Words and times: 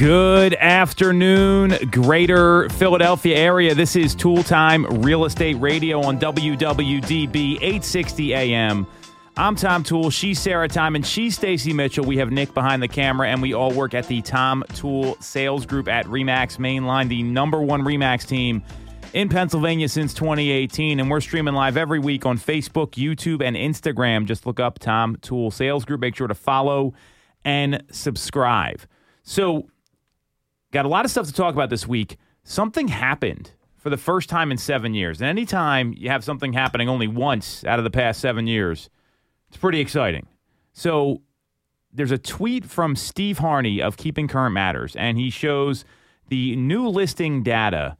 Good 0.00 0.54
afternoon, 0.54 1.76
greater 1.90 2.70
Philadelphia 2.70 3.36
area. 3.36 3.74
This 3.74 3.96
is 3.96 4.14
Toole 4.14 4.42
Time 4.42 4.86
Real 5.02 5.26
Estate 5.26 5.60
Radio 5.60 6.00
on 6.00 6.18
WWDB 6.18 7.56
860 7.56 8.32
AM. 8.32 8.86
I'm 9.36 9.56
Tom 9.56 9.82
Toole, 9.82 10.08
She's 10.08 10.40
Sarah 10.40 10.68
Tymon. 10.68 11.04
She's 11.04 11.36
Stacey 11.36 11.74
Mitchell. 11.74 12.06
We 12.06 12.16
have 12.16 12.30
Nick 12.30 12.54
behind 12.54 12.82
the 12.82 12.88
camera, 12.88 13.28
and 13.28 13.42
we 13.42 13.52
all 13.52 13.74
work 13.74 13.92
at 13.92 14.08
the 14.08 14.22
Tom 14.22 14.64
Toole 14.72 15.18
Sales 15.20 15.66
Group 15.66 15.86
at 15.86 16.06
Remax 16.06 16.56
Mainline, 16.56 17.10
the 17.10 17.22
number 17.22 17.60
one 17.60 17.82
Remax 17.82 18.26
team 18.26 18.62
in 19.12 19.28
Pennsylvania 19.28 19.90
since 19.90 20.14
2018. 20.14 20.98
And 20.98 21.10
we're 21.10 21.20
streaming 21.20 21.52
live 21.52 21.76
every 21.76 21.98
week 21.98 22.24
on 22.24 22.38
Facebook, 22.38 22.92
YouTube, 22.92 23.46
and 23.46 23.54
Instagram. 23.54 24.24
Just 24.24 24.46
look 24.46 24.60
up 24.60 24.78
Tom 24.78 25.18
Toole 25.20 25.50
Sales 25.50 25.84
Group. 25.84 26.00
Make 26.00 26.16
sure 26.16 26.26
to 26.26 26.34
follow 26.34 26.94
and 27.44 27.82
subscribe. 27.90 28.80
So, 29.24 29.68
got 30.72 30.84
a 30.84 30.88
lot 30.88 31.04
of 31.04 31.10
stuff 31.10 31.26
to 31.26 31.32
talk 31.32 31.54
about 31.54 31.70
this 31.70 31.86
week. 31.86 32.16
Something 32.44 32.88
happened 32.88 33.52
for 33.76 33.90
the 33.90 33.96
first 33.96 34.28
time 34.28 34.50
in 34.50 34.58
seven 34.58 34.94
years. 34.94 35.20
And 35.20 35.28
anytime 35.28 35.94
you 35.96 36.10
have 36.10 36.22
something 36.22 36.52
happening 36.52 36.88
only 36.88 37.08
once 37.08 37.64
out 37.64 37.78
of 37.78 37.84
the 37.84 37.90
past 37.90 38.20
seven 38.20 38.46
years, 38.46 38.90
it's 39.48 39.56
pretty 39.56 39.80
exciting. 39.80 40.26
So, 40.72 41.22
there's 41.92 42.12
a 42.12 42.18
tweet 42.18 42.64
from 42.64 42.94
Steve 42.94 43.38
Harney 43.38 43.82
of 43.82 43.96
Keeping 43.96 44.28
Current 44.28 44.54
Matters, 44.54 44.94
and 44.94 45.18
he 45.18 45.28
shows 45.28 45.84
the 46.28 46.54
new 46.54 46.86
listing 46.86 47.42
data 47.42 47.96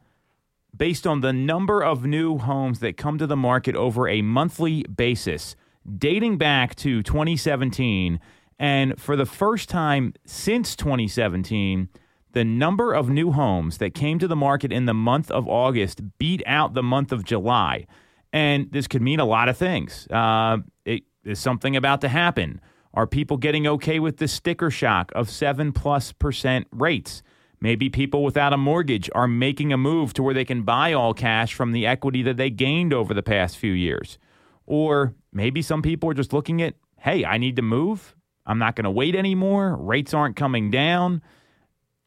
based 0.77 1.06
on 1.06 1.20
the 1.20 1.33
number 1.33 1.83
of 1.83 2.05
new 2.05 2.39
homes 2.39 2.78
that 2.78 2.97
come 2.97 3.19
to 3.19 3.27
the 3.27 3.37
market 3.37 3.75
over 3.75 4.09
a 4.09 4.23
monthly 4.23 4.84
basis, 4.84 5.56
dating 5.98 6.39
back 6.39 6.77
to 6.77 7.02
2017. 7.02 8.20
And 8.59 9.00
for 9.00 9.16
the 9.16 9.27
first 9.27 9.69
time 9.69 10.14
since 10.25 10.77
2017, 10.77 11.89
the 12.33 12.45
number 12.45 12.92
of 12.92 13.09
new 13.09 13.33
homes 13.33 13.78
that 13.78 13.95
came 13.95 14.19
to 14.19 14.28
the 14.28 14.36
market 14.36 14.73
in 14.73 14.86
the 14.86 14.95
month 14.95 15.31
of 15.31 15.48
August 15.48 16.00
beat 16.19 16.42
out 16.47 16.75
the 16.75 16.83
month 16.83 17.12
of 17.12 17.25
July. 17.25 17.86
And 18.33 18.70
this 18.70 18.86
could 18.86 19.03
mean 19.03 19.20
a 19.20 19.25
lot 19.25 19.48
of 19.48 19.56
things. 19.56 20.06
Uh, 20.11 20.58
it, 20.84 21.03
is 21.25 21.39
something 21.39 21.77
about 21.77 22.01
to 22.03 22.08
happen? 22.08 22.61
Are 22.95 23.06
people 23.06 23.36
getting 23.36 23.67
okay 23.67 24.01
with 24.01 24.17
the 24.17 24.28
sticker 24.28 24.70
shock 24.70 25.12
of 25.14 25.31
7 25.31 25.73
plus 25.73 26.12
percent 26.12 26.67
rates? 26.73 27.23
Maybe 27.61 27.91
people 27.91 28.25
without 28.25 28.53
a 28.53 28.56
mortgage 28.56 29.11
are 29.14 29.28
making 29.28 29.73
a 29.73 29.77
move 29.77 30.14
to 30.14 30.23
where 30.23 30.33
they 30.33 30.47
can 30.47 30.62
buy 30.62 30.92
all 30.92 31.12
cash 31.12 31.53
from 31.55 31.73
the 31.73 31.86
equity 31.86 32.23
that 32.23 32.36
they 32.36 32.48
gained 32.48 32.95
over 32.95 33.12
the 33.12 33.23
past 33.23 33.58
few 33.58 33.73
years. 33.73 34.19
Or 34.67 35.14
maybe 35.33 35.61
some 35.61 35.83
people 35.83 36.08
are 36.08 36.14
just 36.14 36.33
looking 36.33 36.62
at, 36.62 36.75
hey, 36.98 37.25
I 37.25 37.36
need 37.36 37.56
to 37.56 37.62
move. 37.62 38.17
I'm 38.47 38.58
not 38.58 38.77
going 38.77 38.84
to 38.84 38.91
wait 38.91 39.14
anymore. 39.14 39.77
Rates 39.77 40.14
aren't 40.14 40.36
coming 40.36 40.70
down. 40.70 41.23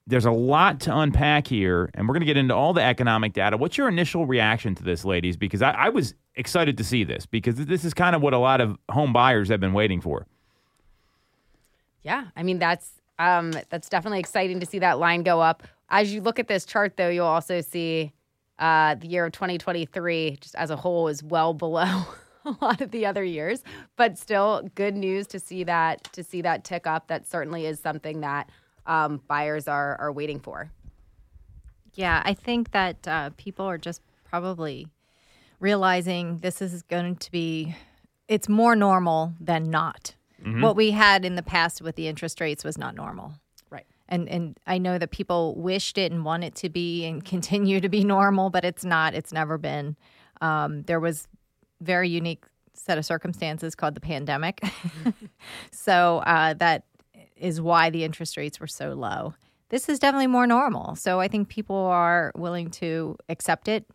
There's 0.05 0.25
a 0.25 0.31
lot 0.31 0.81
to 0.81 0.97
unpack 0.97 1.47
here, 1.47 1.89
and 1.93 2.07
we're 2.07 2.13
going 2.13 2.21
to 2.21 2.25
get 2.25 2.35
into 2.35 2.53
all 2.53 2.73
the 2.73 2.81
economic 2.81 3.33
data. 3.33 3.55
What's 3.55 3.77
your 3.77 3.87
initial 3.87 4.25
reaction 4.25 4.75
to 4.75 4.83
this, 4.83 5.05
ladies? 5.05 5.37
Because 5.37 5.61
I, 5.61 5.71
I 5.71 5.89
was 5.89 6.13
excited 6.35 6.77
to 6.77 6.83
see 6.83 7.03
this 7.03 7.25
because 7.25 7.55
this 7.55 7.85
is 7.85 7.93
kind 7.93 8.15
of 8.15 8.21
what 8.21 8.33
a 8.33 8.37
lot 8.37 8.59
of 8.59 8.77
home 8.89 9.13
buyers 9.13 9.49
have 9.49 9.59
been 9.59 9.73
waiting 9.73 10.01
for. 10.01 10.27
Yeah, 12.03 12.25
I 12.35 12.43
mean 12.43 12.59
that's 12.59 12.91
um, 13.17 13.53
that's 13.69 13.89
definitely 13.89 14.19
exciting 14.19 14.59
to 14.59 14.65
see 14.65 14.79
that 14.79 14.99
line 14.99 15.23
go 15.23 15.39
up. 15.39 15.63
As 15.89 16.13
you 16.13 16.21
look 16.21 16.39
at 16.39 16.47
this 16.47 16.65
chart, 16.65 16.97
though, 16.97 17.09
you'll 17.09 17.25
also 17.25 17.61
see 17.61 18.11
uh, 18.59 18.95
the 18.95 19.07
year 19.07 19.25
of 19.25 19.31
2023 19.31 20.38
just 20.41 20.55
as 20.55 20.69
a 20.69 20.75
whole 20.75 21.07
is 21.07 21.23
well 21.23 21.53
below 21.53 22.05
a 22.45 22.55
lot 22.61 22.81
of 22.81 22.91
the 22.91 23.05
other 23.05 23.23
years, 23.23 23.63
but 23.95 24.17
still 24.17 24.69
good 24.75 24.95
news 24.95 25.27
to 25.27 25.39
see 25.39 25.63
that 25.63 26.03
to 26.13 26.23
see 26.23 26.41
that 26.41 26.63
tick 26.63 26.85
up. 26.85 27.07
That 27.07 27.25
certainly 27.25 27.65
is 27.65 27.79
something 27.79 28.21
that 28.21 28.49
um, 28.85 29.21
buyers 29.27 29.67
are 29.67 29.95
are 29.99 30.11
waiting 30.11 30.39
for. 30.39 30.71
Yeah, 31.95 32.21
I 32.25 32.33
think 32.33 32.71
that 32.71 33.07
uh, 33.07 33.29
people 33.37 33.65
are 33.65 33.77
just 33.77 34.01
probably 34.23 34.88
realizing 35.59 36.39
this 36.39 36.61
is 36.61 36.81
going 36.83 37.17
to 37.17 37.31
be 37.31 37.75
it's 38.27 38.49
more 38.49 38.75
normal 38.75 39.33
than 39.39 39.69
not 39.69 40.16
Mm-hmm. 40.43 40.61
What 40.61 40.75
we 40.75 40.91
had 40.91 41.25
in 41.25 41.35
the 41.35 41.43
past 41.43 41.81
with 41.81 41.95
the 41.95 42.07
interest 42.07 42.41
rates 42.41 42.63
was 42.63 42.77
not 42.77 42.95
normal. 42.95 43.33
Right. 43.69 43.85
And 44.09 44.27
and 44.27 44.59
I 44.67 44.77
know 44.77 44.97
that 44.97 45.11
people 45.11 45.55
wished 45.55 45.97
it 45.97 46.11
and 46.11 46.25
want 46.25 46.43
it 46.43 46.55
to 46.55 46.69
be 46.69 47.05
and 47.05 47.23
continue 47.33 47.79
to 47.79 47.89
be 47.89 48.03
normal, 48.03 48.49
but 48.49 48.66
it's 48.66 48.83
not. 48.83 49.13
It's 49.13 49.31
never 49.31 49.57
been. 49.57 49.95
Um, 50.41 50.83
there 50.83 50.99
was 50.99 51.27
very 51.81 52.09
unique 52.09 52.45
set 52.73 52.97
of 52.97 53.05
circumstances 53.05 53.75
called 53.75 53.95
the 53.95 54.01
pandemic. 54.01 54.61
so 55.72 56.17
uh, 56.25 56.53
that 56.55 56.83
is 57.43 57.61
why 57.61 57.89
the 57.89 58.03
interest 58.03 58.37
rates 58.37 58.59
were 58.59 58.67
so 58.67 58.93
low. 58.93 59.35
This 59.69 59.89
is 59.89 59.99
definitely 59.99 60.27
more 60.27 60.47
normal. 60.47 60.95
So 60.95 61.19
I 61.19 61.27
think 61.27 61.49
people 61.49 61.75
are 61.75 62.31
willing 62.35 62.69
to 62.71 63.17
accept 63.27 63.67
it. 63.67 63.85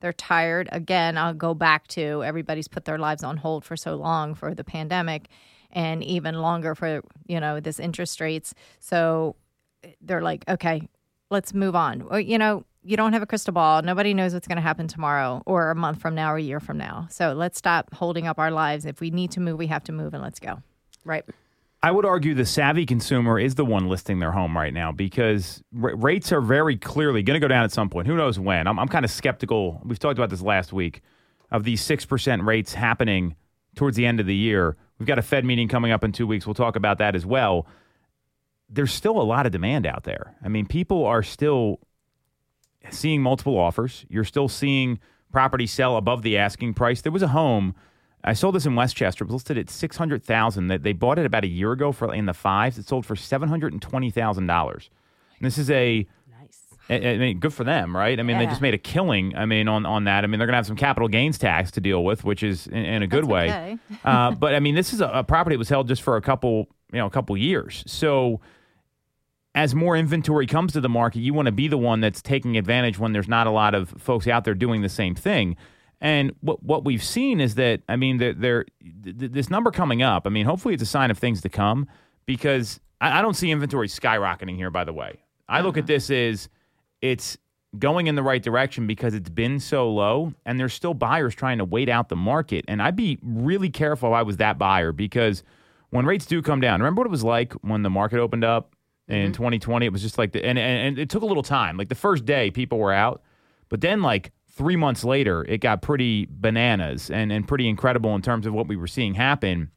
They're 0.00 0.12
tired. 0.12 0.68
Again, 0.72 1.16
I'll 1.16 1.34
go 1.34 1.54
back 1.54 1.86
to 1.88 2.22
everybody's 2.24 2.68
put 2.68 2.84
their 2.84 2.98
lives 2.98 3.22
on 3.22 3.36
hold 3.36 3.64
for 3.64 3.76
so 3.76 3.94
long 3.94 4.34
for 4.34 4.54
the 4.54 4.64
pandemic 4.64 5.28
and 5.72 6.02
even 6.02 6.36
longer 6.36 6.74
for 6.74 7.02
you 7.26 7.38
know 7.38 7.60
this 7.60 7.78
interest 7.78 8.20
rates 8.20 8.54
so 8.80 9.36
eh, 9.84 9.90
they're 10.00 10.22
like 10.22 10.44
okay 10.48 10.88
let's 11.30 11.52
move 11.52 11.74
on 11.74 12.02
or, 12.02 12.20
you 12.20 12.38
know 12.38 12.64
you 12.82 12.96
don't 12.96 13.12
have 13.12 13.22
a 13.22 13.26
crystal 13.26 13.52
ball 13.52 13.82
nobody 13.82 14.14
knows 14.14 14.32
what's 14.32 14.46
going 14.46 14.56
to 14.56 14.62
happen 14.62 14.86
tomorrow 14.88 15.42
or 15.44 15.70
a 15.70 15.74
month 15.74 16.00
from 16.00 16.14
now 16.14 16.32
or 16.32 16.36
a 16.36 16.42
year 16.42 16.60
from 16.60 16.78
now 16.78 17.06
so 17.10 17.32
let's 17.32 17.58
stop 17.58 17.92
holding 17.94 18.26
up 18.26 18.38
our 18.38 18.50
lives 18.50 18.86
if 18.86 19.00
we 19.00 19.10
need 19.10 19.30
to 19.30 19.40
move 19.40 19.58
we 19.58 19.66
have 19.66 19.84
to 19.84 19.92
move 19.92 20.14
and 20.14 20.22
let's 20.22 20.38
go 20.40 20.62
right 21.04 21.24
I 21.82 21.90
would 21.90 22.04
argue 22.04 22.34
the 22.34 22.46
savvy 22.46 22.86
consumer 22.86 23.38
is 23.38 23.54
the 23.54 23.64
one 23.64 23.88
listing 23.88 24.18
their 24.18 24.32
home 24.32 24.56
right 24.56 24.72
now 24.72 24.92
because 24.92 25.62
r- 25.80 25.94
rates 25.94 26.32
are 26.32 26.40
very 26.40 26.76
clearly 26.76 27.22
going 27.22 27.36
to 27.36 27.44
go 27.44 27.48
down 27.48 27.64
at 27.64 27.72
some 27.72 27.88
point. 27.88 28.06
Who 28.06 28.16
knows 28.16 28.38
when? 28.38 28.66
I'm, 28.66 28.78
I'm 28.78 28.88
kind 28.88 29.04
of 29.04 29.10
skeptical. 29.10 29.80
We've 29.84 29.98
talked 29.98 30.18
about 30.18 30.30
this 30.30 30.42
last 30.42 30.72
week 30.72 31.02
of 31.50 31.64
these 31.64 31.86
6% 31.86 32.44
rates 32.44 32.74
happening 32.74 33.36
towards 33.76 33.96
the 33.96 34.06
end 34.06 34.20
of 34.20 34.26
the 34.26 34.34
year. 34.34 34.76
We've 34.98 35.06
got 35.06 35.18
a 35.18 35.22
Fed 35.22 35.44
meeting 35.44 35.68
coming 35.68 35.92
up 35.92 36.02
in 36.02 36.12
two 36.12 36.26
weeks. 36.26 36.46
We'll 36.46 36.54
talk 36.54 36.76
about 36.76 36.98
that 36.98 37.14
as 37.14 37.26
well. 37.26 37.66
There's 38.68 38.92
still 38.92 39.20
a 39.20 39.22
lot 39.22 39.46
of 39.46 39.52
demand 39.52 39.86
out 39.86 40.04
there. 40.04 40.34
I 40.42 40.48
mean, 40.48 40.66
people 40.66 41.04
are 41.04 41.22
still 41.22 41.78
seeing 42.90 43.22
multiple 43.22 43.56
offers. 43.58 44.04
You're 44.08 44.24
still 44.24 44.48
seeing 44.48 44.98
property 45.30 45.66
sell 45.66 45.96
above 45.96 46.22
the 46.22 46.38
asking 46.38 46.74
price. 46.74 47.02
There 47.02 47.12
was 47.12 47.22
a 47.22 47.28
home. 47.28 47.74
I 48.26 48.32
sold 48.32 48.56
this 48.56 48.66
in 48.66 48.74
Westchester. 48.74 49.24
It 49.24 49.28
was 49.28 49.34
listed 49.34 49.56
at 49.56 49.70
six 49.70 49.96
hundred 49.96 50.24
thousand. 50.24 50.66
That 50.66 50.82
they 50.82 50.92
bought 50.92 51.18
it 51.18 51.26
about 51.26 51.44
a 51.44 51.48
year 51.48 51.72
ago 51.72 51.92
for 51.92 52.12
in 52.12 52.26
the 52.26 52.34
fives. 52.34 52.76
It 52.76 52.86
sold 52.86 53.06
for 53.06 53.16
seven 53.16 53.48
hundred 53.48 53.72
and 53.72 53.80
twenty 53.80 54.10
thousand 54.10 54.46
dollars. 54.46 54.90
This 55.40 55.58
is 55.58 55.70
a 55.70 56.06
I, 56.88 56.98
mean, 56.98 57.40
good 57.40 57.52
for 57.52 57.64
them, 57.64 57.96
right? 57.96 58.18
I 58.18 58.22
mean, 58.22 58.36
yeah. 58.36 58.44
they 58.44 58.46
just 58.46 58.60
made 58.60 58.74
a 58.74 58.78
killing. 58.78 59.34
I 59.36 59.44
mean, 59.44 59.66
on, 59.66 59.84
on 59.84 60.04
that. 60.04 60.22
I 60.22 60.28
mean, 60.28 60.38
they're 60.38 60.46
going 60.46 60.52
to 60.52 60.58
have 60.58 60.66
some 60.66 60.76
capital 60.76 61.08
gains 61.08 61.36
tax 61.36 61.72
to 61.72 61.80
deal 61.80 62.04
with, 62.04 62.22
which 62.22 62.42
is 62.42 62.68
in, 62.68 62.76
in 62.76 63.02
a 63.02 63.06
good 63.08 63.24
That's 63.24 63.32
way. 63.32 63.44
Okay. 63.46 63.78
uh, 64.04 64.30
but 64.32 64.54
I 64.54 64.60
mean, 64.60 64.76
this 64.76 64.92
is 64.92 65.00
a, 65.00 65.08
a, 65.08 65.24
property 65.24 65.56
that 65.56 65.58
was 65.58 65.68
held 65.68 65.88
just 65.88 66.02
for 66.02 66.16
a 66.16 66.22
couple, 66.22 66.68
you 66.92 66.98
know, 66.98 67.06
a 67.06 67.10
couple 67.10 67.36
years. 67.36 67.82
So 67.88 68.40
as 69.54 69.74
more 69.74 69.96
inventory 69.96 70.46
comes 70.46 70.74
to 70.74 70.80
the 70.80 70.88
market, 70.88 71.20
you 71.20 71.34
want 71.34 71.46
to 71.46 71.52
be 71.52 71.66
the 71.66 71.78
one 71.78 72.00
that's 72.00 72.22
taking 72.22 72.56
advantage 72.56 72.98
when 72.98 73.12
there's 73.12 73.28
not 73.28 73.48
a 73.48 73.50
lot 73.50 73.74
of 73.74 73.88
folks 73.98 74.28
out 74.28 74.44
there 74.44 74.54
doing 74.54 74.82
the 74.82 74.88
same 74.88 75.16
thing. 75.16 75.56
And 76.00 76.34
what 76.40 76.62
what 76.62 76.84
we've 76.84 77.02
seen 77.02 77.40
is 77.40 77.54
that 77.54 77.80
I 77.88 77.96
mean, 77.96 78.18
there, 78.18 78.34
there 78.34 78.64
th- 79.04 79.32
this 79.32 79.50
number 79.50 79.70
coming 79.70 80.02
up. 80.02 80.26
I 80.26 80.30
mean, 80.30 80.46
hopefully 80.46 80.74
it's 80.74 80.82
a 80.82 80.86
sign 80.86 81.10
of 81.10 81.18
things 81.18 81.40
to 81.42 81.48
come 81.48 81.86
because 82.26 82.80
I, 83.00 83.18
I 83.18 83.22
don't 83.22 83.34
see 83.34 83.50
inventory 83.50 83.88
skyrocketing 83.88 84.56
here. 84.56 84.70
By 84.70 84.84
the 84.84 84.92
way, 84.92 85.20
I 85.48 85.60
look 85.60 85.74
uh-huh. 85.74 85.80
at 85.80 85.86
this 85.86 86.10
as 86.10 86.48
it's 87.00 87.38
going 87.78 88.06
in 88.06 88.14
the 88.14 88.22
right 88.22 88.42
direction 88.42 88.86
because 88.86 89.14
it's 89.14 89.28
been 89.28 89.60
so 89.60 89.90
low 89.90 90.32
and 90.44 90.58
there's 90.58 90.74
still 90.74 90.94
buyers 90.94 91.34
trying 91.34 91.58
to 91.58 91.64
wait 91.64 91.88
out 91.88 92.08
the 92.08 92.16
market. 92.16 92.64
And 92.68 92.82
I'd 92.82 92.96
be 92.96 93.18
really 93.22 93.70
careful 93.70 94.10
if 94.10 94.14
I 94.14 94.22
was 94.22 94.38
that 94.38 94.58
buyer 94.58 94.92
because 94.92 95.42
when 95.90 96.06
rates 96.06 96.26
do 96.26 96.42
come 96.42 96.60
down, 96.60 96.80
remember 96.80 97.00
what 97.00 97.06
it 97.06 97.10
was 97.10 97.24
like 97.24 97.52
when 97.54 97.82
the 97.82 97.90
market 97.90 98.18
opened 98.18 98.44
up 98.44 98.74
in 99.08 99.32
mm-hmm. 99.32 99.32
2020? 99.32 99.86
It 99.86 99.92
was 99.92 100.02
just 100.02 100.18
like, 100.18 100.32
the, 100.32 100.44
and, 100.44 100.58
and, 100.58 100.88
and 100.88 100.98
it 100.98 101.10
took 101.10 101.22
a 101.22 101.26
little 101.26 101.42
time. 101.42 101.76
Like 101.76 101.88
the 101.88 101.94
first 101.94 102.24
day, 102.24 102.50
people 102.50 102.78
were 102.78 102.92
out, 102.92 103.22
but 103.68 103.80
then 103.80 104.02
like 104.02 104.32
three 104.56 104.76
months 104.76 105.04
later, 105.04 105.44
it 105.44 105.58
got 105.58 105.82
pretty 105.82 106.26
bananas 106.30 107.10
and, 107.10 107.30
and 107.30 107.46
pretty 107.46 107.68
incredible 107.68 108.14
in 108.14 108.22
terms 108.22 108.46
of 108.46 108.54
what 108.54 108.66
we 108.66 108.76
were 108.76 108.86
seeing 108.86 109.14
happen. 109.14 109.70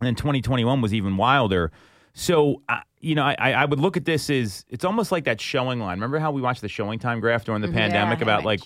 And 0.00 0.06
then 0.06 0.14
2021 0.14 0.80
was 0.80 0.94
even 0.94 1.16
wilder. 1.16 1.70
So, 2.14 2.62
uh, 2.68 2.80
you 3.00 3.14
know, 3.14 3.22
I, 3.22 3.52
I 3.52 3.64
would 3.64 3.78
look 3.78 3.96
at 3.96 4.06
this 4.06 4.30
as 4.30 4.64
it's 4.68 4.84
almost 4.84 5.12
like 5.12 5.24
that 5.24 5.40
showing 5.40 5.78
line. 5.78 5.98
Remember 5.98 6.18
how 6.18 6.32
we 6.32 6.40
watched 6.40 6.62
the 6.62 6.68
showing 6.68 6.98
time 6.98 7.20
graph 7.20 7.44
during 7.44 7.60
the 7.60 7.68
mm-hmm. 7.68 7.76
pandemic 7.76 8.18
yeah, 8.18 8.24
about 8.24 8.44
like 8.44 8.60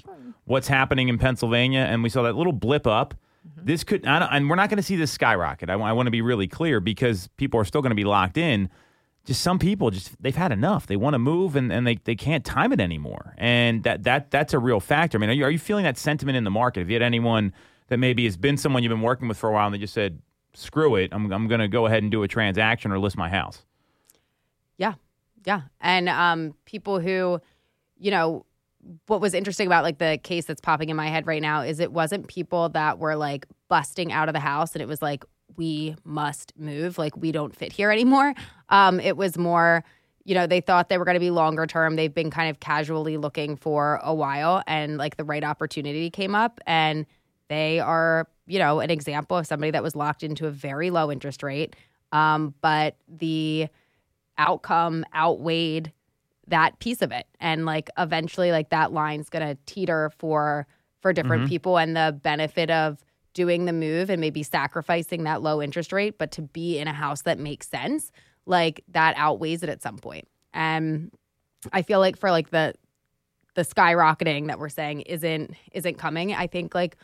what's 0.44 0.68
happening 0.68 1.08
in 1.08 1.18
Pennsylvania, 1.18 1.80
and 1.80 2.02
we 2.02 2.08
saw 2.08 2.22
that 2.22 2.36
little 2.36 2.52
blip 2.52 2.86
up. 2.86 3.14
Mm-hmm. 3.46 3.66
This 3.66 3.84
could, 3.84 4.06
and 4.06 4.48
we're 4.48 4.56
not 4.56 4.70
going 4.70 4.76
to 4.76 4.82
see 4.82 4.96
this 4.96 5.10
skyrocket. 5.10 5.68
I, 5.68 5.74
I 5.74 5.92
want 5.92 6.06
to 6.06 6.12
be 6.12 6.22
really 6.22 6.46
clear 6.46 6.80
because 6.80 7.28
people 7.36 7.58
are 7.58 7.64
still 7.64 7.82
going 7.82 7.90
to 7.90 7.96
be 7.96 8.04
locked 8.04 8.38
in. 8.38 8.70
Just 9.24 9.40
some 9.40 9.58
people, 9.58 9.90
just 9.90 10.20
they've 10.20 10.34
had 10.34 10.50
enough. 10.50 10.86
They 10.86 10.96
want 10.96 11.14
to 11.14 11.18
move, 11.18 11.54
and, 11.54 11.72
and 11.72 11.86
they, 11.86 11.96
they 12.04 12.16
can't 12.16 12.44
time 12.44 12.72
it 12.72 12.80
anymore. 12.80 13.34
And 13.38 13.84
that 13.84 14.02
that 14.02 14.30
that's 14.30 14.52
a 14.52 14.58
real 14.58 14.80
factor. 14.80 15.16
I 15.16 15.20
mean, 15.20 15.30
are 15.30 15.34
you, 15.34 15.44
are 15.44 15.50
you 15.50 15.60
feeling 15.60 15.84
that 15.84 15.96
sentiment 15.96 16.36
in 16.36 16.44
the 16.44 16.50
market? 16.50 16.80
Have 16.80 16.90
you 16.90 16.94
had 16.96 17.02
anyone 17.02 17.52
that 17.86 17.98
maybe 17.98 18.24
has 18.24 18.36
been 18.36 18.56
someone 18.56 18.82
you've 18.82 18.90
been 18.90 19.00
working 19.00 19.28
with 19.28 19.38
for 19.38 19.48
a 19.48 19.52
while, 19.52 19.66
and 19.66 19.74
they 19.74 19.78
just 19.78 19.94
said, 19.94 20.20
"Screw 20.54 20.96
it, 20.96 21.10
I'm 21.12 21.32
I'm 21.32 21.46
going 21.46 21.60
to 21.60 21.68
go 21.68 21.86
ahead 21.86 22.02
and 22.02 22.10
do 22.10 22.24
a 22.24 22.28
transaction 22.28 22.90
or 22.90 22.98
list 22.98 23.16
my 23.16 23.28
house." 23.28 23.64
Yeah, 24.76 24.94
Yeah. 25.46 25.62
And 25.80 26.08
um, 26.08 26.54
people 26.64 26.98
who, 26.98 27.40
you 27.98 28.10
know, 28.10 28.44
what 29.06 29.20
was 29.20 29.34
interesting 29.34 29.66
about 29.66 29.84
like 29.84 29.98
the 29.98 30.18
case 30.22 30.46
that's 30.46 30.60
popping 30.60 30.88
in 30.88 30.96
my 30.96 31.08
head 31.08 31.26
right 31.26 31.42
now 31.42 31.62
is 31.62 31.78
it 31.78 31.92
wasn't 31.92 32.26
people 32.26 32.68
that 32.70 32.98
were 32.98 33.14
like 33.14 33.46
busting 33.68 34.12
out 34.12 34.28
of 34.28 34.32
the 34.32 34.40
house 34.40 34.72
and 34.72 34.82
it 34.82 34.88
was 34.88 35.00
like, 35.00 35.24
we 35.56 35.96
must 36.04 36.52
move, 36.58 36.98
like 36.98 37.16
we 37.16 37.32
don't 37.32 37.54
fit 37.54 37.72
here 37.72 37.90
anymore. 37.90 38.34
Um, 38.68 39.00
it 39.00 39.16
was 39.16 39.36
more, 39.36 39.84
you 40.24 40.34
know, 40.34 40.46
they 40.46 40.60
thought 40.60 40.88
they 40.88 40.98
were 40.98 41.04
going 41.04 41.14
to 41.14 41.20
be 41.20 41.30
longer 41.30 41.66
term. 41.66 41.96
They've 41.96 42.14
been 42.14 42.30
kind 42.30 42.50
of 42.50 42.60
casually 42.60 43.16
looking 43.16 43.56
for 43.56 44.00
a 44.02 44.14
while 44.14 44.62
and 44.66 44.98
like 44.98 45.16
the 45.16 45.24
right 45.24 45.44
opportunity 45.44 46.10
came 46.10 46.34
up 46.34 46.60
and 46.66 47.06
they 47.48 47.80
are, 47.80 48.28
you 48.46 48.58
know, 48.58 48.80
an 48.80 48.90
example 48.90 49.36
of 49.36 49.46
somebody 49.46 49.70
that 49.70 49.82
was 49.82 49.94
locked 49.96 50.22
into 50.22 50.46
a 50.46 50.50
very 50.50 50.90
low 50.90 51.10
interest 51.10 51.42
rate. 51.42 51.76
Um, 52.12 52.54
but 52.60 52.96
the 53.08 53.68
outcome 54.38 55.04
outweighed 55.14 55.92
that 56.48 56.78
piece 56.78 57.02
of 57.02 57.12
it. 57.12 57.26
And 57.40 57.64
like 57.64 57.90
eventually 57.98 58.52
like 58.52 58.70
that 58.70 58.92
line's 58.92 59.28
going 59.28 59.46
to 59.46 59.56
teeter 59.66 60.10
for 60.18 60.66
for 61.00 61.12
different 61.12 61.48
people 61.48 61.78
and 61.78 61.96
the 61.96 62.18
benefit 62.22 62.70
of 62.70 63.04
doing 63.34 63.64
the 63.64 63.72
move 63.72 64.10
and 64.10 64.20
maybe 64.20 64.42
sacrificing 64.42 65.24
that 65.24 65.42
low 65.42 65.62
interest 65.62 65.92
rate, 65.92 66.18
but 66.18 66.30
to 66.32 66.42
be 66.42 66.78
in 66.78 66.88
a 66.88 66.92
house 66.92 67.22
that 67.22 67.38
makes 67.38 67.68
sense, 67.68 68.12
like 68.46 68.84
that 68.88 69.14
outweighs 69.16 69.62
it 69.62 69.68
at 69.68 69.82
some 69.82 69.98
point. 69.98 70.28
And 70.52 71.10
I 71.72 71.82
feel 71.82 72.00
like 72.00 72.16
for 72.16 72.30
like 72.30 72.50
the 72.50 72.74
the 73.54 73.62
skyrocketing 73.62 74.46
that 74.46 74.58
we're 74.58 74.68
saying 74.68 75.02
isn't 75.02 75.54
isn't 75.72 75.98
coming. 75.98 76.34
I 76.34 76.46
think 76.46 76.74
like 76.74 76.96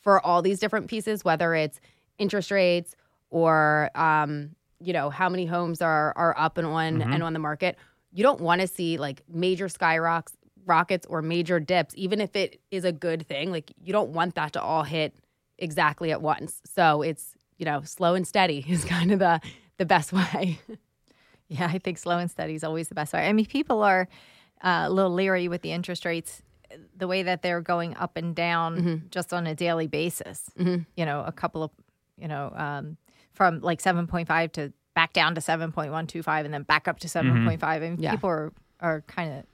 for 0.00 0.24
all 0.24 0.42
these 0.42 0.58
different 0.58 0.88
pieces, 0.88 1.24
whether 1.24 1.54
it's 1.54 1.80
interest 2.18 2.50
rates 2.50 2.94
or 3.30 3.90
um, 3.94 4.50
you 4.80 4.92
know, 4.92 5.10
how 5.10 5.28
many 5.28 5.46
homes 5.46 5.80
are 5.80 6.12
are 6.16 6.36
up 6.38 6.58
and 6.58 6.66
on 6.66 7.02
and 7.02 7.22
on 7.22 7.32
the 7.32 7.38
market, 7.38 7.76
you 8.12 8.22
don't 8.22 8.40
want 8.40 8.60
to 8.60 8.66
see 8.66 8.98
like 8.98 9.22
major 9.28 9.68
skyrockets 9.68 10.36
rockets 10.64 11.06
or 11.06 11.22
major 11.22 11.58
dips, 11.58 11.94
even 11.96 12.20
if 12.20 12.36
it 12.36 12.60
is 12.70 12.84
a 12.84 12.92
good 12.92 13.26
thing. 13.26 13.50
Like 13.50 13.72
you 13.82 13.92
don't 13.92 14.10
want 14.10 14.34
that 14.36 14.52
to 14.54 14.62
all 14.62 14.84
hit 14.84 15.14
exactly 15.62 16.10
at 16.12 16.20
once. 16.20 16.60
So 16.64 17.02
it's, 17.02 17.34
you 17.58 17.64
know, 17.64 17.82
slow 17.82 18.14
and 18.14 18.26
steady 18.26 18.64
is 18.68 18.84
kind 18.84 19.12
of 19.12 19.18
the 19.18 19.40
the 19.78 19.86
best 19.86 20.12
way. 20.20 20.58
Yeah, 21.48 21.66
I 21.66 21.78
think 21.78 21.98
slow 21.98 22.18
and 22.18 22.30
steady 22.30 22.54
is 22.54 22.64
always 22.64 22.88
the 22.88 22.94
best 22.94 23.12
way. 23.12 23.26
I 23.28 23.32
mean, 23.32 23.46
people 23.46 23.82
are 23.82 24.08
uh, 24.62 24.84
a 24.86 24.90
little 24.90 25.12
leery 25.12 25.48
with 25.48 25.62
the 25.62 25.72
interest 25.72 26.04
rates, 26.04 26.42
the 26.96 27.06
way 27.06 27.22
that 27.24 27.42
they're 27.42 27.60
going 27.60 27.94
up 27.96 28.16
and 28.16 28.34
down 28.34 29.08
just 29.10 29.32
on 29.32 29.46
a 29.46 29.54
daily 29.54 29.86
basis. 29.86 30.50
You 30.96 31.04
know, 31.04 31.24
a 31.26 31.32
couple 31.32 31.62
of, 31.62 31.70
you 32.18 32.28
know, 32.28 32.52
um, 32.56 32.96
from 33.34 33.60
like 33.60 33.82
7.5 33.82 34.52
to 34.52 34.72
back 34.94 35.12
down 35.12 35.34
to 35.34 35.40
7.125 35.40 36.44
and 36.44 36.54
then 36.54 36.62
back 36.62 36.86
up 36.88 36.98
to 37.00 37.08
7.5. 37.08 37.82
And 37.82 37.98
Yeah. 37.98 38.10
people 38.12 38.28
are, 38.30 38.52
are 38.80 39.00
kind 39.02 39.32
of, 39.38 39.44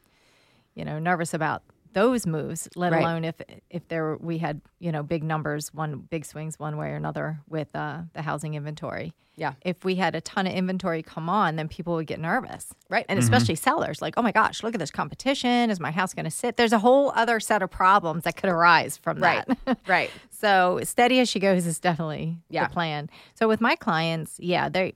you 0.75 0.84
know, 0.84 0.99
nervous 0.99 1.34
about 1.34 1.62
those 2.00 2.27
moves, 2.27 2.69
let 2.77 2.93
Right. 2.93 3.03
alone 3.03 3.25
if 3.25 3.37
if 3.71 3.83
there 3.89 4.17
we 4.31 4.39
had 4.39 4.61
you 4.79 4.91
know 4.93 5.03
big 5.03 5.23
numbers, 5.25 5.73
one 5.75 5.93
big 6.15 6.25
swings 6.25 6.59
one 6.59 6.77
way 6.77 6.89
or 6.91 6.97
another 6.97 7.41
with 7.49 7.71
uh, 7.75 7.99
the 8.15 8.23
housing 8.23 8.55
inventory 8.55 9.12
Yeah. 9.37 9.53
if 9.62 9.85
we 9.85 9.95
had 9.97 10.15
a 10.15 10.21
ton 10.21 10.47
of 10.47 10.53
inventory 10.53 11.03
come 11.03 11.29
on, 11.29 11.56
then 11.56 11.69
people 11.69 11.93
would 11.97 12.06
get 12.06 12.21
nervous. 12.21 12.65
Right. 12.91 13.06
And 13.09 13.19
especially 13.19 13.55
sellers, 13.56 14.00
like, 14.03 14.15
oh 14.19 14.23
my 14.23 14.33
gosh, 14.33 14.62
look 14.65 14.75
at 14.75 14.81
this 14.81 14.91
competition. 14.91 15.71
Is 15.71 15.79
my 15.81 15.93
house 16.00 16.12
going 16.15 16.25
to 16.33 16.37
sit? 16.43 16.56
There's 16.56 16.73
a 16.73 16.79
whole 16.87 17.12
other 17.23 17.39
set 17.41 17.62
of 17.62 17.71
problems 17.71 18.25
that 18.25 18.35
could 18.37 18.51
arise 18.51 18.97
from 18.97 19.19
Right. 19.19 19.44
that. 19.65 19.79
right. 19.97 20.11
so 20.31 20.81
steady 20.85 21.21
as 21.21 21.29
she 21.29 21.41
goes 21.41 21.67
is 21.67 21.79
definitely 21.81 22.39
Yeah. 22.49 22.67
the 22.67 22.73
plan. 22.75 23.11
So 23.35 23.47
with 23.53 23.61
my 23.61 23.75
clients, 23.77 24.39
yeah, 24.41 24.69
they, 24.69 24.94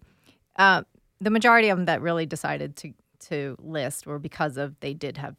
uh, 0.56 0.82
the 1.20 1.31
majority 1.31 1.69
of 1.70 1.76
them 1.78 1.87
that 1.87 2.00
really 2.02 2.26
decided 2.26 2.76
to 2.82 2.93
to 3.31 3.56
list 3.62 4.05
were 4.05 4.19
because 4.19 4.56
of 4.56 4.75
they 4.81 4.94
did 4.94 5.16
have 5.16 5.37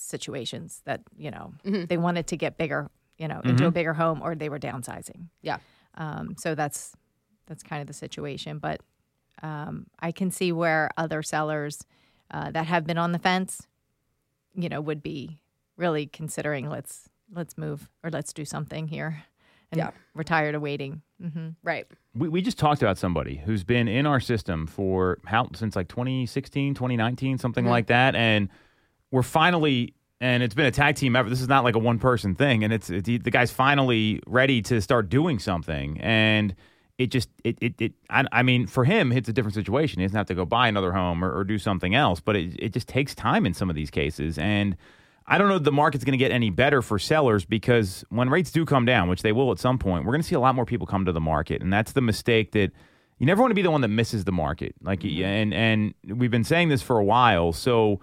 situations 0.00 0.82
that 0.84 1.02
you 1.16 1.30
know 1.30 1.52
they 1.64 1.96
wanted 1.96 2.26
to 2.28 2.36
get 2.36 2.56
bigger, 2.56 2.90
you 3.18 3.28
know, 3.28 3.40
into 3.44 3.66
a 3.66 3.70
bigger 3.70 3.94
home, 3.94 4.20
or 4.22 4.34
they 4.34 4.48
were 4.48 4.58
downsizing. 4.58 5.28
Yeah. 5.42 5.58
Um, 5.94 6.34
so 6.38 6.54
that's 6.54 6.94
that's 7.46 7.62
kind 7.62 7.80
of 7.80 7.86
the 7.88 7.94
situation. 7.94 8.58
But 8.58 8.80
um, 9.42 9.86
I 10.00 10.12
can 10.12 10.30
see 10.30 10.52
where 10.52 10.90
other 10.96 11.22
sellers 11.22 11.84
uh, 12.30 12.50
that 12.50 12.66
have 12.66 12.84
been 12.86 12.98
on 12.98 13.12
the 13.12 13.18
fence, 13.18 13.66
you 14.54 14.68
know, 14.68 14.80
would 14.80 15.02
be 15.02 15.38
really 15.76 16.06
considering 16.06 16.68
let's 16.68 17.08
let's 17.32 17.56
move 17.58 17.88
or 18.02 18.10
let's 18.10 18.32
do 18.32 18.44
something 18.44 18.88
here. 18.88 19.24
And 19.70 19.78
Yeah. 19.78 19.90
we're 20.14 20.22
tired 20.22 20.54
of 20.54 20.62
waiting. 20.62 21.02
hmm 21.20 21.50
Right. 21.62 21.86
We, 22.14 22.28
we 22.28 22.40
just 22.42 22.58
talked 22.58 22.80
about 22.82 22.96
somebody 22.96 23.36
who's 23.36 23.64
been 23.64 23.86
in 23.86 24.06
our 24.06 24.18
system 24.18 24.66
for 24.66 25.18
how 25.26 25.50
since 25.54 25.76
like 25.76 25.88
2016, 25.88 26.74
2019, 26.74 27.36
something 27.38 27.66
like 27.66 27.88
that. 27.88 28.14
And 28.14 28.48
we're 29.10 29.22
finally, 29.22 29.94
and 30.20 30.42
it's 30.42 30.54
been 30.54 30.66
a 30.66 30.70
tag 30.70 30.96
team 30.96 31.16
effort. 31.16 31.28
This 31.30 31.40
is 31.40 31.48
not 31.48 31.64
like 31.64 31.76
a 31.76 31.78
one 31.78 31.98
person 31.98 32.34
thing. 32.34 32.64
And 32.64 32.72
it's, 32.72 32.90
it's 32.90 33.06
the 33.06 33.30
guy's 33.30 33.50
finally 33.50 34.20
ready 34.26 34.62
to 34.62 34.80
start 34.80 35.08
doing 35.08 35.38
something. 35.38 36.00
And 36.00 36.54
it 36.98 37.06
just, 37.08 37.28
it, 37.44 37.56
it, 37.60 37.74
it 37.80 37.92
I, 38.10 38.24
I 38.32 38.42
mean, 38.42 38.66
for 38.66 38.84
him, 38.84 39.12
it's 39.12 39.28
a 39.28 39.32
different 39.32 39.54
situation. 39.54 40.00
He 40.00 40.06
doesn't 40.06 40.16
have 40.16 40.26
to 40.26 40.34
go 40.34 40.44
buy 40.44 40.68
another 40.68 40.92
home 40.92 41.24
or, 41.24 41.32
or 41.32 41.44
do 41.44 41.58
something 41.58 41.94
else, 41.94 42.20
but 42.20 42.36
it, 42.36 42.56
it 42.58 42.72
just 42.72 42.88
takes 42.88 43.14
time 43.14 43.46
in 43.46 43.54
some 43.54 43.70
of 43.70 43.76
these 43.76 43.90
cases. 43.90 44.36
And 44.38 44.76
I 45.30 45.36
don't 45.38 45.48
know 45.48 45.56
if 45.56 45.62
the 45.62 45.72
market's 45.72 46.04
going 46.04 46.18
to 46.18 46.18
get 46.18 46.32
any 46.32 46.50
better 46.50 46.80
for 46.80 46.98
sellers 46.98 47.44
because 47.44 48.04
when 48.08 48.30
rates 48.30 48.50
do 48.50 48.64
come 48.64 48.84
down, 48.86 49.08
which 49.08 49.22
they 49.22 49.32
will 49.32 49.52
at 49.52 49.58
some 49.58 49.78
point, 49.78 50.04
we're 50.04 50.12
going 50.12 50.22
to 50.22 50.26
see 50.26 50.34
a 50.34 50.40
lot 50.40 50.54
more 50.54 50.64
people 50.64 50.86
come 50.86 51.04
to 51.04 51.12
the 51.12 51.20
market, 51.20 51.62
and 51.62 51.70
that's 51.72 51.92
the 51.92 52.00
mistake 52.00 52.52
that 52.52 52.72
you 53.18 53.26
never 53.26 53.42
want 53.42 53.50
to 53.50 53.54
be 53.54 53.62
the 53.62 53.70
one 53.70 53.82
that 53.82 53.88
misses 53.88 54.24
the 54.24 54.32
market. 54.32 54.74
Like, 54.82 55.00
mm-hmm. 55.00 55.22
and 55.22 55.54
and 55.54 55.94
we've 56.18 56.30
been 56.30 56.44
saying 56.44 56.70
this 56.70 56.82
for 56.82 56.98
a 56.98 57.04
while, 57.04 57.52
so 57.52 58.00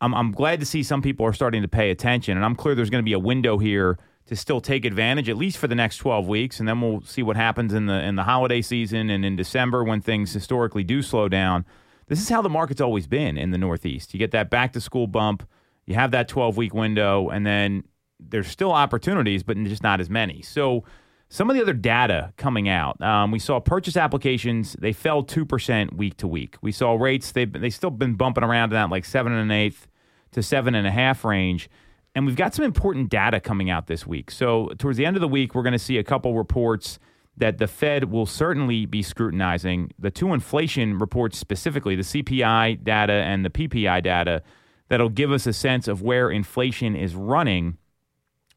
I'm 0.00 0.14
I'm 0.14 0.32
glad 0.32 0.60
to 0.60 0.66
see 0.66 0.82
some 0.82 1.02
people 1.02 1.26
are 1.26 1.32
starting 1.32 1.62
to 1.62 1.68
pay 1.68 1.90
attention, 1.90 2.36
and 2.36 2.44
I'm 2.44 2.54
clear 2.54 2.74
there's 2.74 2.90
going 2.90 3.02
to 3.02 3.08
be 3.08 3.14
a 3.14 3.18
window 3.18 3.58
here 3.58 3.98
to 4.26 4.36
still 4.36 4.60
take 4.60 4.84
advantage 4.84 5.28
at 5.28 5.36
least 5.36 5.56
for 5.56 5.66
the 5.66 5.74
next 5.74 5.96
12 5.98 6.28
weeks, 6.28 6.60
and 6.60 6.68
then 6.68 6.80
we'll 6.80 7.00
see 7.00 7.22
what 7.22 7.36
happens 7.36 7.72
in 7.72 7.86
the 7.86 8.02
in 8.04 8.16
the 8.16 8.24
holiday 8.24 8.62
season 8.62 9.10
and 9.10 9.24
in 9.24 9.36
December 9.36 9.84
when 9.84 10.00
things 10.00 10.32
historically 10.32 10.84
do 10.84 11.02
slow 11.02 11.28
down. 11.28 11.64
This 12.06 12.20
is 12.20 12.28
how 12.28 12.40
the 12.40 12.48
market's 12.48 12.80
always 12.80 13.06
been 13.06 13.36
in 13.36 13.50
the 13.50 13.58
Northeast. 13.58 14.14
You 14.14 14.18
get 14.18 14.30
that 14.30 14.48
back 14.48 14.72
to 14.72 14.80
school 14.80 15.06
bump 15.06 15.46
you 15.88 15.94
have 15.94 16.10
that 16.10 16.28
12 16.28 16.58
week 16.58 16.74
window, 16.74 17.30
and 17.30 17.46
then 17.46 17.82
there's 18.20 18.46
still 18.48 18.72
opportunities, 18.72 19.42
but 19.42 19.56
just 19.64 19.82
not 19.82 20.00
as 20.00 20.10
many. 20.10 20.42
So, 20.42 20.84
some 21.30 21.48
of 21.48 21.56
the 21.56 21.62
other 21.62 21.72
data 21.72 22.32
coming 22.36 22.68
out, 22.68 23.00
um, 23.00 23.30
we 23.30 23.38
saw 23.38 23.58
purchase 23.58 23.96
applications, 23.96 24.74
they 24.78 24.92
fell 24.92 25.22
2% 25.22 25.94
week 25.94 26.16
to 26.18 26.28
week. 26.28 26.56
We 26.60 26.72
saw 26.72 26.94
rates, 26.94 27.32
they've, 27.32 27.50
they 27.50 27.70
still 27.70 27.90
been 27.90 28.14
bumping 28.14 28.44
around 28.44 28.70
in 28.70 28.74
that 28.74 28.90
like 28.90 29.06
seven 29.06 29.32
and 29.32 29.42
an 29.42 29.50
eighth 29.50 29.88
to 30.32 30.42
seven 30.42 30.74
and 30.74 30.86
a 30.86 30.90
half 30.90 31.24
range. 31.24 31.68
And 32.14 32.26
we've 32.26 32.36
got 32.36 32.54
some 32.54 32.64
important 32.64 33.10
data 33.10 33.40
coming 33.40 33.70
out 33.70 33.86
this 33.86 34.06
week. 34.06 34.30
So, 34.30 34.70
towards 34.78 34.98
the 34.98 35.06
end 35.06 35.16
of 35.16 35.20
the 35.20 35.28
week, 35.28 35.54
we're 35.54 35.62
going 35.62 35.72
to 35.72 35.78
see 35.78 35.98
a 35.98 36.04
couple 36.04 36.34
reports 36.34 36.98
that 37.36 37.58
the 37.58 37.68
Fed 37.68 38.10
will 38.10 38.26
certainly 38.26 38.84
be 38.84 39.02
scrutinizing. 39.02 39.92
The 39.98 40.10
two 40.10 40.32
inflation 40.34 40.98
reports 40.98 41.38
specifically, 41.38 41.94
the 41.94 42.02
CPI 42.02 42.82
data 42.82 43.12
and 43.12 43.44
the 43.44 43.50
PPI 43.50 44.02
data, 44.02 44.42
that'll 44.88 45.08
give 45.08 45.30
us 45.30 45.46
a 45.46 45.52
sense 45.52 45.86
of 45.86 46.02
where 46.02 46.30
inflation 46.30 46.96
is 46.96 47.14
running. 47.14 47.78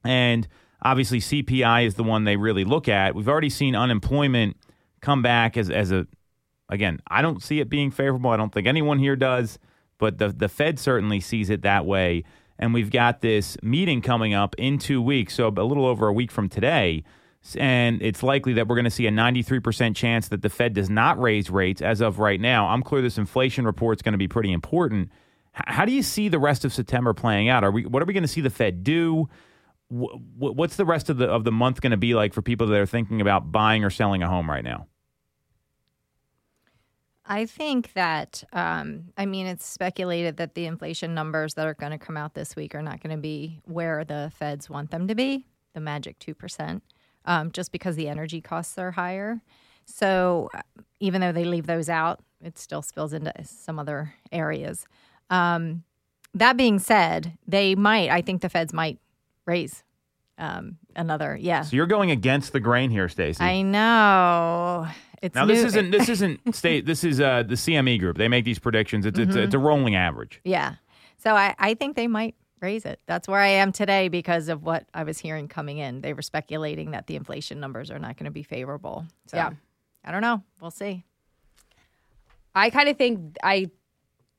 And 0.04 0.48
obviously, 0.82 1.20
CPI 1.20 1.86
is 1.86 1.96
the 1.96 2.04
one 2.04 2.24
they 2.24 2.38
really 2.38 2.64
look 2.64 2.88
at. 2.88 3.14
We've 3.14 3.30
already 3.30 3.52
seen 3.52 3.76
unemployment 3.76 4.58
come 5.02 5.22
back 5.22 5.58
as, 5.58 5.70
as 5.70 5.92
a, 5.92 6.08
again, 6.70 7.00
I 7.08 7.22
don't 7.22 7.44
see 7.44 7.60
it 7.60 7.70
being 7.70 7.92
favorable. 7.92 8.32
I 8.32 8.38
don't 8.38 8.52
think 8.52 8.68
anyone 8.68 8.98
here 8.98 9.16
does, 9.16 9.60
but 10.02 10.18
the, 10.18 10.30
the 10.30 10.50
Fed 10.50 10.80
certainly 10.80 11.22
sees 11.22 11.50
it 11.50 11.62
that 11.62 11.86
way. 11.86 12.26
And 12.60 12.74
we've 12.74 12.92
got 12.92 13.22
this 13.22 13.56
meeting 13.64 14.02
coming 14.02 14.34
up 14.34 14.54
in 14.58 14.78
two 14.78 15.02
weeks, 15.02 15.36
so 15.36 15.48
a 15.48 15.50
little 15.50 15.86
over 15.86 16.08
a 16.08 16.14
week 16.14 16.32
from 16.32 16.50
today. 16.50 17.04
And 17.58 18.02
it's 18.02 18.22
likely 18.22 18.54
that 18.54 18.68
we're 18.68 18.76
going 18.76 18.86
to 18.86 18.92
see 18.92 19.08
a 19.08 19.12
93% 19.12 19.96
chance 19.96 20.28
that 20.28 20.42
the 20.42 20.50
Fed 20.50 20.74
does 20.74 20.90
not 20.90 21.20
raise 21.20 21.50
rates 21.50 21.82
as 21.82 22.02
of 22.02 22.20
right 22.20 22.40
now. 22.42 22.68
I'm 22.68 22.84
clear 22.84 23.02
this 23.02 23.18
inflation 23.18 23.66
report 23.66 23.98
is 23.98 24.02
going 24.02 24.12
to 24.14 24.18
be 24.20 24.28
pretty 24.28 24.52
important. 24.52 25.10
How 25.54 25.86
do 25.86 25.92
you 25.92 26.04
see 26.04 26.30
the 26.30 26.40
rest 26.40 26.66
of 26.66 26.74
September 26.74 27.14
playing 27.14 27.50
out? 27.50 27.64
Are 27.64 27.72
we 27.72 27.86
what 27.86 28.02
are 28.02 28.06
we 28.06 28.14
going 28.14 28.24
to 28.24 28.28
see 28.28 28.42
the 28.42 28.50
Fed 28.50 28.84
do? 28.84 29.28
Wh- 29.90 30.16
wh- 30.38 30.56
What's 30.56 30.76
the 30.78 30.86
rest 30.86 31.10
of 31.10 31.18
the 31.18 31.28
of 31.28 31.44
the 31.44 31.52
month 31.52 31.82
going 31.82 31.92
to 31.92 31.98
be 31.98 32.14
like 32.14 32.34
for 32.34 32.42
people 32.42 32.68
that 32.68 32.80
are 32.80 32.86
thinking 32.86 33.22
about 33.22 33.52
buying 33.52 33.84
or 33.84 33.90
selling 33.90 34.24
a 34.24 34.28
home 34.30 34.50
right 34.50 34.64
now? 34.64 34.88
I 37.32 37.46
think 37.46 37.94
that, 37.94 38.44
um, 38.52 39.06
I 39.18 39.26
mean, 39.26 39.48
it's 39.48 39.66
speculated 39.66 40.36
that 40.36 40.54
the 40.54 40.66
inflation 40.66 41.16
numbers 41.16 41.54
that 41.54 41.66
are 41.66 41.74
going 41.74 41.94
to 41.94 41.98
come 41.98 42.18
out 42.18 42.34
this 42.34 42.58
week 42.58 42.76
are 42.76 42.82
not 42.82 43.02
going 43.02 43.16
to 43.16 43.22
be 43.22 43.62
where 43.64 44.04
the 44.04 44.34
feds 44.36 44.70
want 44.70 44.92
them 44.92 45.08
to 45.08 45.16
be, 45.16 45.46
the 45.74 45.80
magic 45.80 46.20
2%, 46.20 46.82
um, 47.24 47.50
just 47.54 47.72
because 47.72 47.96
the 47.96 48.10
energy 48.10 48.42
costs 48.42 48.78
are 48.78 48.92
higher. 48.92 49.42
So 49.86 50.50
uh, 50.54 50.60
even 51.00 51.22
though 51.22 51.32
they 51.32 51.46
leave 51.46 51.68
those 51.68 51.88
out, 51.88 52.20
it 52.44 52.60
still 52.60 52.82
spills 52.82 53.14
into 53.14 53.32
some 53.46 53.80
other 53.80 54.14
areas. 54.34 54.86
Um, 55.30 55.86
that 56.34 56.58
being 56.58 56.80
said, 56.80 57.38
they 57.48 57.76
might, 57.76 58.10
I 58.10 58.22
think 58.22 58.42
the 58.42 58.50
feds 58.50 58.74
might 58.74 59.00
raise 59.46 59.86
um, 60.42 60.78
another 60.96 61.38
yeah. 61.40 61.62
So 61.62 61.76
you're 61.76 61.86
going 61.86 62.12
against 62.12 62.52
the 62.52 62.60
grain 62.60 62.90
here, 62.90 63.08
Stacey. 63.08 63.44
I 63.44 63.62
know. 63.62 64.88
It's 65.22 65.36
now 65.36 65.46
this 65.46 65.64
isn't 65.64 65.92
this 65.92 66.10
isn't 66.16 66.56
state 66.56 66.86
this 66.86 67.04
is 67.04 67.22
uh 67.22 67.44
the 67.44 67.54
CME 67.56 68.00
group. 68.00 68.18
They 68.18 68.28
make 68.28 68.44
these 68.44 68.60
predictions. 68.60 69.06
It's 69.06 69.20
it's, 69.20 69.36
it's 69.36 69.54
a 69.54 69.60
rolling 69.60 69.96
average. 69.96 70.42
Yeah. 70.44 70.76
So 71.18 71.36
I, 71.36 71.56
I 71.60 71.76
think 71.76 71.96
they 71.96 72.08
might 72.08 72.34
raise 72.60 72.86
it. 72.86 73.00
That's 73.06 73.28
where 73.28 73.40
I 73.40 73.48
am 73.48 73.72
today 73.72 74.08
because 74.08 74.50
of 74.50 74.64
what 74.64 74.88
I 74.94 75.04
was 75.04 75.20
hearing 75.20 75.48
coming 75.48 75.78
in. 75.78 76.02
They 76.02 76.14
were 76.14 76.24
speculating 76.24 76.92
that 76.92 77.06
the 77.06 77.16
inflation 77.16 77.60
numbers 77.60 77.92
are 77.92 78.00
not 78.00 78.18
going 78.18 78.26
to 78.26 78.32
be 78.32 78.44
favorable. 78.44 79.06
So 79.28 79.38
Yeah. 79.38 79.52
I 80.04 80.12
don't 80.12 80.22
know. 80.22 80.42
We'll 80.60 80.72
see. 80.72 81.04
I 82.56 82.72
kind 82.72 82.90
of 82.90 82.98
think 82.98 83.38
I 83.44 83.70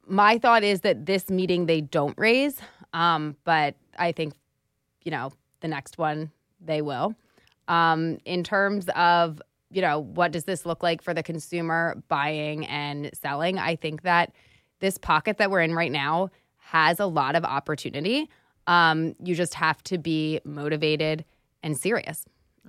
my 0.06 0.38
thought 0.38 0.64
is 0.64 0.80
that 0.80 1.06
this 1.06 1.30
meeting 1.30 1.66
they 1.66 1.80
don't 1.80 2.18
raise, 2.18 2.59
um, 2.92 3.37
but 3.44 3.76
I 3.97 4.11
think 4.11 4.35
you 5.04 5.12
know 5.12 5.32
the 5.62 5.69
next 5.69 5.97
one 5.97 6.31
they 6.61 6.83
will. 6.83 7.14
Um, 7.69 8.19
in 8.25 8.45
terms 8.45 8.88
of 8.95 9.40
you 9.71 9.81
know 9.81 10.00
what 10.00 10.33
does 10.33 10.45
this 10.45 10.66
look 10.66 10.83
like 10.83 11.00
for 11.00 11.14
the 11.14 11.23
consumer 11.23 12.02
buying 12.09 12.66
and 12.66 13.11
selling, 13.14 13.59
I 13.59 13.76
think 13.76 14.02
that 14.02 14.35
this 14.81 14.99
pocket 14.99 15.38
that 15.38 15.50
we're 15.50 15.62
in 15.62 15.75
right 15.75 15.92
now 15.92 16.28
has 16.59 17.00
a 17.00 17.07
lot 17.07 17.35
of 17.35 17.45
opportunity. 17.45 18.28
Um, 18.66 19.14
you 19.23 19.35
just 19.35 19.54
have 19.54 19.83
to 19.85 19.99
be 19.99 20.40
motivated 20.45 21.25
and 21.62 21.76
serious. 21.76 22.26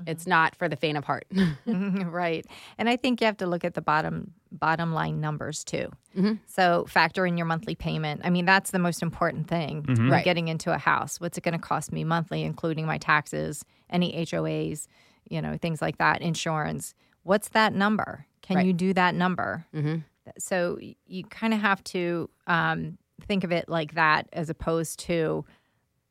It's 0.07 0.25
not 0.25 0.55
for 0.55 0.67
the 0.67 0.75
faint 0.75 0.97
of 0.97 1.03
heart. 1.03 1.25
right. 1.65 2.45
And 2.77 2.89
I 2.89 2.95
think 2.95 3.21
you 3.21 3.25
have 3.25 3.37
to 3.37 3.47
look 3.47 3.63
at 3.63 3.73
the 3.75 3.81
bottom 3.81 4.33
bottom 4.51 4.93
line 4.93 5.19
numbers 5.19 5.63
too. 5.63 5.89
Mm-hmm. 6.15 6.33
So 6.45 6.85
factor 6.87 7.25
in 7.25 7.37
your 7.37 7.45
monthly 7.45 7.75
payment. 7.75 8.21
I 8.23 8.29
mean, 8.29 8.45
that's 8.45 8.71
the 8.71 8.79
most 8.79 9.01
important 9.01 9.47
thing. 9.47 9.83
when 9.87 10.09
Right. 10.09 10.25
Getting 10.25 10.47
into 10.47 10.71
a 10.73 10.77
house. 10.77 11.19
What's 11.19 11.37
it 11.37 11.43
going 11.43 11.53
to 11.53 11.59
cost 11.59 11.91
me 11.91 12.03
monthly, 12.03 12.43
including 12.43 12.85
my 12.85 12.97
taxes, 12.97 13.65
any 13.89 14.13
HOAs, 14.25 14.87
you 15.29 15.41
know, 15.41 15.57
things 15.57 15.81
like 15.81 15.97
that, 15.97 16.21
insurance. 16.21 16.93
What's 17.23 17.49
that 17.49 17.73
number? 17.73 18.25
Can 18.41 18.57
Right. 18.57 18.65
you 18.65 18.73
do 18.73 18.93
that 18.93 19.15
number? 19.15 19.65
mm-hmm. 19.73 19.97
So 20.37 20.79
you 21.05 21.23
kind 21.25 21.53
of 21.53 21.59
have 21.59 21.83
to 21.85 22.29
um, 22.47 22.97
think 23.27 23.43
of 23.43 23.51
it 23.51 23.67
like 23.67 23.95
that 23.95 24.29
as 24.33 24.49
opposed 24.49 24.99
to, 24.99 25.43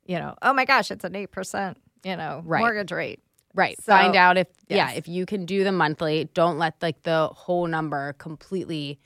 you 0.04 0.18
know, 0.18 0.34
oh 0.42 0.52
my 0.52 0.64
gosh, 0.64 0.90
it's 0.90 1.04
an 1.04 1.14
8%, 1.14 1.76
you 2.04 2.16
know, 2.16 2.42
Right. 2.44 2.60
mortgage 2.60 2.92
rate. 2.92 3.20
Right. 3.54 3.76
So- 3.82 3.92
Find 3.92 4.16
out 4.16 4.38
if 4.38 4.48
yeah, 4.68 4.92
if 4.92 5.08
you 5.08 5.26
can 5.26 5.44
do 5.46 5.64
the 5.64 5.72
monthly, 5.72 6.28
don't 6.34 6.58
let 6.58 6.74
like 6.82 7.02
the 7.02 7.28
whole 7.28 7.66
number 7.66 8.14
completely 8.14 8.98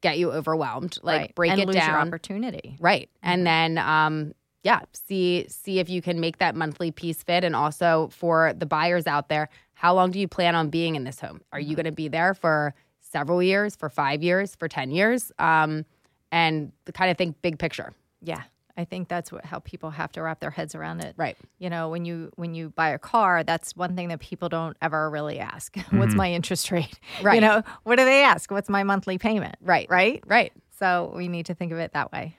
get 0.00 0.18
you 0.18 0.30
overwhelmed. 0.32 0.98
Like 1.02 1.20
right. 1.20 1.34
break 1.34 1.52
and 1.52 1.60
it 1.60 1.66
lose 1.66 1.76
your 1.76 1.86
down. 1.86 2.08
opportunity. 2.08 2.76
Right. 2.80 3.08
And 3.22 3.46
then 3.46 3.78
um 3.78 4.34
yeah, 4.62 4.80
see 4.92 5.46
see 5.48 5.78
if 5.78 5.88
you 5.88 6.02
can 6.02 6.20
make 6.20 6.38
that 6.38 6.54
monthly 6.54 6.90
piece 6.90 7.22
fit 7.22 7.44
and 7.44 7.54
also 7.56 8.08
for 8.12 8.52
the 8.56 8.66
buyers 8.66 9.06
out 9.06 9.28
there, 9.28 9.48
how 9.74 9.94
long 9.94 10.10
do 10.10 10.18
you 10.18 10.28
plan 10.28 10.54
on 10.54 10.68
being 10.70 10.94
in 10.96 11.04
this 11.04 11.20
home? 11.20 11.40
Are 11.52 11.60
you 11.60 11.76
going 11.76 11.86
to 11.86 11.92
be 11.92 12.08
there 12.08 12.34
for 12.34 12.74
several 13.00 13.42
years, 13.42 13.76
for 13.76 13.88
5 13.88 14.22
years, 14.22 14.54
for 14.56 14.68
10 14.68 14.90
years? 14.90 15.32
Um 15.38 15.84
and 16.32 16.72
kind 16.94 17.10
of 17.10 17.16
think 17.16 17.40
big 17.42 17.58
picture. 17.58 17.92
Yeah. 18.20 18.42
I 18.76 18.84
think 18.84 19.08
that's 19.08 19.30
what 19.30 19.44
how 19.44 19.60
people 19.60 19.90
have 19.90 20.10
to 20.12 20.22
wrap 20.22 20.40
their 20.40 20.50
heads 20.50 20.74
around 20.74 21.00
it. 21.00 21.14
Right. 21.16 21.36
You 21.58 21.70
know, 21.70 21.88
when 21.88 22.04
you 22.04 22.32
when 22.36 22.54
you 22.54 22.70
buy 22.70 22.90
a 22.90 22.98
car, 22.98 23.44
that's 23.44 23.76
one 23.76 23.94
thing 23.94 24.08
that 24.08 24.20
people 24.20 24.48
don't 24.48 24.76
ever 24.82 25.08
really 25.10 25.38
ask. 25.38 25.76
What's 25.90 25.92
mm-hmm. 25.92 26.16
my 26.16 26.32
interest 26.32 26.70
rate? 26.70 26.98
Right. 27.22 27.36
You 27.36 27.40
know, 27.40 27.62
what 27.84 27.96
do 27.96 28.04
they 28.04 28.22
ask? 28.22 28.50
What's 28.50 28.68
my 28.68 28.82
monthly 28.82 29.18
payment? 29.18 29.56
Right. 29.60 29.88
Right? 29.88 30.22
Right. 30.26 30.52
So 30.78 31.12
we 31.16 31.28
need 31.28 31.46
to 31.46 31.54
think 31.54 31.72
of 31.72 31.78
it 31.78 31.92
that 31.92 32.12
way. 32.12 32.36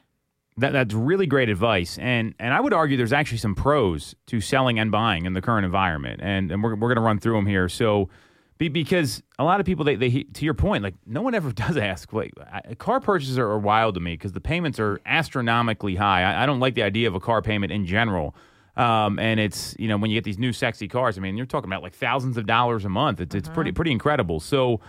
That, 0.58 0.72
that's 0.72 0.94
really 0.94 1.26
great 1.26 1.50
advice, 1.50 1.98
and 1.98 2.34
and 2.40 2.54
I 2.54 2.62
would 2.62 2.72
argue 2.72 2.96
there's 2.96 3.12
actually 3.12 3.40
some 3.40 3.56
pros 3.56 4.16
to 4.28 4.40
selling 4.40 4.80
and 4.80 4.90
buying 4.90 5.26
in 5.26 5.34
the 5.34 5.42
current 5.42 5.66
environment, 5.66 6.22
and 6.24 6.50
and 6.50 6.64
we're 6.64 6.76
we're 6.76 6.88
going 6.88 6.96
to 6.96 7.02
run 7.02 7.20
through 7.20 7.36
them 7.36 7.46
here. 7.46 7.68
So, 7.68 8.06
be, 8.06 8.10
because 8.58 9.22
a 9.38 9.44
lot 9.44 9.60
of 9.60 9.66
people 9.66 9.84
they, 9.86 9.96
they 9.96 10.24
to 10.24 10.46
your 10.46 10.54
point, 10.54 10.84
like 10.84 10.96
no 11.06 11.22
one 11.22 11.36
ever 11.36 11.52
does 11.54 11.78
ask. 11.78 12.14
Like 12.14 12.34
I- 12.40 12.76
car 12.76 13.00
purchases 13.00 13.38
are, 13.38 13.58
wild 13.60 13.96
to 13.96 14.02
me 14.02 14.14
because 14.14 14.34
the 14.34 14.42
payments 14.42 14.80
are 14.80 15.00
astronomically 15.06 15.96
high. 15.96 16.24
I, 16.24 16.44
I 16.44 16.46
don't 16.46 16.60
like 16.60 16.76
the 16.76 16.84
idea 16.84 17.08
of 17.08 17.16
a 17.16 17.20
car 17.20 17.42
payment 17.42 17.72
in 17.72 17.86
general. 17.86 18.36
Um, 18.78 19.20
and 19.20 19.40
it's 19.40 19.76
you 19.80 19.88
know 19.88 19.98
when 19.98 20.12
you 20.12 20.18
get 20.18 20.26
these 20.26 20.38
new 20.38 20.52
sexy 20.52 20.88
cars, 20.88 21.18
I 21.18 21.22
mean 21.22 21.38
you're 21.38 21.46
talking 21.46 21.70
about 21.70 21.82
like 21.82 21.94
thousands 21.94 22.38
of 22.38 22.46
dollars 22.46 22.86
a 22.86 22.90
month. 22.90 23.22
It's 23.22 23.34
it's 23.34 23.50
pretty 23.50 23.70
uh-huh. 23.70 23.76
pretty 23.76 23.92
incredible. 23.92 24.40
So 24.40 24.82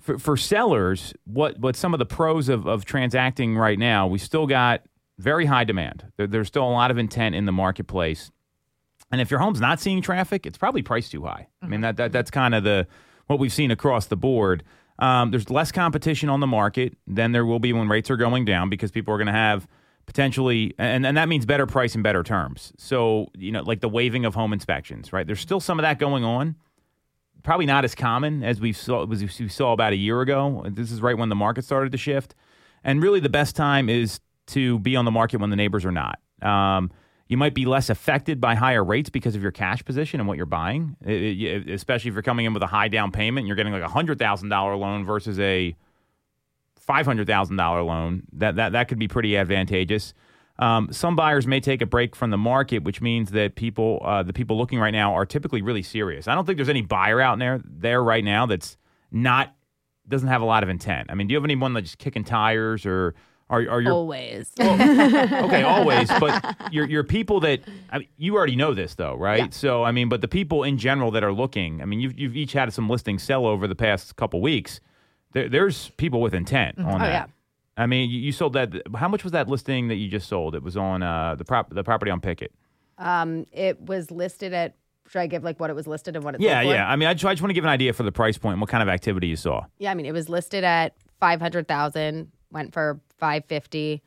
for, 0.00 0.18
for 0.18 0.36
sellers, 0.36 1.12
what 1.24 1.58
what 1.58 1.76
some 1.76 1.92
of 1.92 1.98
the 1.98 2.06
pros 2.06 2.48
of, 2.48 2.66
of 2.66 2.84
transacting 2.84 3.56
right 3.56 3.78
now, 3.78 4.06
we 4.06 4.18
still 4.18 4.46
got 4.46 4.82
very 5.18 5.44
high 5.44 5.64
demand. 5.64 6.04
There, 6.16 6.26
there's 6.26 6.48
still 6.48 6.64
a 6.64 6.70
lot 6.70 6.90
of 6.90 6.98
intent 6.98 7.34
in 7.34 7.44
the 7.44 7.52
marketplace, 7.52 8.30
and 9.10 9.20
if 9.20 9.30
your 9.30 9.40
home's 9.40 9.60
not 9.60 9.80
seeing 9.80 10.00
traffic, 10.00 10.46
it's 10.46 10.58
probably 10.58 10.82
priced 10.82 11.12
too 11.12 11.24
high. 11.24 11.48
I 11.60 11.66
mean 11.66 11.84
uh-huh. 11.84 11.92
that, 11.92 11.96
that 11.96 12.04
mm-hmm. 12.04 12.12
that's 12.12 12.30
kind 12.30 12.54
of 12.54 12.64
the 12.64 12.86
what 13.26 13.38
we've 13.38 13.52
seen 13.52 13.70
across 13.70 14.06
the 14.06 14.16
board. 14.16 14.62
Um, 14.98 15.30
there's 15.30 15.50
less 15.50 15.72
competition 15.72 16.28
on 16.28 16.40
the 16.40 16.46
market 16.46 16.96
than 17.06 17.32
there 17.32 17.44
will 17.44 17.58
be 17.58 17.72
when 17.72 17.88
rates 17.88 18.10
are 18.10 18.16
going 18.16 18.44
down 18.44 18.70
because 18.70 18.90
people 18.90 19.12
are 19.12 19.18
going 19.18 19.26
to 19.26 19.32
have 19.32 19.68
potentially 20.06 20.72
and, 20.78 21.04
and 21.04 21.16
that 21.16 21.28
means 21.28 21.44
better 21.44 21.66
price 21.66 21.94
and 21.94 22.02
better 22.02 22.22
terms. 22.22 22.72
So, 22.78 23.28
you 23.36 23.52
know, 23.52 23.62
like 23.62 23.80
the 23.80 23.88
waiving 23.88 24.24
of 24.24 24.34
home 24.34 24.52
inspections, 24.52 25.12
right? 25.12 25.26
There's 25.26 25.40
still 25.40 25.60
some 25.60 25.78
of 25.78 25.82
that 25.82 25.98
going 25.98 26.24
on 26.24 26.56
probably 27.46 27.64
not 27.64 27.84
as 27.84 27.94
common 27.94 28.42
as 28.42 28.60
we 28.60 28.72
saw 28.72 29.10
as 29.10 29.40
we 29.40 29.48
saw 29.48 29.72
about 29.72 29.92
a 29.92 29.96
year 29.96 30.20
ago. 30.20 30.66
This 30.68 30.90
is 30.90 31.00
right 31.00 31.16
when 31.16 31.28
the 31.28 31.36
market 31.36 31.64
started 31.64 31.92
to 31.92 31.98
shift, 31.98 32.34
and 32.84 33.00
really 33.00 33.20
the 33.20 33.30
best 33.30 33.56
time 33.56 33.88
is 33.88 34.20
to 34.48 34.80
be 34.80 34.96
on 34.96 35.04
the 35.04 35.10
market 35.10 35.40
when 35.40 35.50
the 35.50 35.56
neighbors 35.56 35.84
are 35.84 35.92
not. 35.92 36.18
Um, 36.42 36.90
you 37.28 37.36
might 37.36 37.54
be 37.54 37.64
less 37.64 37.90
affected 37.90 38.40
by 38.40 38.54
higher 38.54 38.84
rates 38.84 39.10
because 39.10 39.34
of 39.34 39.42
your 39.42 39.50
cash 39.52 39.84
position 39.84 40.20
and 40.20 40.28
what 40.28 40.36
you're 40.36 40.46
buying, 40.46 40.96
It- 41.04 41.40
it- 41.42 41.68
especially 41.70 42.08
if 42.10 42.14
you're 42.14 42.22
coming 42.22 42.46
in 42.46 42.54
with 42.54 42.62
a 42.62 42.68
high 42.68 42.88
down 42.88 43.10
payment. 43.12 43.42
And 43.42 43.46
you're 43.48 43.56
getting 43.56 43.72
like 43.72 43.82
a 43.82 43.88
hundred 43.88 44.18
thousand 44.18 44.48
dollar 44.48 44.76
loan 44.76 45.04
versus 45.04 45.38
a 45.40 45.74
five 46.78 47.06
hundred 47.06 47.26
thousand 47.26 47.56
dollar 47.56 47.82
loan. 47.82 48.22
That 48.32 48.56
that 48.56 48.72
that 48.72 48.88
could 48.88 48.98
be 48.98 49.08
pretty 49.08 49.36
advantageous. 49.36 50.14
Um, 50.58 50.88
some 50.90 51.16
buyers 51.16 51.46
may 51.46 51.60
take 51.60 51.82
a 51.82 51.86
break 51.86 52.16
from 52.16 52.30
the 52.30 52.38
market, 52.38 52.82
which 52.82 53.02
means 53.02 53.32
that 53.32 53.56
people, 53.56 54.00
uh, 54.02 54.22
the 54.22 54.32
people 54.32 54.56
looking 54.56 54.78
right 54.78 54.90
now, 54.92 55.12
are 55.12 55.26
typically 55.26 55.60
really 55.60 55.82
serious. 55.82 56.28
I 56.28 56.34
don't 56.34 56.46
think 56.46 56.56
there's 56.56 56.70
any 56.70 56.80
buyer 56.80 57.20
out 57.20 57.38
there 57.38 57.60
there 57.62 58.02
right 58.02 58.24
now 58.24 58.46
that's 58.46 58.78
not 59.10 59.54
doesn't 60.08 60.28
have 60.28 60.40
a 60.40 60.46
lot 60.46 60.62
of 60.62 60.68
intent. 60.68 61.10
I 61.10 61.14
mean, 61.14 61.26
do 61.26 61.32
you 61.32 61.36
have 61.36 61.44
anyone 61.44 61.72
that's 61.74 61.88
just 61.88 61.98
kicking 61.98 62.24
tires 62.24 62.86
or 62.86 63.14
are 63.48 63.60
are 63.68 63.80
your 63.80 63.92
Always. 63.92 64.50
okay 64.60 65.62
always? 65.62 66.08
But 66.20 66.56
your 66.72 66.86
your 66.88 67.04
people 67.04 67.40
that 67.40 67.60
I 67.90 67.98
mean, 67.98 68.08
you 68.16 68.34
already 68.36 68.56
know 68.56 68.74
this 68.74 68.94
though, 68.94 69.14
right? 69.14 69.38
Yeah. 69.38 69.46
So 69.50 69.84
I 69.84 69.92
mean, 69.92 70.08
but 70.08 70.20
the 70.20 70.28
people 70.28 70.64
in 70.64 70.78
general 70.78 71.10
that 71.12 71.22
are 71.24 71.32
looking, 71.32 71.80
I 71.80 71.84
mean, 71.84 72.00
you've 72.00 72.18
you've 72.18 72.36
each 72.36 72.52
had 72.52 72.72
some 72.72 72.88
listings 72.88 73.22
sell 73.22 73.46
over 73.46 73.66
the 73.68 73.74
past 73.76 74.16
couple 74.16 74.40
weeks. 74.40 74.80
There, 75.32 75.48
there's 75.48 75.90
people 75.96 76.20
with 76.20 76.34
intent 76.34 76.78
on 76.78 76.86
Oh, 76.86 76.98
that. 76.98 77.08
yeah. 77.12 77.26
I 77.78 77.84
mean, 77.86 78.08
you, 78.08 78.18
you 78.18 78.32
sold 78.32 78.54
that. 78.54 78.72
How 78.94 79.06
much 79.08 79.22
was 79.22 79.32
that 79.32 79.48
listing 79.48 79.88
that 79.88 79.96
you 79.96 80.08
just 80.08 80.28
sold? 80.28 80.54
It 80.54 80.62
was 80.62 80.76
on 80.76 81.02
uh, 81.02 81.34
the 81.34 81.44
prop 81.44 81.72
the 81.74 81.84
property 81.84 82.10
on 82.10 82.20
Pickett. 82.20 82.52
Um, 82.98 83.46
it 83.52 83.80
was 83.80 84.10
listed 84.10 84.52
at. 84.54 84.74
Should 85.08 85.20
I 85.20 85.28
give 85.28 85.44
like 85.44 85.60
what 85.60 85.70
it 85.70 85.76
was 85.76 85.86
listed 85.86 86.16
and 86.16 86.24
what 86.24 86.34
it 86.34 86.40
Yeah, 86.40 86.62
yeah. 86.62 86.88
I 86.90 86.96
mean, 86.96 87.06
I 87.08 87.14
just, 87.14 87.24
I 87.24 87.32
just 87.32 87.40
want 87.40 87.50
to 87.50 87.54
give 87.54 87.62
an 87.62 87.70
idea 87.70 87.92
for 87.92 88.02
the 88.02 88.10
price 88.10 88.38
point 88.38 88.54
and 88.54 88.60
what 88.60 88.68
kind 88.70 88.82
of 88.82 88.88
activity 88.88 89.28
you 89.28 89.36
saw. 89.36 89.64
Yeah, 89.78 89.92
I 89.92 89.94
mean, 89.94 90.04
it 90.06 90.10
was 90.12 90.28
listed 90.28 90.64
at 90.64 90.94
five 91.20 91.40
hundred 91.40 91.68
thousand, 91.68 92.32
went 92.50 92.72
for 92.72 93.00
five 93.18 93.44
fifty, 93.46 94.02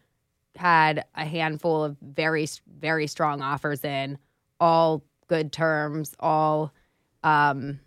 had 0.55 1.05
a 1.15 1.25
handful 1.25 1.84
of 1.84 1.98
very, 2.01 2.48
very 2.79 3.08
strong 3.08 3.41
offers 3.41 3.84
in, 3.84 4.17
all 4.60 5.03
good 5.27 5.51
terms, 5.51 6.15
all, 6.19 6.74
um, 7.24 7.79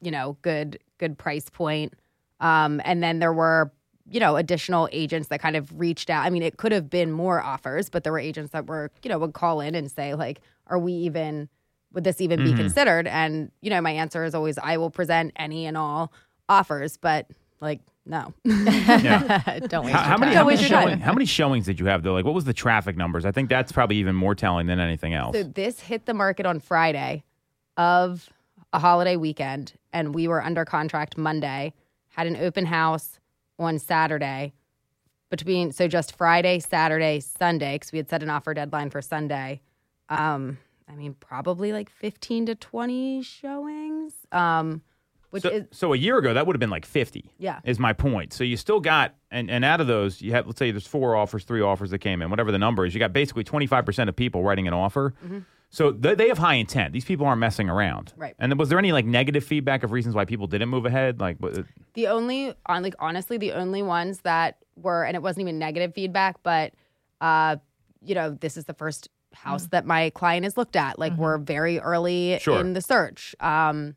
you 0.00 0.10
know, 0.10 0.36
good, 0.42 0.78
good 0.98 1.16
price 1.18 1.48
point. 1.50 1.92
Um, 2.40 2.80
and 2.84 3.02
then 3.02 3.18
there 3.18 3.32
were, 3.32 3.72
you 4.10 4.20
know, 4.20 4.36
additional 4.36 4.88
agents 4.90 5.28
that 5.28 5.40
kind 5.40 5.54
of 5.54 5.78
reached 5.78 6.08
out. 6.08 6.24
I 6.24 6.30
mean, 6.30 6.42
it 6.42 6.56
could 6.56 6.72
have 6.72 6.88
been 6.88 7.12
more 7.12 7.42
offers, 7.42 7.90
but 7.90 8.04
there 8.04 8.12
were 8.12 8.18
agents 8.18 8.52
that 8.52 8.66
were, 8.66 8.90
you 9.02 9.10
know, 9.10 9.18
would 9.18 9.34
call 9.34 9.60
in 9.60 9.74
and 9.74 9.90
say 9.90 10.14
like, 10.14 10.40
"Are 10.68 10.78
we 10.78 10.92
even? 10.92 11.48
Would 11.92 12.04
this 12.04 12.20
even 12.20 12.42
be 12.44 12.54
considered?" 12.54 13.06
And 13.06 13.50
you 13.60 13.70
know, 13.70 13.80
my 13.80 13.90
answer 13.90 14.24
is 14.24 14.34
always, 14.34 14.58
"I 14.58 14.76
will 14.76 14.90
present 14.90 15.32
any 15.36 15.66
and 15.66 15.76
all 15.76 16.12
offers," 16.48 16.96
but 16.96 17.26
like, 17.60 17.80
no. 18.08 18.32
Yeah. 18.44 19.58
Don't 19.68 19.84
waste 19.84 19.96
how, 19.96 20.02
how 20.02 20.10
your 20.10 20.18
many 20.18 20.32
time. 20.32 20.36
how 20.36 20.44
many, 20.44 20.46
waste 20.46 20.62
your 20.62 20.70
time. 20.70 20.88
showing, 20.88 21.00
how 21.00 21.12
many 21.12 21.26
showings 21.26 21.66
did 21.66 21.78
you 21.78 21.86
have 21.86 22.02
though? 22.02 22.14
Like, 22.14 22.24
what 22.24 22.34
was 22.34 22.44
the 22.44 22.54
traffic 22.54 22.96
numbers? 22.96 23.24
I 23.24 23.32
think 23.32 23.48
that's 23.48 23.70
probably 23.70 23.96
even 23.96 24.14
more 24.14 24.34
telling 24.34 24.66
than 24.66 24.80
anything 24.80 25.14
else. 25.14 25.36
So 25.36 25.42
this 25.42 25.80
hit 25.80 26.06
the 26.06 26.14
market 26.14 26.46
on 26.46 26.58
Friday 26.60 27.24
of 27.76 28.28
a 28.72 28.78
holiday 28.78 29.16
weekend, 29.16 29.74
and 29.92 30.14
we 30.14 30.26
were 30.28 30.42
under 30.42 30.64
contract 30.64 31.16
Monday. 31.16 31.72
Had 32.08 32.26
an 32.26 32.36
open 32.36 32.66
house 32.66 33.20
on 33.58 33.78
Saturday. 33.78 34.52
Between 35.30 35.72
so 35.72 35.88
just 35.88 36.16
Friday, 36.16 36.58
Saturday, 36.58 37.20
Sunday, 37.20 37.74
because 37.74 37.92
we 37.92 37.98
had 37.98 38.08
set 38.08 38.22
an 38.22 38.30
offer 38.30 38.54
deadline 38.54 38.88
for 38.88 39.02
Sunday. 39.02 39.60
Um, 40.08 40.56
I 40.88 40.94
mean, 40.94 41.14
probably 41.20 41.72
like 41.74 41.90
fifteen 41.90 42.46
to 42.46 42.54
twenty 42.54 43.22
showings. 43.22 44.14
Um, 44.32 44.80
which 45.30 45.42
so, 45.42 45.48
is 45.50 45.64
so 45.70 45.92
a 45.92 45.96
year 45.96 46.18
ago, 46.18 46.34
that 46.34 46.46
would 46.46 46.54
have 46.56 46.60
been 46.60 46.70
like 46.70 46.86
50. 46.86 47.30
Yeah. 47.38 47.60
Is 47.64 47.78
my 47.78 47.92
point. 47.92 48.32
So 48.32 48.44
you 48.44 48.56
still 48.56 48.80
got, 48.80 49.14
and, 49.30 49.50
and 49.50 49.64
out 49.64 49.80
of 49.80 49.86
those, 49.86 50.22
you 50.22 50.32
have, 50.32 50.46
let's 50.46 50.58
say 50.58 50.70
there's 50.70 50.86
four 50.86 51.16
offers, 51.16 51.44
three 51.44 51.60
offers 51.60 51.90
that 51.90 51.98
came 51.98 52.22
in, 52.22 52.30
whatever 52.30 52.50
the 52.52 52.58
number 52.58 52.86
is, 52.86 52.94
you 52.94 53.00
got 53.00 53.12
basically 53.12 53.44
25% 53.44 54.08
of 54.08 54.16
people 54.16 54.42
writing 54.42 54.66
an 54.66 54.74
offer. 54.74 55.14
Mm-hmm. 55.24 55.38
So 55.70 55.90
they, 55.90 56.14
they 56.14 56.28
have 56.28 56.38
high 56.38 56.54
intent. 56.54 56.94
These 56.94 57.04
people 57.04 57.26
aren't 57.26 57.40
messing 57.40 57.68
around. 57.68 58.14
Right. 58.16 58.34
And 58.38 58.58
was 58.58 58.70
there 58.70 58.78
any 58.78 58.92
like 58.92 59.04
negative 59.04 59.44
feedback 59.44 59.82
of 59.82 59.92
reasons 59.92 60.14
why 60.14 60.24
people 60.24 60.46
didn't 60.46 60.70
move 60.70 60.86
ahead? 60.86 61.20
Like, 61.20 61.36
what- 61.38 61.64
The 61.94 62.06
only 62.08 62.54
on 62.66 62.82
like 62.82 62.94
honestly, 62.98 63.36
the 63.36 63.52
only 63.52 63.82
ones 63.82 64.20
that 64.20 64.56
were 64.76 65.04
and 65.04 65.14
it 65.14 65.22
wasn't 65.22 65.42
even 65.42 65.58
negative 65.58 65.92
feedback, 65.94 66.42
but 66.42 66.72
uh, 67.20 67.56
you 68.02 68.14
know, 68.14 68.30
this 68.30 68.56
is 68.56 68.64
the 68.64 68.72
first 68.74 69.08
house 69.34 69.66
that 69.66 69.84
my 69.84 70.08
client 70.10 70.44
has 70.44 70.56
looked 70.56 70.74
at. 70.76 70.98
Like 70.98 71.12
we're 71.18 71.36
very 71.36 71.78
early 71.80 72.38
Sure. 72.40 72.60
in 72.60 72.72
the 72.72 72.80
search. 72.80 73.34
Um, 73.40 73.94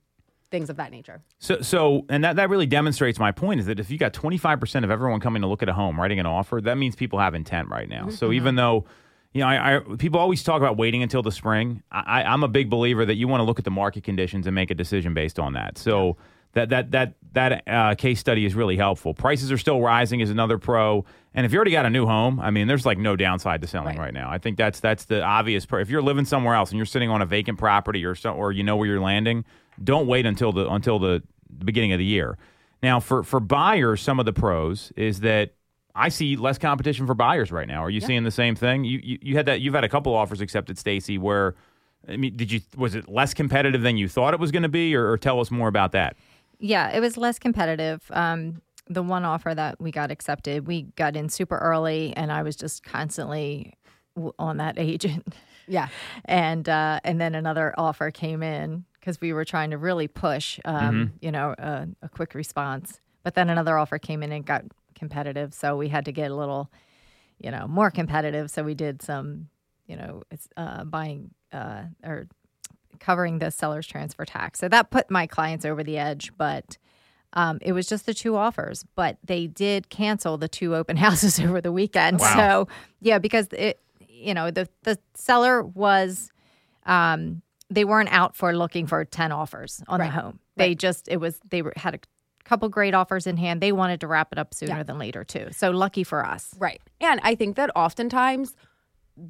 things 0.52 0.70
of 0.70 0.76
that 0.78 0.92
nature. 0.92 1.22
So, 1.40 1.62
so, 1.62 2.06
and 2.10 2.24
that, 2.24 2.36
that 2.36 2.50
really 2.50 2.66
demonstrates 2.68 3.18
my 3.18 3.32
point 3.32 3.62
is 3.62 3.66
that 3.66 3.80
if 3.80 3.90
you 3.90 3.98
got 3.98 4.14
25% 4.14 4.84
of 4.84 4.92
everyone 4.92 5.20
coming 5.22 5.42
to 5.42 5.48
look 5.48 5.64
at 5.64 5.70
a 5.70 5.74
home, 5.74 6.00
writing 6.00 6.20
an 6.20 6.26
offer, 6.26 6.62
that 6.62 6.78
means 6.78 6.96
people 6.96 7.20
have 7.20 7.34
intent 7.34 7.70
right 7.70 7.88
now. 7.90 8.10
So 8.10 8.32
even 8.32 8.56
though, 8.56 8.86
you 9.34 9.42
know, 9.42 9.48
I, 9.48 9.78
I 9.78 9.80
people 9.98 10.20
always 10.20 10.44
talk 10.44 10.58
about 10.58 10.76
waiting 10.78 11.02
until 11.04 11.22
the 11.24 11.32
spring. 11.32 11.82
I, 11.90 12.24
I'm 12.24 12.44
a 12.44 12.50
big 12.50 12.70
believer 12.70 13.06
that 13.06 13.16
you 13.16 13.28
want 13.30 13.40
to 13.40 13.46
look 13.46 13.60
at 13.60 13.66
the 13.66 13.72
market 13.72 14.04
conditions 14.04 14.46
and 14.46 14.54
make 14.54 14.70
a 14.72 14.76
decision 14.76 15.14
based 15.14 15.40
on 15.40 15.54
that. 15.54 15.78
So 15.78 16.18
that 16.52 16.68
that 16.68 16.92
that 16.92 17.14
that 17.32 17.64
uh, 17.66 17.96
case 17.96 18.20
study 18.20 18.46
is 18.46 18.54
really 18.56 18.76
helpful. 18.76 19.14
Prices 19.14 19.50
are 19.54 19.58
still 19.58 19.80
rising 19.80 20.20
is 20.20 20.30
another 20.30 20.58
pro. 20.58 21.06
And 21.34 21.46
if 21.46 21.54
you 21.54 21.58
already 21.60 21.72
got 21.72 21.86
a 21.86 21.90
new 21.90 22.06
home, 22.06 22.42
I 22.42 22.52
mean, 22.52 22.68
there's 22.68 22.86
like 22.86 22.98
no 22.98 23.16
downside 23.16 23.62
to 23.62 23.68
selling 23.68 23.96
right, 23.98 24.08
Right. 24.08 24.14
now. 24.14 24.30
I 24.30 24.38
think 24.38 24.58
that's 24.58 24.82
that's 24.82 25.06
the 25.06 25.24
obvious. 25.24 25.66
Pro. 25.66 25.80
If 25.80 25.90
you're 25.90 26.02
living 26.02 26.26
somewhere 26.26 26.54
else 26.56 26.72
and 26.72 26.78
you're 26.78 26.86
sitting 26.86 27.10
on 27.10 27.22
a 27.22 27.26
vacant 27.26 27.58
property 27.58 28.04
or 28.04 28.16
so, 28.16 28.34
or 28.34 28.52
you 28.52 28.64
know 28.64 28.76
where 28.76 28.86
you're 28.88 29.00
landing, 29.00 29.46
don't 29.84 30.08
wait 30.08 30.26
until 30.26 30.52
the 30.52 30.70
until 30.70 31.00
the 31.00 31.24
beginning 31.64 31.92
of 31.92 32.00
the 32.00 32.06
year. 32.06 32.38
Now, 32.84 33.00
for 33.00 33.24
for 33.24 33.40
buyers, 33.40 34.02
some 34.02 34.20
of 34.20 34.26
the 34.26 34.34
pros 34.34 34.92
is 34.96 35.20
that 35.22 35.54
I 35.94 36.10
see 36.10 36.36
less 36.36 36.58
competition 36.58 37.06
for 37.06 37.14
buyers 37.14 37.52
right 37.52 37.68
now. 37.68 37.84
Are 37.84 37.90
you 37.90 38.02
seeing 38.02 38.24
the 38.24 38.32
same 38.32 38.56
thing? 38.56 38.84
You, 38.86 39.00
you 39.04 39.18
you 39.22 39.36
had 39.36 39.46
that 39.46 39.62
you've 39.62 39.74
had 39.74 39.84
a 39.84 39.90
couple 39.90 40.14
offers 40.14 40.42
accepted, 40.42 40.78
Stacey. 40.78 41.18
Where 41.18 41.56
I 42.08 42.18
mean, 42.18 42.36
did 42.36 42.52
you 42.52 42.62
was 42.76 42.96
it 42.96 43.08
less 43.10 43.34
competitive 43.34 43.82
than 43.82 43.98
you 43.98 44.08
thought 44.08 44.34
it 44.34 44.40
was 44.40 44.52
going 44.52 44.64
to 44.64 44.70
be, 44.70 44.96
or, 44.96 45.12
or 45.12 45.18
tell 45.18 45.40
us 45.40 45.52
more 45.52 45.68
about 45.68 45.92
that? 45.92 46.16
Yeah, 46.60 46.90
it 46.90 47.00
was 47.00 47.18
less 47.18 47.40
competitive. 47.40 48.04
Um, 48.12 48.62
the 48.88 49.04
one 49.04 49.26
offer 49.26 49.54
that 49.54 49.80
we 49.80 49.92
got 49.92 50.12
accepted, 50.12 50.68
we 50.68 50.84
got 50.96 51.16
in 51.16 51.30
super 51.30 51.58
early, 51.58 52.14
and 52.16 52.32
I 52.32 52.44
was 52.44 52.56
just 52.56 52.84
constantly 52.84 53.74
w- 54.16 54.34
on 54.40 54.58
that 54.58 54.76
agent. 54.78 55.34
Yeah. 55.68 55.88
and 56.26 56.68
uh, 56.68 57.00
and 57.04 57.22
then 57.22 57.36
another 57.36 57.74
offer 57.78 58.12
came 58.12 58.44
in 58.44 58.86
because 59.02 59.20
we 59.20 59.34
were 59.34 59.44
trying 59.44 59.72
to 59.72 59.78
really 59.78 60.08
push, 60.08 60.60
um, 60.64 61.14
you 61.22 61.32
know, 61.32 61.56
a, 61.58 61.88
a 62.04 62.10
quick 62.10 62.36
response. 62.36 63.02
But 63.24 63.34
then 63.34 63.50
another 63.50 63.78
offer 63.78 63.98
came 63.98 64.24
in 64.24 64.32
and 64.32 64.46
got 64.46 64.64
competitive, 64.96 65.54
so 65.54 65.76
we 65.76 65.90
had 65.90 66.06
to 66.06 66.12
get 66.12 66.32
a 66.32 66.36
little, 66.36 66.72
you 67.40 67.52
know, 67.52 67.68
more 67.68 67.90
competitive. 67.90 68.52
So 68.52 68.64
we 68.64 68.76
did 68.76 69.02
some, 69.02 69.50
you 69.88 69.96
know, 69.96 70.22
it's 70.30 70.48
uh, 70.56 70.84
buying 70.84 71.32
uh, 71.52 71.84
or 72.04 72.28
covering 73.00 73.40
the 73.40 73.50
seller's 73.50 73.88
transfer 73.88 74.24
tax. 74.24 74.60
So 74.60 74.70
that 74.70 74.92
put 74.92 75.10
my 75.10 75.28
clients 75.28 75.66
over 75.66 75.84
the 75.84 75.98
edge, 75.98 76.32
but. 76.38 76.78
Um, 77.34 77.60
it 77.62 77.72
was 77.72 77.88
just 77.88 78.06
the 78.06 78.14
two 78.14 78.36
offers, 78.36 78.86
but 78.94 79.16
they 79.24 79.48
did 79.48 79.88
cancel 79.88 80.38
the 80.38 80.50
two 80.50 80.76
open 80.76 80.98
houses 81.06 81.40
over 81.40 81.62
the 81.62 81.72
weekend. 81.72 82.20
Wow. 82.20 82.36
So, 82.36 82.68
yeah, 83.00 83.20
because 83.20 83.48
it, 83.54 83.80
you 84.10 84.34
know, 84.34 84.52
the 84.52 84.68
the 84.84 85.00
seller 85.14 85.64
was, 85.64 86.30
um, 86.86 87.42
they 87.72 87.86
weren't 87.86 88.12
out 88.12 88.36
for 88.36 88.56
looking 88.56 88.86
for 88.86 89.04
ten 89.06 89.32
offers 89.32 89.82
on 89.88 90.00
Right. 90.00 90.08
the 90.14 90.22
home. 90.22 90.40
They 90.58 90.70
Right. 90.70 90.78
just 90.80 91.08
it 91.08 91.18
was 91.18 91.40
they 91.50 91.62
were 91.62 91.74
had 91.76 91.96
a 91.96 92.00
couple 92.44 92.68
great 92.70 92.94
offers 92.94 93.26
in 93.26 93.38
hand. 93.38 93.62
They 93.62 93.72
wanted 93.72 94.02
to 94.02 94.08
wrap 94.08 94.32
it 94.32 94.38
up 94.38 94.54
sooner 94.54 94.78
Yeah. 94.78 94.84
than 94.84 95.00
later 95.00 95.24
too. 95.24 95.48
So 95.52 95.72
lucky 95.72 96.04
for 96.04 96.26
us. 96.26 96.54
Right. 96.60 96.82
And 97.00 97.20
I 97.24 97.34
think 97.36 97.56
that 97.56 97.70
oftentimes 97.76 98.56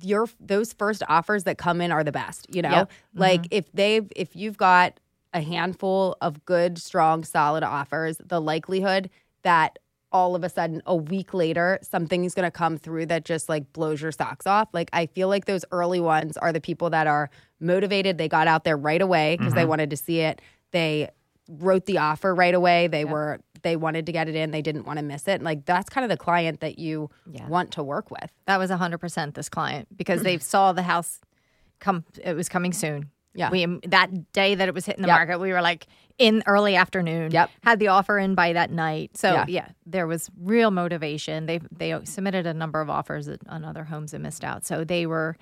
your 0.02 0.28
those 0.40 0.74
first 0.74 1.04
offers 1.08 1.44
that 1.44 1.58
come 1.58 1.82
in 1.82 1.92
are 1.92 2.04
the 2.04 2.12
best, 2.12 2.54
you 2.54 2.62
know? 2.62 2.70
Yep. 2.72 2.92
Like 3.14 3.42
mm-hmm. 3.44 3.58
if 3.58 3.72
they've 3.74 4.12
if 4.16 4.36
you've 4.36 4.58
got 4.58 5.00
a 5.34 5.42
handful 5.42 6.18
of 6.22 6.44
good, 6.46 6.78
strong, 6.78 7.24
solid 7.24 7.64
offers, 7.64 8.20
the 8.26 8.42
likelihood 8.42 9.10
that 9.44 9.80
all 10.12 10.36
of 10.36 10.44
a 10.44 10.50
sudden 10.50 10.82
a 10.86 10.96
week 10.96 11.34
later 11.34 11.80
something's 11.82 12.34
going 12.34 12.46
to 12.46 12.52
come 12.52 12.78
through 12.78 13.06
that 13.06 13.26
just 13.26 13.48
like 13.50 13.72
blows 13.74 14.02
your 14.02 14.12
socks 14.12 14.46
off. 14.46 14.70
Like 14.74 14.90
I 14.94 15.06
feel 15.08 15.28
like 15.28 15.46
those 15.46 15.66
early 15.72 16.00
ones 16.00 16.38
are 16.38 16.52
the 16.52 16.62
people 16.62 16.90
that 16.90 17.08
are 17.08 17.30
motivated. 17.60 18.18
They 18.18 18.28
got 18.28 18.48
out 18.48 18.64
there 18.64 18.78
right 18.78 19.02
away 19.02 19.38
because 19.38 19.54
they 19.54 19.62
mm-hmm. 19.62 19.70
wanted 19.70 19.90
to 19.92 19.98
see 19.98 20.20
it. 20.20 20.42
They 20.72 21.10
wrote 21.50 21.86
the 21.86 21.98
offer 21.98 22.34
right 22.34 22.54
away. 22.54 22.88
They 22.88 23.06
were 23.06 23.40
they 23.64 23.76
wanted 23.76 24.06
to 24.08 24.12
get 24.12 24.28
it 24.28 24.36
in. 24.36 24.52
They 24.52 24.62
didn't 24.62 24.86
want 24.86 24.98
to 24.98 25.04
miss 25.04 25.28
it. 25.28 25.42
Like 25.42 25.66
that's 25.66 25.90
kind 25.90 26.04
of 26.04 26.10
the 26.10 26.18
client 26.18 26.62
that 26.62 26.80
you 26.80 27.10
Yeah. 27.32 27.48
want 27.48 27.72
to 27.74 27.84
work 27.84 28.12
with. 28.12 28.32
That 28.46 28.58
was 28.58 28.70
hundred 28.72 29.00
percent 29.00 29.36
this 29.36 29.50
client 29.50 29.88
because 29.96 30.24
they 30.24 30.38
saw 30.40 30.74
the 30.74 30.84
house 30.84 31.20
come. 31.80 32.06
It 32.24 32.36
was 32.36 32.50
coming 32.50 32.74
soon. 32.74 33.12
Yeah. 33.34 33.50
We 33.50 33.66
that 33.88 34.32
day 34.34 34.56
that 34.56 34.68
it 34.68 34.74
was 34.74 34.86
hitting 34.86 35.02
the 35.04 35.08
Yep. 35.08 35.18
market, 35.18 35.40
we 35.40 35.52
were 35.54 35.62
like 35.62 35.88
in 36.18 36.44
early 36.46 36.76
afternoon. 36.76 37.32
Yep. 37.32 37.50
Had 37.64 37.80
the 37.80 37.88
offer 37.88 38.20
in 38.20 38.36
by 38.36 38.54
that 38.54 38.72
night. 38.72 39.16
So 39.18 39.32
Yeah. 39.34 39.46
yeah, 39.48 39.68
there 39.86 40.06
was 40.08 40.30
real 40.40 40.70
motivation. 40.72 41.46
They 41.46 41.60
they 41.72 41.98
submitted 42.04 42.46
a 42.46 42.54
number 42.54 42.82
of 42.82 42.90
offers 42.90 43.30
on 43.48 43.64
other 43.66 43.86
homes 43.86 44.14
and 44.14 44.22
missed 44.24 44.44
out. 44.44 44.66
So 44.66 44.84
they 44.84 45.06
were, 45.06 45.38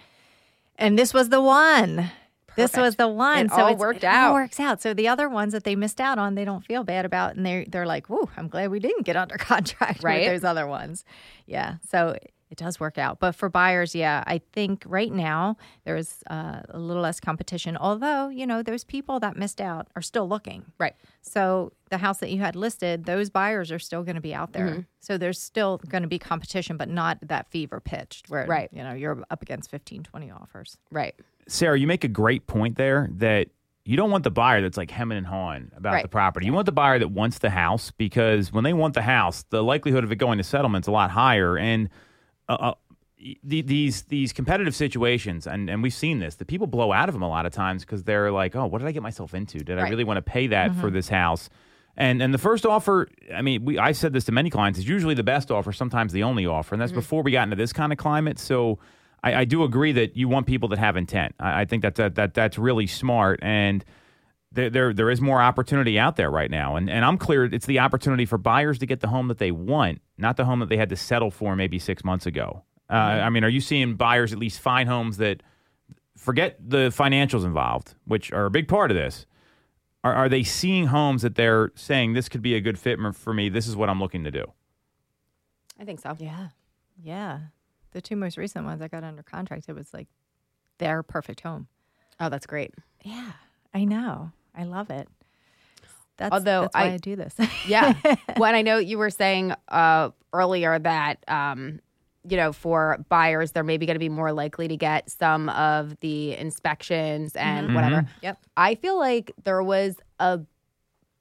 and 0.77 0.97
this 0.99 1.13
was 1.13 1.29
the 1.29 1.41
one. 1.41 2.11
This 2.55 2.75
was 2.75 2.95
the 2.97 3.07
one. 3.07 3.45
It 3.45 3.51
so 3.51 3.57
all 3.61 3.75
worked 3.75 4.03
it 4.03 4.07
all 4.07 4.13
out. 4.13 4.33
works 4.33 4.59
out. 4.59 4.81
So 4.81 4.93
the 4.93 5.07
other 5.07 5.29
ones 5.29 5.53
that 5.53 5.63
they 5.63 5.75
missed 5.75 6.01
out 6.01 6.17
on, 6.17 6.35
they 6.35 6.43
don't 6.45 6.65
feel 6.65 6.83
bad 6.83 7.05
about, 7.05 7.35
and 7.35 7.45
they 7.45 7.65
they're 7.69 7.85
like, 7.85 8.07
"Whoa, 8.07 8.29
I'm 8.35 8.49
glad 8.49 8.69
we 8.69 8.79
didn't 8.79 9.03
get 9.05 9.15
under 9.15 9.37
contract 9.37 10.03
Right. 10.03 10.21
with 10.27 10.41
those 10.41 10.43
other 10.49 10.67
ones." 10.67 11.05
Yeah. 11.45 11.75
So 11.89 12.17
it 12.49 12.57
does 12.57 12.79
work 12.79 12.97
out. 12.97 13.19
But 13.19 13.33
for 13.33 13.49
buyers, 13.49 13.93
yeah, 13.93 14.23
I 14.25 14.41
think 14.53 14.83
right 14.87 15.11
now 15.11 15.57
there's 15.85 16.23
uh, 16.29 16.61
a 16.69 16.79
little 16.79 17.03
less 17.03 17.19
competition. 17.19 17.77
Although 17.77 18.29
you 18.29 18.45
know, 18.47 18.63
those 18.63 18.83
people 18.83 19.19
that 19.19 19.37
missed 19.37 19.61
out 19.61 19.87
are 19.95 20.01
still 20.01 20.27
looking. 20.27 20.65
Right. 20.79 20.95
So 21.21 21.73
the 21.89 21.97
house 21.97 22.19
that 22.19 22.29
you 22.31 22.39
had 22.39 22.55
listed, 22.55 23.05
those 23.05 23.29
buyers 23.29 23.71
are 23.71 23.79
still 23.79 24.03
going 24.03 24.15
to 24.15 24.21
be 24.21 24.33
out 24.33 24.53
there. 24.53 24.67
Mm-hmm. 24.67 24.79
So 24.99 25.17
there's 25.17 25.41
still 25.41 25.79
going 25.89 26.03
to 26.03 26.07
be 26.07 26.19
competition, 26.19 26.77
but 26.77 26.89
not 26.89 27.17
that 27.21 27.49
fever 27.49 27.79
pitched 27.79 28.29
where 28.29 28.45
Right. 28.45 28.69
you 28.71 28.83
know 28.83 28.93
you're 28.93 29.23
up 29.29 29.41
against 29.41 29.69
15, 29.71 30.03
20 30.03 30.31
offers. 30.31 30.77
Right. 30.91 31.15
Sarah, 31.47 31.79
you 31.79 31.87
make 31.87 32.03
a 32.03 32.07
great 32.09 32.45
point 32.47 32.77
there 32.77 33.09
that 33.13 33.47
you 33.85 33.97
don't 33.97 34.11
want 34.11 34.23
the 34.23 34.29
buyer 34.29 34.61
that's 34.61 34.77
like 34.77 34.91
hemming 34.91 35.17
and 35.17 35.25
hawing 35.25 35.71
about 35.75 35.93
Right. 35.93 36.01
the 36.03 36.09
property. 36.09 36.45
You 36.45 36.53
want 36.53 36.67
the 36.67 36.71
buyer 36.71 36.99
that 36.99 37.07
wants 37.09 37.39
the 37.39 37.49
house 37.49 37.89
because 37.91 38.53
when 38.53 38.63
they 38.63 38.73
want 38.73 38.93
the 38.93 39.01
house, 39.01 39.45
the 39.49 39.63
likelihood 39.63 40.03
of 40.03 40.11
it 40.11 40.17
going 40.17 40.37
to 40.37 40.43
settlement's 40.43 40.87
a 40.87 40.91
lot 40.91 41.09
higher. 41.11 41.57
And 41.57 41.89
uh, 42.49 42.53
uh, 42.53 42.73
the, 43.43 43.61
these 43.61 44.03
these 44.03 44.33
competitive 44.33 44.75
situations, 44.75 45.47
and, 45.47 45.69
and 45.69 45.83
we've 45.83 45.93
seen 45.93 46.19
this, 46.19 46.35
the 46.35 46.45
people 46.45 46.67
blow 46.67 46.91
out 46.91 47.09
of 47.09 47.13
them 47.13 47.21
a 47.21 47.29
lot 47.29 47.45
of 47.45 47.53
times 47.53 47.85
because 47.85 48.03
they're 48.03 48.31
like, 48.31 48.55
oh, 48.55 48.65
what 48.65 48.79
did 48.79 48.87
I 48.87 48.91
get 48.91 49.03
myself 49.03 49.33
into? 49.33 49.59
Did 49.59 49.77
I 49.77 49.89
really 49.89 50.03
want 50.03 50.17
to 50.17 50.21
pay 50.21 50.47
that 50.47 50.73
for 50.75 50.89
this 50.89 51.09
house? 51.09 51.49
And 51.97 52.21
and 52.21 52.33
the 52.33 52.37
first 52.37 52.65
offer, 52.65 53.09
I 53.33 53.41
mean, 53.41 53.65
we 53.65 53.77
I 53.77 53.91
said 53.91 54.13
this 54.13 54.23
to 54.25 54.31
many 54.31 54.49
clients, 54.49 54.79
is 54.79 54.87
usually 54.87 55.15
the 55.15 55.23
best 55.23 55.51
offer, 55.51 55.73
sometimes 55.73 56.13
the 56.13 56.23
only 56.23 56.45
offer, 56.45 56.73
and 56.73 56.81
that's 56.81 56.93
before 56.93 57.23
we 57.23 57.31
got 57.31 57.43
into 57.43 57.57
this 57.57 57.73
kind 57.73 57.91
of 57.91 57.97
climate. 57.97 58.39
So 58.39 58.79
I, 59.21 59.35
I 59.41 59.45
do 59.45 59.63
agree 59.63 59.91
that 59.91 60.15
you 60.15 60.29
want 60.29 60.47
people 60.47 60.69
that 60.69 60.79
have 60.79 60.95
intent. 60.95 61.35
I, 61.39 61.61
I 61.61 61.65
think 61.65 61.81
that, 61.81 61.95
that 61.95 62.15
that 62.15 62.33
that's 62.33 62.57
really 62.57 62.87
smart, 62.87 63.39
and 63.41 63.83
there, 64.53 64.69
there 64.69 64.93
there 64.93 65.09
is 65.09 65.19
more 65.19 65.41
opportunity 65.41 65.99
out 65.99 66.15
there 66.15 66.31
right 66.31 66.49
now. 66.49 66.77
And 66.77 66.89
and 66.89 67.03
I'm 67.03 67.17
clear, 67.17 67.43
it's 67.43 67.65
the 67.65 67.79
opportunity 67.79 68.25
for 68.25 68.37
buyers 68.37 68.79
to 68.79 68.85
get 68.85 69.01
the 69.01 69.09
home 69.09 69.27
that 69.27 69.37
they 69.37 69.51
want, 69.51 70.01
not 70.19 70.37
the 70.37 70.45
home 70.45 70.59
that 70.59 70.69
they 70.69 70.77
had 70.77 70.89
to 70.89 70.95
settle 70.95 71.31
for 71.31 71.55
maybe 71.55 71.79
six 71.79 72.03
months 72.03 72.25
ago. 72.25 72.63
Uh, 72.89 72.93
I 72.93 73.29
mean, 73.29 73.43
are 73.43 73.49
you 73.49 73.61
seeing 73.61 73.95
buyers 73.95 74.33
at 74.33 74.39
least 74.39 74.59
find 74.59 74.89
homes 74.89 75.17
that 75.17 75.43
forget 76.17 76.57
the 76.59 76.89
financials 76.89 77.45
involved, 77.45 77.95
which 78.05 78.31
are 78.33 78.45
a 78.45 78.51
big 78.51 78.67
part 78.67 78.91
of 78.91 78.97
this? 78.97 79.25
Are, 80.03 80.13
are 80.13 80.29
they 80.29 80.43
seeing 80.43 80.87
homes 80.87 81.21
that 81.21 81.35
they're 81.35 81.71
saying 81.75 82.13
this 82.13 82.29
could 82.29 82.41
be 82.41 82.55
a 82.55 82.61
good 82.61 82.79
fit 82.79 82.97
for 83.15 83.33
me? 83.33 83.49
This 83.49 83.67
is 83.67 83.75
what 83.75 83.89
I'm 83.89 83.99
looking 83.99 84.23
to 84.23 84.31
do. 84.31 84.45
I 85.79 85.85
think 85.85 85.99
so. 85.99 86.15
Yeah. 86.19 86.49
Yeah. 87.01 87.39
The 87.91 88.01
two 88.01 88.15
most 88.15 88.37
recent 88.37 88.65
ones 88.65 88.81
I 88.81 88.87
got 88.87 89.03
under 89.03 89.23
contract, 89.23 89.65
it 89.67 89.75
was 89.75 89.93
like 89.93 90.07
their 90.77 91.03
perfect 91.03 91.41
home. 91.41 91.67
Oh, 92.19 92.29
that's 92.29 92.45
great. 92.45 92.73
Yeah. 93.03 93.31
I 93.73 93.85
know. 93.85 94.31
I 94.55 94.63
love 94.63 94.89
it. 94.89 95.07
That's, 96.19 96.31
Although 96.33 96.61
that's 96.63 96.75
why 96.75 96.81
I, 96.81 96.93
I- 96.93 96.97
do 96.97 97.15
this. 97.15 97.33
Yeah. 97.67 97.93
when 98.37 98.53
I 98.53 98.61
know 98.61 98.77
you 98.77 98.97
were 98.99 99.09
saying 99.09 99.53
uh, 99.69 100.09
earlier 100.33 100.77
that, 100.77 101.23
um, 101.27 101.79
you 102.27 102.35
know, 102.37 102.51
for 102.53 103.03
buyers, 103.09 103.53
they're 103.53 103.63
maybe 103.63 103.85
going 103.85 103.95
to 103.95 103.99
be 103.99 104.09
more 104.09 104.31
likely 104.33 104.67
to 104.67 104.75
get 104.77 105.09
some 105.09 105.49
of 105.49 105.97
the 106.01 106.35
inspections 106.35 107.35
and 107.35 107.73
whatever. 107.73 108.05
Yep. 108.21 108.37
I 108.57 108.75
feel 108.75 108.99
like 108.99 109.31
there 109.45 109.63
was 109.63 109.95
a 110.19 110.41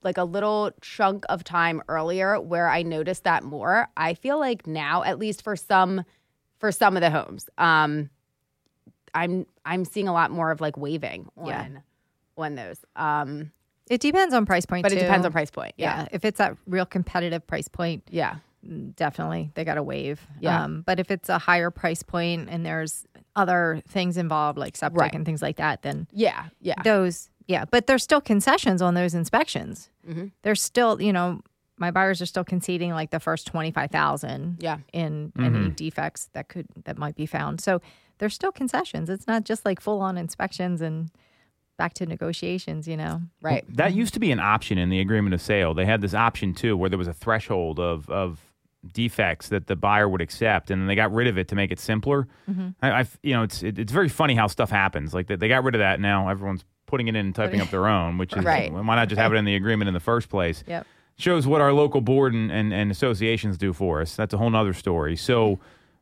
like 0.02 0.18
a 0.18 0.24
little 0.24 0.70
chunk 0.80 1.24
of 1.28 1.42
time 1.44 1.82
earlier 1.88 2.40
where 2.40 2.68
I 2.68 2.82
noticed 2.82 3.24
that 3.24 3.42
more. 3.44 3.88
I 3.96 4.14
feel 4.14 4.38
like 4.38 4.66
now, 4.66 5.02
at 5.04 5.18
least 5.18 5.42
for 5.42 5.56
some 5.56 6.04
for 6.58 6.70
some 6.72 6.96
of 6.96 7.00
the 7.00 7.10
homes, 7.10 7.48
um, 7.58 8.10
I'm 9.14 9.46
I'm 9.64 9.84
seeing 9.84 10.08
a 10.08 10.12
lot 10.12 10.30
more 10.32 10.50
of 10.50 10.60
like 10.60 10.76
waving 10.76 11.28
on 11.36 11.46
Yeah. 11.46 11.68
on 12.36 12.54
those. 12.56 12.78
Um, 12.96 13.52
It 13.90 14.00
depends 14.00 14.34
on 14.34 14.46
price 14.46 14.66
point 14.66 14.82
but 14.84 14.92
it 14.92 14.98
depends 15.00 15.24
on 15.26 15.32
price 15.32 15.50
point. 15.50 15.74
Yeah. 15.76 16.02
Yeah. 16.02 16.08
If 16.12 16.24
it's 16.24 16.38
that 16.38 16.56
real 16.66 16.86
competitive 16.86 17.46
price 17.46 17.68
point, 17.68 18.04
Yeah. 18.10 18.36
definitely 18.96 19.50
they 19.54 19.64
got 19.64 19.74
to 19.74 19.82
wave. 19.82 20.20
Yeah. 20.40 20.62
Um, 20.64 20.82
but 20.82 21.00
if 21.00 21.10
it's 21.10 21.28
a 21.28 21.38
higher 21.38 21.70
price 21.70 22.02
point 22.02 22.48
and 22.50 22.64
there's 22.64 23.06
other 23.36 23.82
things 23.88 24.16
involved 24.16 24.58
like 24.58 24.76
septic 24.76 25.00
Right. 25.00 25.14
and 25.14 25.24
things 25.24 25.42
like 25.42 25.56
that, 25.56 25.82
then 25.82 26.06
Yeah, 26.12 26.46
yeah. 26.60 26.82
those 26.82 27.30
yeah 27.46 27.64
but 27.70 27.86
there's 27.86 28.02
still 28.02 28.20
concessions 28.20 28.82
on 28.82 28.94
those 28.94 29.14
inspections 29.14 29.90
Mm-hmm. 30.08 30.26
there's 30.42 30.62
still 30.62 31.00
you 31.00 31.12
know 31.12 31.40
my 31.78 31.90
buyers 31.90 32.20
are 32.20 32.26
still 32.26 32.44
conceding 32.44 32.90
like 32.92 33.10
the 33.10 33.20
first 33.20 33.46
25000 33.46 34.56
Yeah. 34.60 34.78
in 34.92 35.32
any 35.38 35.68
defects 35.70 36.28
that 36.32 36.48
could 36.48 36.66
that 36.84 36.98
might 36.98 37.14
be 37.14 37.26
found 37.26 37.60
so 37.60 37.80
there's 38.18 38.34
still 38.34 38.52
concessions 38.52 39.08
it's 39.08 39.26
not 39.26 39.44
just 39.44 39.64
like 39.64 39.80
full 39.80 40.00
on 40.00 40.18
inspections 40.18 40.80
and 40.80 41.10
back 41.78 41.94
to 41.94 42.04
negotiations 42.04 42.86
you 42.86 42.96
know 42.96 43.22
right. 43.40 43.64
That 43.74 43.94
used 43.94 44.12
to 44.14 44.20
be 44.20 44.30
an 44.30 44.40
option 44.40 44.76
in 44.76 44.90
the 44.90 45.00
agreement 45.00 45.32
of 45.32 45.40
sale. 45.40 45.72
They 45.72 45.86
had 45.86 46.02
this 46.02 46.12
option 46.12 46.52
too, 46.52 46.76
where 46.76 46.90
there 46.90 46.98
was 46.98 47.08
a 47.08 47.14
threshold 47.14 47.80
of 47.80 48.10
of 48.10 48.40
defects 48.92 49.48
that 49.48 49.66
the 49.66 49.76
buyer 49.76 50.08
would 50.08 50.20
accept, 50.20 50.70
and 50.70 50.88
they 50.88 50.94
got 50.94 51.12
rid 51.12 51.26
of 51.26 51.36
it 51.38 51.48
to 51.48 51.54
make 51.54 51.70
it 51.72 51.80
simpler. 51.80 52.28
Mm-hmm. 52.50 52.68
I, 52.82 53.00
I've, 53.00 53.18
you 53.22 53.32
know, 53.32 53.42
it's 53.42 53.62
it, 53.62 53.78
it's 53.78 53.92
very 53.92 54.08
funny 54.08 54.34
how 54.34 54.46
stuff 54.46 54.70
happens. 54.70 55.14
Like 55.14 55.26
they, 55.26 55.36
they 55.36 55.48
got 55.48 55.64
rid 55.64 55.74
of 55.74 55.78
that. 55.80 56.00
Now 56.00 56.28
everyone's 56.28 56.64
putting 56.86 57.08
it 57.08 57.16
in 57.16 57.26
and 57.26 57.34
typing 57.34 57.60
up 57.60 57.70
their 57.70 57.86
own, 57.86 58.18
which 58.18 58.34
is 58.36 58.44
Right. 58.44 58.72
why 58.72 58.96
not 58.96 59.08
just 59.08 59.18
have 59.20 59.32
it 59.32 59.36
in 59.36 59.44
the 59.44 59.56
agreement 59.56 59.88
in 59.88 59.94
the 59.94 60.00
first 60.00 60.28
place? 60.28 60.64
Yep. 60.66 60.86
Shows 61.16 61.46
what 61.46 61.60
our 61.60 61.72
local 61.72 62.00
board 62.00 62.32
and, 62.32 62.50
and, 62.50 62.72
and 62.72 62.90
associations 62.90 63.58
do 63.58 63.72
for 63.72 64.00
us. 64.00 64.14
That's 64.16 64.32
a 64.34 64.38
whole 64.38 64.50
nother 64.50 64.72
story. 64.72 65.16
So. 65.16 65.58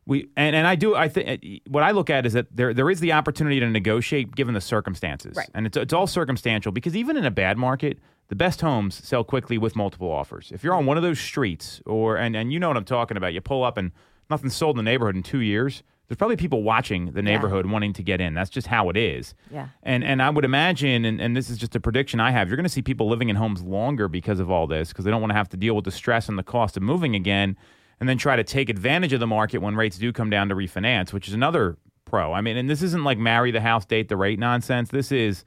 We, 0.07 0.29
and, 0.37 0.55
and 0.55 0.65
I 0.65 0.75
do 0.75 0.95
I 0.95 1.09
think 1.09 1.61
what 1.67 1.83
I 1.83 1.91
look 1.91 2.09
at 2.09 2.25
is 2.25 2.33
that 2.33 2.47
there 2.55 2.73
there 2.73 2.89
is 2.89 3.01
the 3.01 3.11
opportunity 3.11 3.59
to 3.59 3.69
negotiate 3.69 4.33
given 4.35 4.53
the 4.53 4.61
circumstances, 4.61 5.35
Right. 5.35 5.49
and 5.53 5.67
it's 5.67 5.75
it's 5.77 5.93
all 5.93 6.07
circumstantial 6.07 6.71
because 6.71 6.95
even 6.95 7.17
in 7.17 7.25
a 7.25 7.31
bad 7.31 7.57
market, 7.57 7.99
the 8.29 8.35
best 8.35 8.61
homes 8.61 8.95
sell 9.05 9.23
quickly 9.25 9.57
with 9.57 9.75
multiple 9.75 10.09
offers. 10.09 10.51
If 10.53 10.63
you're 10.63 10.73
on 10.73 10.85
one 10.85 10.95
of 10.97 11.03
those 11.03 11.19
streets, 11.19 11.81
or 11.85 12.15
and 12.15 12.35
and 12.37 12.53
you 12.53 12.59
know 12.59 12.69
what 12.69 12.77
I'm 12.77 12.85
talking 12.85 13.17
about, 13.17 13.33
you 13.33 13.41
pull 13.41 13.63
up 13.65 13.77
and 13.77 13.91
nothing's 14.29 14.55
sold 14.55 14.79
in 14.79 14.85
the 14.85 14.89
neighborhood 14.89 15.15
in 15.17 15.23
two 15.23 15.39
years. 15.41 15.83
There's 16.07 16.17
probably 16.17 16.37
people 16.37 16.63
watching 16.63 17.11
the 17.11 17.21
neighborhood 17.21 17.65
wanting 17.65 17.91
to 17.91 18.01
get 18.01 18.21
in. 18.21 18.33
That's 18.33 18.49
just 18.49 18.67
how 18.67 18.87
it 18.89 18.95
is. 18.95 19.33
Yeah. 19.51 19.67
And 19.83 20.05
and 20.05 20.21
I 20.21 20.29
would 20.29 20.45
imagine, 20.45 21.03
and, 21.03 21.19
and 21.19 21.35
this 21.35 21.49
is 21.49 21.57
just 21.57 21.75
a 21.75 21.81
prediction 21.81 22.21
I 22.21 22.31
have, 22.31 22.47
you're 22.47 22.55
going 22.55 22.63
to 22.63 22.69
see 22.69 22.81
people 22.81 23.09
living 23.09 23.27
in 23.27 23.35
homes 23.35 23.61
longer 23.61 24.07
because 24.07 24.39
of 24.39 24.49
all 24.49 24.67
this, 24.67 24.87
because 24.87 25.03
they 25.03 25.11
don't 25.11 25.19
want 25.19 25.31
to 25.31 25.37
have 25.37 25.49
to 25.49 25.57
deal 25.57 25.75
with 25.75 25.83
the 25.83 25.91
stress 25.91 26.29
and 26.29 26.37
the 26.37 26.43
cost 26.43 26.77
of 26.77 26.83
moving 26.83 27.13
again, 27.13 27.57
and 27.99 28.07
then 28.07 28.17
try 28.17 28.35
to 28.35 28.43
take 28.43 28.69
advantage 28.69 29.13
of 29.13 29.19
the 29.19 29.27
market 29.27 29.59
when 29.59 29.75
rates 29.75 29.97
do 29.97 30.11
come 30.13 30.29
down 30.29 30.49
to 30.49 30.55
refinance, 30.55 31.11
which 31.13 31.27
is 31.27 31.33
another 31.33 31.77
pro. 32.05 32.31
I 32.33 32.41
mean, 32.41 32.57
and 32.57 32.69
this 32.69 32.81
isn't 32.81 33.03
like 33.03 33.17
marry 33.17 33.51
the 33.51 33.61
house, 33.61 33.85
date 33.85 34.07
the 34.09 34.17
rate 34.17 34.39
nonsense. 34.39 34.89
This 34.89 35.11
is 35.11 35.43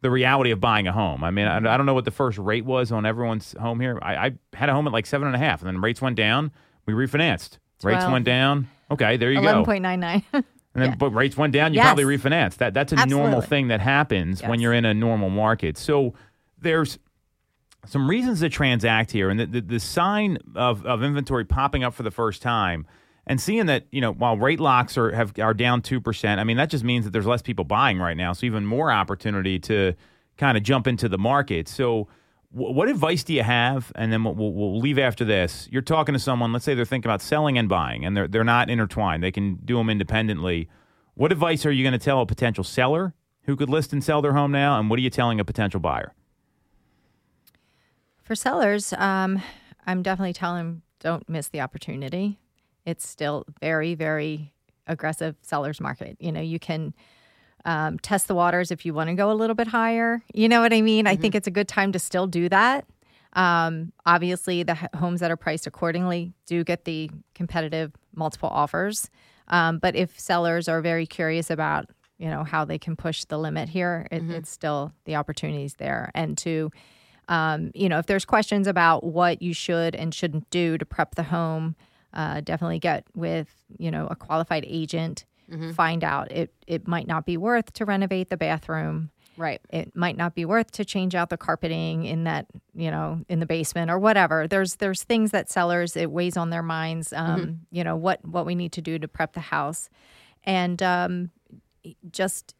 the 0.00 0.10
reality 0.10 0.50
of 0.50 0.60
buying 0.60 0.88
a 0.88 0.92
home. 0.92 1.22
I 1.22 1.30
mean, 1.30 1.46
I, 1.46 1.56
I 1.58 1.76
don't 1.76 1.84
know 1.86 1.94
what 1.94 2.06
the 2.06 2.10
first 2.10 2.38
rate 2.38 2.64
was 2.64 2.90
on 2.90 3.04
everyone's 3.04 3.54
home 3.60 3.80
here. 3.80 3.98
I, 4.02 4.14
I 4.14 4.30
had 4.54 4.68
a 4.68 4.72
home 4.72 4.86
at 4.86 4.92
like 4.92 5.06
seven 5.06 5.26
and 5.26 5.36
a 5.36 5.38
half, 5.38 5.60
and 5.60 5.68
then 5.68 5.80
rates 5.80 6.00
went 6.00 6.16
down. 6.16 6.52
We 6.86 6.94
refinanced. 6.94 7.58
Rates 7.82 8.04
went 8.06 8.24
down. 8.24 8.68
Okay, 8.90 9.16
there 9.16 9.30
you 9.30 9.40
go. 9.40 9.64
11.99 9.64 10.22
And 10.32 10.44
then, 10.74 10.90
Yeah. 10.90 10.94
but 10.96 11.10
rates 11.10 11.36
went 11.36 11.52
down. 11.52 11.72
You 11.74 11.78
Yes. 11.78 11.86
probably 11.86 12.04
refinance. 12.04 12.56
That 12.58 12.74
that's 12.74 12.92
a 12.92 13.04
normal 13.06 13.40
thing 13.40 13.68
that 13.68 13.80
happens 13.80 14.40
when 14.42 14.60
you're 14.60 14.72
in 14.72 14.84
a 14.84 14.94
normal 14.94 15.28
market. 15.28 15.76
So 15.76 16.14
there's 16.58 16.98
some 17.86 18.08
reasons 18.08 18.40
to 18.40 18.48
transact 18.48 19.10
here, 19.10 19.30
and 19.30 19.40
the, 19.40 19.46
the, 19.46 19.60
the 19.60 19.80
sign 19.80 20.38
of, 20.54 20.84
of 20.86 21.02
inventory 21.02 21.44
popping 21.44 21.82
up 21.84 21.94
for 21.94 22.02
the 22.02 22.10
first 22.10 22.42
time, 22.42 22.86
and 23.26 23.40
seeing 23.40 23.66
that 23.66 23.86
you 23.90 24.00
know 24.00 24.12
while 24.12 24.36
rate 24.36 24.60
locks 24.60 24.98
are 24.98 25.12
have 25.12 25.32
are 25.38 25.54
down 25.54 25.82
two 25.82 26.00
percent. 26.00 26.40
I 26.40 26.44
mean 26.44 26.56
that 26.56 26.70
just 26.70 26.84
means 26.84 27.04
that 27.04 27.12
there's 27.12 27.26
less 27.26 27.42
people 27.42 27.64
buying 27.64 27.98
right 27.98 28.16
now, 28.16 28.32
so 28.32 28.46
even 28.46 28.66
more 28.66 28.90
opportunity 28.92 29.58
to 29.60 29.94
kind 30.36 30.56
of 30.56 30.62
jump 30.62 30.86
into 30.86 31.08
the 31.08 31.18
market. 31.18 31.68
So. 31.68 32.08
wh- 32.52 32.74
What 32.74 32.88
advice 32.88 33.22
do 33.24 33.32
you 33.32 33.42
have? 33.44 33.92
And 33.94 34.12
then 34.12 34.24
we'll, 34.24 34.34
we'll, 34.34 34.52
we'll 34.52 34.78
leave 34.80 34.98
after 34.98 35.24
this. 35.24 35.68
You're 35.70 35.82
talking 35.82 36.14
to 36.14 36.18
someone. 36.18 36.52
Let's 36.52 36.64
say 36.64 36.74
they're 36.74 36.84
thinking 36.84 37.08
about 37.08 37.22
selling 37.22 37.56
and 37.58 37.68
buying, 37.68 38.04
and 38.04 38.16
they're 38.16 38.26
they're 38.28 38.44
not 38.44 38.68
intertwined. 38.70 39.22
They 39.22 39.30
can 39.32 39.56
do 39.64 39.76
them 39.76 39.88
independently. 39.88 40.68
What 41.14 41.30
advice 41.32 41.64
are 41.66 41.70
you 41.72 41.84
going 41.84 41.92
to 41.98 42.04
tell 42.04 42.20
a 42.22 42.26
potential 42.26 42.64
seller 42.64 43.14
who 43.44 43.54
could 43.56 43.68
list 43.70 43.92
and 43.92 44.02
sell 44.02 44.20
their 44.22 44.32
home 44.32 44.50
now? 44.52 44.78
And 44.80 44.90
what 44.90 44.98
are 44.98 45.02
you 45.02 45.10
telling 45.10 45.38
a 45.40 45.44
potential 45.44 45.78
buyer? 45.80 46.14
For 48.30 48.36
sellers, 48.36 48.92
um, 48.92 49.42
I'm 49.88 50.04
definitely 50.04 50.34
telling 50.34 50.58
them 50.58 50.82
don't 51.00 51.28
miss 51.28 51.48
the 51.48 51.62
opportunity. 51.62 52.38
It's 52.86 53.08
still 53.08 53.44
very, 53.60 53.96
very 53.96 54.52
aggressive 54.86 55.34
sellers 55.42 55.80
market. 55.80 56.16
You 56.20 56.30
know, 56.30 56.40
you 56.40 56.60
can 56.60 56.94
um, 57.64 57.98
test 57.98 58.28
the 58.28 58.36
waters 58.36 58.70
if 58.70 58.86
you 58.86 58.94
want 58.94 59.10
to 59.10 59.14
go 59.14 59.32
a 59.32 59.34
little 59.34 59.56
bit 59.56 59.66
higher. 59.66 60.22
You 60.32 60.48
know 60.48 60.60
what 60.60 60.72
I 60.72 60.80
mean? 60.80 61.08
I 61.08 61.16
think 61.16 61.34
it's 61.34 61.48
a 61.48 61.50
good 61.50 61.66
time 61.66 61.90
to 61.90 61.98
still 61.98 62.28
do 62.28 62.48
that. 62.50 62.86
Um, 63.32 63.90
obviously, 64.06 64.62
the 64.62 64.78
h- 64.80 64.90
homes 64.94 65.18
that 65.18 65.32
are 65.32 65.36
priced 65.36 65.66
accordingly 65.66 66.32
do 66.46 66.62
get 66.62 66.84
the 66.84 67.10
competitive 67.34 67.90
multiple 68.14 68.48
offers. 68.48 69.10
Um, 69.48 69.78
but 69.78 69.96
if 69.96 70.20
sellers 70.20 70.68
are 70.68 70.80
very 70.80 71.04
curious 71.04 71.50
about, 71.50 71.86
you 72.16 72.30
know, 72.30 72.44
how 72.44 72.64
they 72.64 72.78
can 72.78 72.94
push 72.94 73.24
the 73.24 73.38
limit 73.38 73.68
here, 73.68 74.06
it, 74.12 74.22
it's 74.30 74.50
still 74.50 74.92
the 75.04 75.16
opportunities 75.16 75.74
there. 75.80 76.12
And 76.14 76.38
to, 76.38 76.70
um, 77.30 77.70
you 77.74 77.88
know, 77.88 77.98
if 77.98 78.06
there's 78.06 78.26
questions 78.26 78.66
about 78.66 79.04
what 79.04 79.40
you 79.40 79.54
should 79.54 79.94
and 79.94 80.12
shouldn't 80.12 80.50
do 80.50 80.76
to 80.76 80.84
prep 80.84 81.14
the 81.14 81.22
home, 81.22 81.76
uh, 82.12 82.40
definitely 82.42 82.80
get 82.80 83.06
with, 83.14 83.48
you 83.78 83.90
know, 83.90 84.06
a 84.10 84.16
qualified 84.16 84.64
agent. 84.68 85.24
Find 85.72 86.04
out. 86.04 86.30
It 86.30 86.52
it 86.66 86.86
might 86.86 87.08
not 87.08 87.26
be 87.26 87.36
worth 87.36 87.72
to 87.72 87.84
renovate 87.84 88.28
the 88.30 88.36
bathroom. 88.36 89.10
Right. 89.36 89.60
it 89.70 89.96
might 89.96 90.16
not 90.18 90.34
be 90.34 90.44
worth 90.44 90.70
to 90.72 90.84
change 90.84 91.14
out 91.14 91.30
the 91.30 91.38
carpeting 91.38 92.04
in 92.04 92.24
that 92.24 92.46
you 92.74 92.90
know 92.90 93.24
in 93.28 93.40
the 93.40 93.46
basement 93.46 93.90
or 93.90 93.98
whatever. 93.98 94.46
There's 94.46 94.76
there's 94.76 95.02
things 95.02 95.30
that 95.30 95.48
sellers 95.50 95.96
it 95.96 96.10
weighs 96.10 96.36
on 96.36 96.50
their 96.50 96.62
minds 96.62 97.12
um 97.12 97.60
you 97.70 97.82
know 97.82 97.96
what 97.96 98.22
what 98.24 98.44
we 98.44 98.54
need 98.54 98.72
to 98.72 98.82
do 98.82 98.98
to 98.98 99.08
prep 99.08 99.32
the 99.32 99.40
house. 99.40 99.88
And 100.44 100.80
um 100.82 101.30
just 102.12 102.54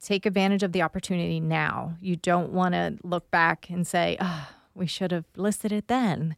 take 0.00 0.26
advantage 0.26 0.62
of 0.62 0.72
the 0.72 0.82
opportunity 0.82 1.40
now 1.40 1.94
you 2.00 2.16
don't 2.16 2.52
want 2.52 2.74
to 2.74 2.96
look 3.02 3.30
back 3.30 3.68
and 3.70 3.86
say 3.86 4.16
oh, 4.20 4.48
we 4.74 4.86
should 4.86 5.10
have 5.10 5.24
listed 5.36 5.72
it 5.72 5.88
then 5.88 6.36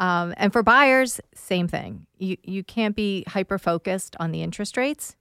um, 0.00 0.32
and 0.36 0.52
for 0.52 0.62
buyers 0.62 1.20
same 1.34 1.68
thing 1.68 2.06
you 2.18 2.36
you 2.42 2.64
can't 2.64 2.96
be 2.96 3.24
hyper 3.28 3.58
focused 3.58 4.16
on 4.18 4.32
the 4.32 4.42
interest 4.42 4.76
rates 4.76 5.16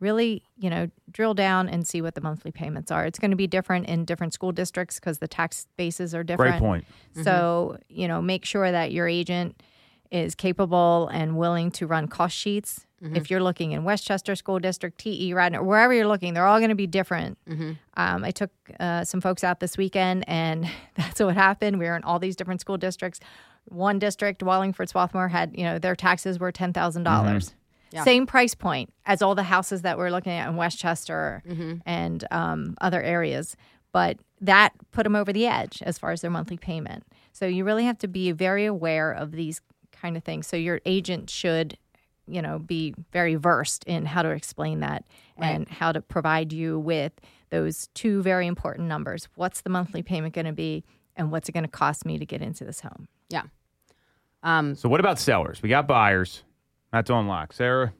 really, 0.00 0.42
you 0.58 0.70
know, 0.70 0.90
drill 1.10 1.34
down 1.34 1.68
and 1.68 1.86
see 1.86 2.02
what 2.02 2.14
the 2.14 2.20
monthly 2.20 2.50
payments 2.50 2.90
are. 2.90 3.04
It's 3.04 3.18
going 3.18 3.30
to 3.30 3.36
be 3.36 3.46
different 3.46 3.86
in 3.86 4.04
different 4.04 4.32
school 4.32 4.50
districts 4.50 4.98
because 4.98 5.18
the 5.18 5.28
tax 5.28 5.66
bases 5.76 6.14
are 6.14 6.24
different. 6.24 6.58
Great 6.58 6.66
point. 6.66 6.84
So, 7.22 7.78
you 7.88 8.08
know, 8.08 8.20
make 8.20 8.44
sure 8.44 8.70
that 8.70 8.92
your 8.92 9.06
agent 9.06 9.62
is 10.10 10.34
capable 10.34 11.08
and 11.12 11.36
willing 11.36 11.70
to 11.72 11.86
run 11.86 12.08
cost 12.08 12.36
sheets. 12.36 12.86
If 13.16 13.30
you're 13.30 13.42
looking 13.42 13.72
in 13.72 13.84
Westchester 13.84 14.34
School 14.34 14.58
District, 14.58 14.98
TE, 14.98 15.32
Radnor, 15.32 15.62
wherever 15.62 15.92
you're 15.94 16.06
looking, 16.06 16.34
they're 16.34 16.46
all 16.46 16.58
going 16.58 16.68
to 16.68 16.74
be 16.74 16.86
different. 16.86 17.38
Um, 17.94 18.24
I 18.24 18.30
took 18.30 18.50
uh, 18.78 19.04
some 19.04 19.20
folks 19.22 19.42
out 19.42 19.60
this 19.60 19.78
weekend, 19.78 20.24
and 20.28 20.68
that's 20.96 21.18
what 21.20 21.34
happened. 21.34 21.78
We 21.78 21.86
were 21.86 21.96
in 21.96 22.04
all 22.04 22.18
these 22.18 22.36
different 22.36 22.60
school 22.60 22.76
districts. 22.76 23.20
One 23.66 23.98
district, 23.98 24.42
Wallingford, 24.42 24.88
Swarthmore, 24.88 25.28
had 25.28 25.56
you 25.56 25.64
know 25.64 25.78
their 25.78 25.96
taxes 25.96 26.38
were 26.38 26.52
ten 26.52 26.72
dollars. 26.72 27.54
Yeah. 27.92 28.04
Same 28.04 28.26
price 28.26 28.54
point 28.54 28.92
as 29.04 29.20
all 29.20 29.34
the 29.34 29.42
houses 29.42 29.82
that 29.82 29.98
we're 29.98 30.10
looking 30.10 30.32
at 30.32 30.48
in 30.48 30.56
Westchester 30.56 31.42
and 31.84 32.24
um, 32.30 32.76
other 32.80 33.02
areas, 33.02 33.56
but 33.92 34.18
that 34.40 34.72
put 34.92 35.02
them 35.04 35.16
over 35.16 35.32
the 35.32 35.46
edge 35.46 35.82
as 35.82 35.98
far 35.98 36.12
as 36.12 36.20
their 36.20 36.30
monthly 36.30 36.56
payment. 36.56 37.04
So 37.32 37.46
you 37.46 37.64
really 37.64 37.84
have 37.86 37.98
to 37.98 38.08
be 38.08 38.30
very 38.30 38.64
aware 38.64 39.10
of 39.10 39.32
these 39.32 39.60
kind 39.92 40.16
of 40.16 40.22
things. 40.22 40.46
So 40.46 40.56
your 40.56 40.80
agent 40.86 41.30
should, 41.30 41.76
you 42.30 42.40
know, 42.42 42.58
be 42.58 42.94
very 43.12 43.34
versed 43.34 43.84
in 43.84 44.06
how 44.06 44.22
to 44.22 44.30
explain 44.30 44.80
that 44.80 45.04
and 45.36 45.68
how 45.68 45.92
to 45.92 46.00
provide 46.00 46.52
you 46.52 46.78
with 46.78 47.12
those 47.50 47.88
two 47.94 48.22
very 48.22 48.46
important 48.46 48.88
numbers. 48.88 49.28
What's 49.34 49.62
the 49.62 49.70
monthly 49.70 50.02
payment 50.02 50.34
going 50.34 50.46
to 50.46 50.52
be, 50.52 50.84
and 51.16 51.30
what's 51.32 51.48
it 51.48 51.52
going 51.52 51.64
to 51.64 51.70
cost 51.70 52.04
me 52.04 52.18
to 52.18 52.26
get 52.26 52.42
into 52.42 52.64
this 52.64 52.80
home? 52.80 53.08
Yeah. 53.28 53.42
Um, 54.42 54.74
So 54.74 54.88
what 54.88 55.00
about 55.00 55.18
sellers? 55.18 55.62
We 55.62 55.68
got 55.68 55.86
buyers. 55.86 56.42
That's 56.92 57.10
on 57.10 57.26
lock. 57.26 57.52
Sarah, 57.52 57.92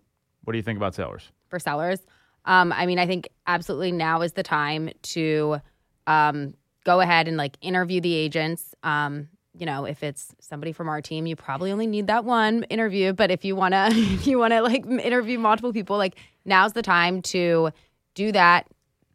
what 0.44 0.52
do 0.52 0.58
you 0.58 0.62
think 0.62 0.76
about 0.76 0.94
sellers? 0.94 1.30
for 1.48 1.58
sellers. 1.58 1.98
Um, 2.44 2.72
I 2.72 2.86
mean, 2.86 2.98
I 3.00 3.06
think 3.06 3.28
absolutely 3.46 3.90
now 3.90 4.22
is 4.22 4.32
the 4.34 4.42
time 4.44 4.90
to 5.02 5.60
um, 6.06 6.54
go 6.84 7.00
ahead 7.00 7.26
and 7.26 7.36
like 7.36 7.56
interview 7.60 8.00
the 8.00 8.14
agents. 8.14 8.72
Um, 8.84 9.28
you 9.60 9.66
know, 9.66 9.84
if 9.84 10.02
it's 10.02 10.34
somebody 10.40 10.72
from 10.72 10.88
our 10.88 11.02
team, 11.02 11.26
you 11.26 11.36
probably 11.36 11.70
only 11.70 11.86
need 11.86 12.06
that 12.06 12.24
one 12.24 12.62
interview. 12.64 13.12
But 13.12 13.30
if 13.30 13.44
you 13.44 13.54
wanna, 13.54 13.88
if 13.92 14.26
you 14.26 14.38
wanna 14.38 14.62
like 14.62 14.86
interview 14.86 15.38
multiple 15.38 15.72
people, 15.72 15.98
like 15.98 16.16
now's 16.46 16.72
the 16.72 16.82
time 16.82 17.20
to 17.22 17.70
do 18.14 18.32
that. 18.32 18.66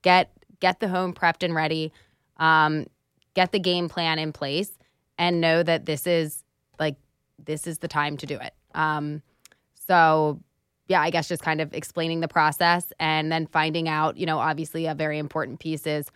Get 0.03 0.31
get 0.59 0.79
the 0.79 0.87
home 0.87 1.13
prepped 1.13 1.43
and 1.43 1.55
ready. 1.55 1.91
Um, 2.37 2.85
get 3.33 3.51
the 3.51 3.59
game 3.59 3.89
plan 3.89 4.19
in 4.19 4.31
place, 4.31 4.77
and 5.17 5.41
know 5.41 5.63
that 5.63 5.87
this 5.87 6.05
is 6.05 6.43
like 6.79 6.95
this 7.43 7.65
is 7.65 7.79
the 7.79 7.87
time 7.87 8.15
to 8.17 8.27
do 8.27 8.37
it. 8.37 8.53
Um, 8.75 9.23
so 9.87 10.39
yeah, 10.87 11.01
I 11.01 11.09
guess 11.09 11.27
just 11.27 11.41
kind 11.41 11.61
of 11.61 11.73
explaining 11.73 12.19
the 12.19 12.27
process 12.27 12.93
and 12.99 13.31
then 13.31 13.47
finding 13.47 13.89
out, 13.89 14.17
you 14.17 14.27
know, 14.27 14.37
obviously 14.37 14.85
a 14.85 14.93
very 14.93 15.17
important 15.17 15.59
piece 15.59 15.87
is 15.87 16.11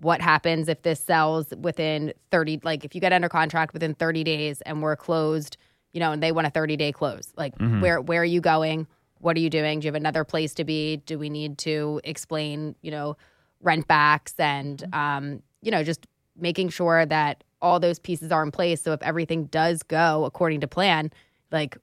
what 0.00 0.20
happens 0.20 0.68
if 0.68 0.82
this 0.82 1.00
sells 1.00 1.46
within 1.60 2.12
30 2.30 2.60
like 2.64 2.84
if 2.84 2.94
you 2.94 3.00
get 3.00 3.12
under 3.12 3.28
contract 3.28 3.72
within 3.72 3.94
30 3.94 4.24
days 4.24 4.60
and 4.62 4.82
we're 4.82 4.96
closed, 4.96 5.56
you 5.92 6.00
know, 6.00 6.12
and 6.12 6.22
they 6.22 6.32
want 6.32 6.46
a 6.46 6.50
30 6.50 6.76
day 6.76 6.92
close. 6.92 7.32
Like 7.36 7.54
where 7.80 8.00
where 8.00 8.20
are 8.20 8.24
you 8.24 8.40
going? 8.40 8.86
what 9.18 9.36
are 9.36 9.40
you 9.40 9.50
doing? 9.50 9.80
Do 9.80 9.86
you 9.86 9.88
have 9.88 9.94
another 9.94 10.24
place 10.24 10.54
to 10.54 10.64
be? 10.64 10.98
Do 10.98 11.18
we 11.18 11.30
need 11.30 11.58
to 11.58 12.00
explain, 12.04 12.74
you 12.82 12.90
know, 12.90 13.16
rent 13.60 13.88
backs 13.88 14.34
and, 14.38 14.84
um, 14.92 15.42
you 15.62 15.70
know, 15.70 15.82
just 15.82 16.06
making 16.36 16.68
sure 16.68 17.06
that 17.06 17.42
all 17.62 17.80
those 17.80 17.98
pieces 17.98 18.30
are 18.30 18.42
in 18.42 18.50
place. 18.50 18.82
So 18.82 18.92
if 18.92 19.02
everything 19.02 19.46
does 19.46 19.82
go 19.82 20.24
according 20.26 20.60
to 20.60 20.68
plan, 20.68 21.10
like, 21.50 21.78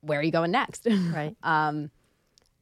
where 0.00 0.20
are 0.20 0.22
you 0.22 0.30
going 0.30 0.52
next? 0.52 0.86
Right. 1.12 1.36
um, 1.42 1.90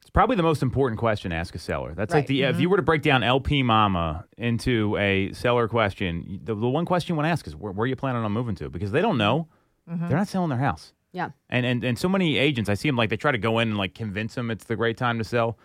It's 0.09 0.15
probably 0.15 0.37
the 0.37 0.43
most 0.43 0.63
important 0.63 0.99
question 0.99 1.33
to 1.33 1.37
ask 1.37 1.55
a 1.55 1.59
seller. 1.59 1.93
That's 1.95 2.15
like 2.15 2.23
Right. 2.23 2.29
the 2.29 2.43
if 2.45 2.59
you 2.59 2.71
were 2.71 2.79
to 2.79 2.83
break 2.83 3.03
down 3.03 3.21
LPMAMA 3.21 4.25
into 4.39 4.97
a 4.97 5.31
seller 5.35 5.69
question, 5.69 6.41
the, 6.45 6.55
the 6.55 6.67
one 6.67 6.87
question 6.87 7.13
you 7.13 7.17
want 7.17 7.27
to 7.27 7.31
ask 7.31 7.47
is 7.47 7.55
where, 7.55 7.73
where 7.73 7.85
are 7.85 7.87
you 7.87 7.95
planning 7.95 8.23
on 8.25 8.33
moving 8.33 8.55
to? 8.55 8.71
Because 8.71 8.91
they 8.91 9.03
don't 9.03 9.19
know. 9.19 9.49
They're 9.87 10.17
not 10.17 10.27
selling 10.29 10.49
their 10.49 10.59
house. 10.59 10.95
yeah. 11.13 11.31
And, 11.51 11.67
and 11.67 11.85
and 11.85 11.99
so 11.99 12.09
many 12.09 12.39
agents, 12.39 12.71
I 12.71 12.75
see 12.75 12.89
them 12.89 12.97
like 12.97 13.11
they 13.11 13.19
try 13.19 13.33
to 13.33 13.39
go 13.39 13.59
in 13.59 13.69
and 13.69 13.77
like 13.77 13.95
convince 13.95 14.35
them 14.35 14.51
it's 14.51 14.65
the 14.65 14.77
great 14.77 14.97
time 14.97 15.19
to 15.19 15.25
sell. 15.25 15.59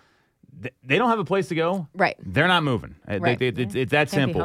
Th- 0.62 0.74
They 0.84 0.98
don't 0.98 1.10
have 1.10 1.20
a 1.20 1.24
place 1.26 1.48
to 1.48 1.56
go. 1.56 1.88
Right. 1.96 2.18
They're 2.20 2.50
not 2.50 2.64
moving. 2.64 2.96
Uh, 3.08 3.14
they- 3.14 3.20
Right. 3.20 3.40
they- 3.40 3.48
it's, 3.48 3.76
it's 3.76 3.92
that 3.92 4.10
Can't 4.12 4.34
simple. 4.34 4.42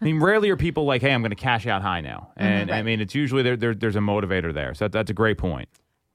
I 0.00 0.04
mean, 0.04 0.18
rarely 0.18 0.50
are 0.50 0.56
people 0.56 0.86
like, 0.86 1.02
"Hey, 1.02 1.12
I'm 1.14 1.20
going 1.22 1.30
to 1.30 1.36
cash 1.36 1.68
out 1.68 1.82
high 1.82 2.00
now," 2.00 2.30
and 2.36 2.68
I 2.72 2.76
Right. 2.78 2.84
mean, 2.84 3.00
it's 3.00 3.14
usually 3.14 3.44
there, 3.44 3.56
there. 3.56 3.74
There's 3.76 3.94
a 3.96 4.00
motivator 4.00 4.52
there, 4.52 4.74
so 4.74 4.86
that, 4.86 4.92
that's 4.92 5.10
a 5.10 5.14
great 5.14 5.38
point. 5.38 5.68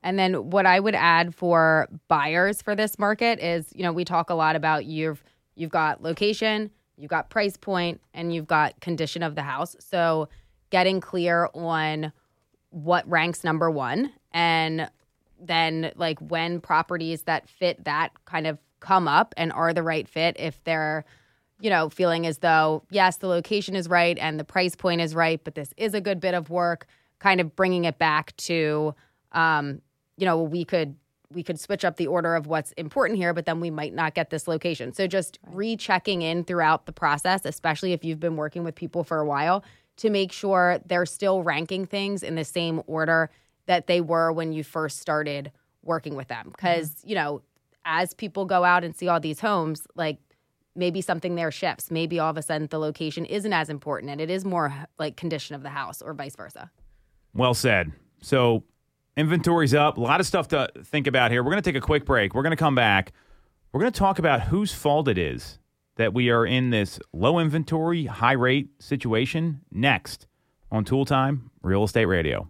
And 0.05 0.19
then 0.19 0.51
what 0.51 0.65
I 0.65 0.79
would 0.79 0.95
add 0.95 1.33
for 1.33 1.89
buyers 2.07 2.61
for 2.61 2.75
this 2.75 2.99
market 2.99 3.39
is, 3.39 3.67
you 3.73 3.81
know, 3.81 3.91
we 3.91 4.05
talk 4.05 4.29
a 4.29 4.35
lot 4.35 4.55
about 4.55 4.85
you've 4.85 5.23
you've 5.55 5.71
got 5.71 6.03
location, 6.03 6.69
you've 6.95 7.09
got 7.09 7.29
price 7.29 7.57
point, 7.57 7.99
and 8.13 8.33
you've 8.33 8.47
got 8.47 8.79
condition 8.81 9.23
of 9.23 9.33
the 9.33 9.41
house. 9.41 9.75
So 9.79 10.29
getting 10.69 11.01
clear 11.01 11.49
on 11.55 12.13
what 12.69 13.09
ranks 13.09 13.43
number 13.43 13.71
one 13.71 14.11
and 14.31 14.89
then 15.39 15.91
like 15.95 16.19
when 16.19 16.59
properties 16.59 17.23
that 17.23 17.47
fit 17.47 17.83
that 17.85 18.09
kind 18.25 18.45
of 18.45 18.59
come 18.81 19.07
up 19.07 19.33
and 19.37 19.51
are 19.53 19.73
the 19.73 19.81
right 19.81 20.09
fit 20.09 20.35
if 20.37 20.61
they're 20.65 21.05
you 21.61 21.69
know 21.69 21.89
feeling 21.89 22.25
as 22.25 22.39
though 22.39 22.83
yes 22.91 23.17
the 23.17 23.27
location 23.27 23.75
is 23.75 23.87
right 23.87 24.17
and 24.19 24.37
the 24.37 24.43
price 24.43 24.75
point 24.75 24.99
is 24.99 25.15
right 25.15 25.41
but 25.45 25.55
this 25.55 25.73
is 25.77 25.93
a 25.93 26.01
good 26.01 26.19
bit 26.19 26.33
of 26.33 26.49
work 26.49 26.85
kind 27.19 27.39
of 27.39 27.55
bringing 27.55 27.85
it 27.85 27.97
back 27.97 28.35
to 28.35 28.93
um 29.31 29.81
you 30.17 30.25
know 30.25 30.41
we 30.41 30.65
could 30.65 30.95
we 31.31 31.43
could 31.43 31.59
switch 31.59 31.83
up 31.83 31.97
the 31.97 32.07
order 32.07 32.35
of 32.35 32.47
what's 32.47 32.71
important 32.73 33.17
here 33.17 33.33
but 33.33 33.45
then 33.45 33.59
we 33.59 33.69
might 33.69 33.93
not 33.93 34.13
get 34.13 34.29
this 34.29 34.47
location. 34.47 34.93
So 34.93 35.07
just 35.07 35.39
rechecking 35.51 36.21
in 36.21 36.43
throughout 36.43 36.85
the 36.85 36.91
process 36.91 37.41
especially 37.45 37.93
if 37.93 38.03
you've 38.03 38.19
been 38.19 38.35
working 38.35 38.63
with 38.63 38.75
people 38.75 39.03
for 39.03 39.19
a 39.19 39.25
while 39.25 39.63
to 39.97 40.09
make 40.09 40.31
sure 40.31 40.79
they're 40.85 41.05
still 41.05 41.41
ranking 41.41 41.85
things 41.85 42.21
in 42.21 42.35
the 42.35 42.43
same 42.43 42.81
order 42.85 43.29
that 43.65 43.87
they 43.87 44.01
were 44.01 44.31
when 44.31 44.53
you 44.53 44.63
first 44.63 44.99
started 44.99 45.51
working 45.83 46.15
with 46.15 46.27
them. 46.27 46.47
Mm-hmm. 46.47 46.51
Because 46.51 46.97
you 47.03 47.15
know 47.15 47.41
as 47.85 48.13
people 48.13 48.45
go 48.45 48.63
out 48.63 48.83
and 48.83 48.95
see 48.95 49.07
all 49.07 49.19
these 49.19 49.39
homes 49.39 49.87
like 49.95 50.17
maybe 50.75 51.01
something 51.01 51.35
there 51.35 51.51
shifts. 51.51 51.89
Maybe 51.89 52.19
all 52.19 52.29
of 52.29 52.37
a 52.37 52.41
sudden 52.41 52.67
the 52.69 52.79
location 52.79 53.25
isn't 53.25 53.53
as 53.53 53.69
important 53.69 54.11
and 54.11 54.19
it 54.19 54.29
is 54.29 54.45
more 54.45 54.73
like 54.99 55.15
condition 55.15 55.55
of 55.55 55.63
the 55.63 55.69
house 55.69 56.01
or 56.01 56.13
vice 56.13 56.35
versa. 56.35 56.69
Well 57.33 57.53
said. 57.53 57.91
So, 58.21 58.63
inventory's 59.17 59.73
up. 59.73 59.97
A 59.97 60.01
lot 60.01 60.19
of 60.19 60.25
stuff 60.25 60.47
to 60.49 60.69
think 60.83 61.07
about 61.07 61.31
here. 61.31 61.43
We're 61.43 61.51
going 61.51 61.63
to 61.63 61.69
take 61.69 61.81
a 61.81 61.85
quick 61.85 62.05
break. 62.05 62.33
We're 62.33 62.43
going 62.43 62.51
to 62.51 62.57
come 62.57 62.75
back. 62.75 63.13
We're 63.71 63.81
going 63.81 63.91
to 63.91 63.99
talk 63.99 64.19
about 64.19 64.41
whose 64.41 64.73
fault 64.73 65.07
it 65.07 65.17
is 65.17 65.59
that 65.95 66.13
we 66.13 66.29
are 66.29 66.45
in 66.45 66.69
this 66.69 66.99
low 67.13 67.39
inventory, 67.39 68.05
high 68.05 68.33
rate 68.33 68.69
situation 68.79 69.61
next 69.71 70.27
on 70.71 70.83
Toole 70.83 71.05
Time 71.05 71.51
Real 71.61 71.83
Estate 71.83 72.05
Radio. 72.05 72.49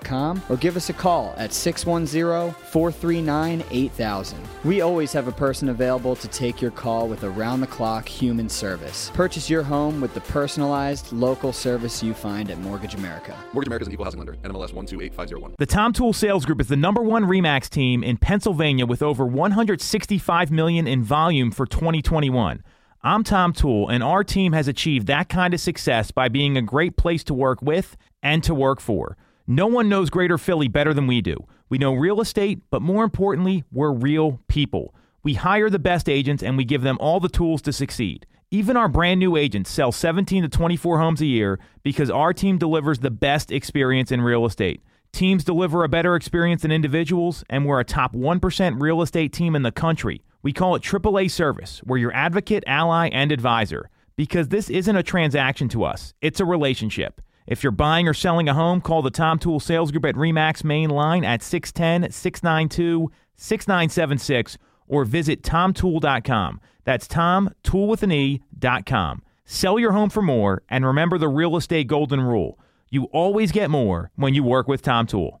or 0.49 0.57
give 0.57 0.75
us 0.75 0.89
a 0.89 0.93
call 0.93 1.33
at 1.37 1.53
610 1.53 2.53
439 2.71 3.63
8000. 3.69 4.39
We 4.63 4.81
always 4.81 5.13
have 5.13 5.27
a 5.27 5.31
person 5.31 5.69
available 5.69 6.15
to 6.15 6.27
take 6.27 6.61
your 6.61 6.71
call 6.71 7.07
with 7.07 7.23
around 7.23 7.61
the 7.61 7.67
clock 7.67 8.07
human 8.07 8.49
service. 8.49 9.11
Purchase 9.13 9.49
your 9.49 9.63
home 9.63 10.01
with 10.01 10.13
the 10.13 10.21
personalized 10.21 11.11
local 11.11 11.53
service 11.53 12.03
you 12.03 12.13
find 12.13 12.51
at 12.51 12.59
Mortgage 12.59 12.95
America. 12.95 13.35
Mortgage 13.53 13.67
America 13.67 13.83
is 13.83 13.87
an 13.87 13.93
equal 13.93 14.05
housing 14.05 14.19
lender. 14.19 14.33
NMLS 14.43 14.73
128501. 14.73 15.55
The 15.57 15.65
Tom 15.65 15.93
Toole 15.93 16.13
Sales 16.13 16.45
Group 16.45 16.61
is 16.61 16.67
the 16.67 16.75
number 16.75 17.01
one 17.01 17.23
Remax 17.25 17.69
team 17.69 18.03
in 18.03 18.17
Pennsylvania 18.17 18.85
with 18.85 19.01
over 19.01 19.25
165 19.25 20.51
million 20.51 20.87
in 20.87 21.03
volume 21.03 21.51
for 21.51 21.65
2021. 21.65 22.63
I'm 23.03 23.23
Tom 23.23 23.51
Toole, 23.51 23.89
and 23.89 24.03
our 24.03 24.23
team 24.23 24.53
has 24.53 24.67
achieved 24.67 25.07
that 25.07 25.27
kind 25.27 25.55
of 25.55 25.59
success 25.59 26.11
by 26.11 26.29
being 26.29 26.55
a 26.55 26.61
great 26.61 26.97
place 26.97 27.23
to 27.23 27.33
work 27.33 27.59
with 27.59 27.97
and 28.21 28.43
to 28.43 28.53
work 28.53 28.79
for. 28.79 29.17
No 29.51 29.67
one 29.67 29.89
knows 29.89 30.09
Greater 30.09 30.37
Philly 30.37 30.69
better 30.69 30.93
than 30.93 31.07
we 31.07 31.19
do. 31.19 31.35
We 31.67 31.77
know 31.77 31.93
real 31.93 32.21
estate, 32.21 32.61
but 32.69 32.81
more 32.81 33.03
importantly, 33.03 33.65
we're 33.69 33.91
real 33.91 34.39
people. 34.47 34.95
We 35.23 35.33
hire 35.33 35.69
the 35.69 35.77
best 35.77 36.07
agents 36.07 36.41
and 36.41 36.55
we 36.55 36.63
give 36.63 36.83
them 36.83 36.97
all 37.01 37.19
the 37.19 37.27
tools 37.27 37.61
to 37.63 37.73
succeed. 37.73 38.25
Even 38.49 38.77
our 38.77 38.87
brand 38.87 39.19
new 39.19 39.35
agents 39.35 39.69
sell 39.69 39.91
17 39.91 40.43
to 40.43 40.47
24 40.47 40.99
homes 40.99 41.19
a 41.19 41.25
year 41.25 41.59
because 41.83 42.09
our 42.09 42.31
team 42.31 42.57
delivers 42.57 42.99
the 42.99 43.11
best 43.11 43.51
experience 43.51 44.09
in 44.09 44.21
real 44.21 44.45
estate. 44.45 44.79
Teams 45.11 45.43
deliver 45.43 45.83
a 45.83 45.89
better 45.89 46.15
experience 46.15 46.61
than 46.61 46.71
individuals, 46.71 47.43
and 47.49 47.65
we're 47.65 47.81
a 47.81 47.83
top 47.83 48.13
1% 48.13 48.81
real 48.81 49.01
estate 49.01 49.33
team 49.33 49.53
in 49.53 49.63
the 49.63 49.71
country. 49.73 50.23
We 50.41 50.53
call 50.53 50.75
it 50.75 50.81
AAA 50.81 51.29
service. 51.29 51.81
We're 51.85 51.97
your 51.97 52.13
advocate, 52.13 52.63
ally, 52.67 53.09
and 53.09 53.33
advisor 53.33 53.89
because 54.15 54.47
this 54.47 54.69
isn't 54.69 54.95
a 54.95 55.03
transaction 55.03 55.67
to 55.69 55.83
us, 55.83 56.13
it's 56.21 56.39
a 56.39 56.45
relationship. 56.45 57.19
If 57.51 57.63
you're 57.63 57.73
buying 57.73 58.07
or 58.07 58.13
selling 58.13 58.47
a 58.47 58.53
home, 58.53 58.79
call 58.79 59.01
the 59.01 59.11
Tom 59.11 59.37
Toole 59.37 59.59
Sales 59.59 59.91
Group 59.91 60.05
at 60.05 60.15
REMAX 60.15 60.63
main 60.63 60.89
line 60.89 61.25
at 61.25 61.43
610 61.43 62.09
692 62.09 63.11
6976 63.35 64.57
or 64.87 65.03
visit 65.03 65.43
tomtoole.com. 65.43 66.61
That's 66.85 67.09
Tom, 67.09 67.53
Toole 67.61 67.89
with 67.89 68.03
an 68.03 68.11
E, 68.13 68.41
dot 68.57 68.85
com. 68.85 69.21
Sell 69.43 69.77
your 69.77 69.91
home 69.91 70.09
for 70.09 70.21
more 70.21 70.63
and 70.69 70.85
remember 70.85 71.17
the 71.17 71.27
real 71.27 71.57
estate 71.57 71.87
golden 71.87 72.21
rule. 72.21 72.57
You 72.89 73.09
always 73.11 73.51
get 73.51 73.69
more 73.69 74.11
when 74.15 74.33
you 74.33 74.43
work 74.43 74.69
with 74.69 74.81
Tom 74.81 75.05
Toole. 75.05 75.40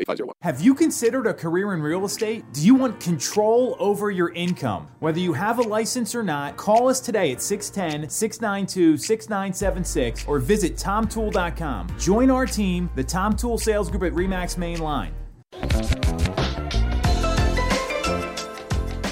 8501. 0.00 0.34
Have 0.42 0.60
you 0.60 0.74
considered 0.74 1.26
a 1.26 1.34
career 1.34 1.74
in 1.74 1.82
real 1.82 2.04
estate? 2.04 2.44
Do 2.52 2.64
you 2.64 2.74
want 2.74 3.00
control 3.00 3.76
over 3.78 4.10
your 4.10 4.32
income? 4.32 4.88
Whether 5.00 5.20
you 5.20 5.32
have 5.32 5.58
a 5.58 5.62
license 5.62 6.14
or 6.14 6.22
not, 6.22 6.56
call 6.56 6.88
us 6.88 7.00
today 7.00 7.32
at 7.32 7.42
610 7.42 8.08
692 8.08 8.96
6976 8.96 10.26
or 10.26 10.38
visit 10.38 10.76
tomtoole.com. 10.76 11.88
Join 11.98 12.30
our 12.30 12.46
team, 12.46 12.90
the 12.94 13.04
Tom 13.04 13.34
Toole 13.34 13.58
Sales 13.58 13.90
Group 13.90 14.02
at 14.02 14.12
REMAX 14.12 14.56
Mainline. 14.56 15.12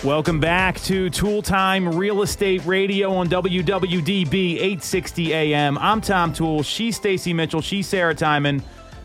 Welcome 0.05 0.38
back 0.38 0.79
to 0.83 1.09
Toole 1.09 1.40
Time 1.40 1.97
Real 1.97 2.20
Estate 2.20 2.66
Radio 2.66 3.14
on 3.14 3.27
WWDB 3.29 4.57
860 4.57 5.33
AM. 5.33 5.79
I'm 5.79 6.03
Tom 6.03 6.35
Toole. 6.35 6.62
She's 6.62 6.97
Stacey 6.97 7.33
Mitchell. 7.33 7.62
She's 7.62 7.87
Sarah 7.87 8.14
Tymon. 8.14 8.62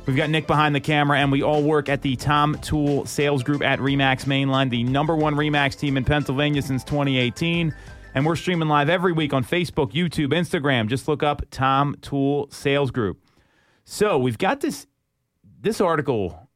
We've 0.09 0.17
got 0.17 0.31
Nick 0.31 0.47
behind 0.47 0.73
the 0.73 0.79
camera, 0.79 1.19
and 1.19 1.31
we 1.31 1.43
all 1.43 1.61
work 1.61 1.87
at 1.87 2.01
the 2.01 2.15
Tom 2.15 2.57
Toole 2.63 3.05
Sales 3.05 3.43
Group 3.43 3.61
at 3.61 3.77
Remax 3.77 4.25
Mainline, 4.25 4.71
the 4.71 4.83
number 4.83 5.15
one 5.15 5.35
Remax 5.35 5.77
team 5.77 5.97
in 5.97 6.03
Pennsylvania 6.03 6.63
since 6.63 6.83
2018. 6.83 7.71
And 8.15 8.25
we're 8.25 8.35
streaming 8.35 8.69
live 8.69 8.89
every 8.89 9.11
week 9.11 9.33
on 9.33 9.43
Facebook, 9.43 9.91
YouTube, 9.91 10.29
Instagram. 10.29 10.87
Just 10.87 11.07
look 11.07 11.21
up 11.21 11.43
Tom 11.51 11.95
Toole 12.01 12.49
Sales 12.49 12.89
Group. 12.89 13.23
So 13.83 14.17
we've 14.17 14.39
got 14.39 14.61
this 14.61 14.87
this 15.61 15.79
article 15.79 16.49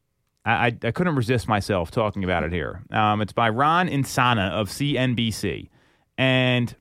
I, 0.44 0.52
I, 0.52 0.78
I 0.86 0.90
couldn't 0.90 1.16
resist 1.16 1.48
myself 1.48 1.92
talking 1.92 2.24
about 2.24 2.42
it 2.42 2.52
here. 2.52 2.82
Um, 2.90 3.22
it's 3.22 3.34
by 3.34 3.50
Ron 3.50 3.88
Insana 3.88 4.50
of 4.50 4.70
CNBC. 4.70 5.70
And 6.18 6.76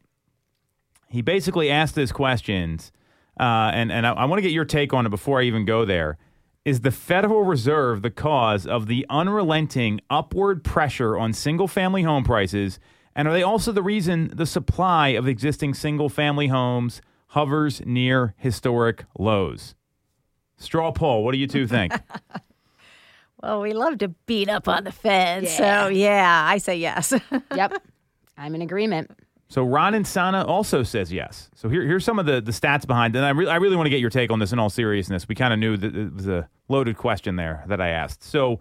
he 1.10 1.20
basically 1.20 1.70
asked 1.70 1.96
this 1.96 2.12
questions, 2.12 2.92
uh, 3.38 3.72
and, 3.74 3.92
and 3.92 4.06
I, 4.06 4.12
I 4.12 4.24
want 4.24 4.38
to 4.38 4.42
get 4.42 4.52
your 4.52 4.64
take 4.64 4.94
on 4.94 5.04
it 5.04 5.10
before 5.10 5.38
I 5.38 5.42
even 5.42 5.66
go 5.66 5.84
there. 5.84 6.16
Is 6.64 6.82
the 6.82 6.92
Federal 6.92 7.42
Reserve 7.42 8.02
the 8.02 8.10
cause 8.10 8.68
of 8.68 8.86
the 8.86 9.04
unrelenting 9.10 10.00
upward 10.08 10.62
pressure 10.62 11.18
on 11.18 11.32
single 11.32 11.66
family 11.66 12.04
home 12.04 12.22
prices? 12.22 12.78
And 13.16 13.26
are 13.26 13.34
they 13.34 13.42
also 13.42 13.72
the 13.72 13.82
reason 13.82 14.30
the 14.32 14.46
supply 14.46 15.08
of 15.08 15.26
existing 15.26 15.74
single 15.74 16.08
family 16.08 16.46
homes 16.46 17.02
hovers 17.28 17.82
near 17.84 18.34
historic 18.36 19.06
lows? 19.18 19.74
Straw 20.56 20.92
poll, 20.92 21.24
what 21.24 21.32
do 21.32 21.38
you 21.38 21.48
two 21.48 21.66
think? 21.66 21.92
Well, 23.42 23.60
we 23.60 23.72
love 23.72 23.98
to 23.98 24.08
beat 24.26 24.48
up 24.48 24.68
on 24.68 24.84
the 24.84 24.92
Fed. 24.92 25.48
So, 25.48 25.88
yeah, 25.88 26.44
I 26.46 26.58
say 26.58 26.76
yes. 26.76 27.12
Yep. 27.56 27.82
I'm 28.38 28.54
in 28.54 28.62
agreement. 28.62 29.10
So 29.52 29.64
Ron 29.64 29.92
Insana 29.92 30.48
also 30.48 30.82
says 30.82 31.12
yes. 31.12 31.50
So 31.54 31.68
here, 31.68 31.82
here's 31.82 32.06
some 32.06 32.18
of 32.18 32.24
the, 32.24 32.40
the 32.40 32.52
stats 32.52 32.86
behind 32.86 33.14
it. 33.14 33.18
And 33.18 33.26
I, 33.26 33.30
re- 33.32 33.48
I 33.48 33.56
really 33.56 33.76
want 33.76 33.84
to 33.84 33.90
get 33.90 34.00
your 34.00 34.08
take 34.08 34.30
on 34.30 34.38
this 34.38 34.50
in 34.50 34.58
all 34.58 34.70
seriousness. 34.70 35.28
We 35.28 35.34
kind 35.34 35.52
of 35.52 35.58
knew 35.58 35.76
that 35.76 35.94
it 35.94 36.14
was 36.14 36.26
a 36.26 36.48
loaded 36.70 36.96
question 36.96 37.36
there 37.36 37.62
that 37.66 37.78
I 37.78 37.88
asked. 37.88 38.22
So 38.22 38.60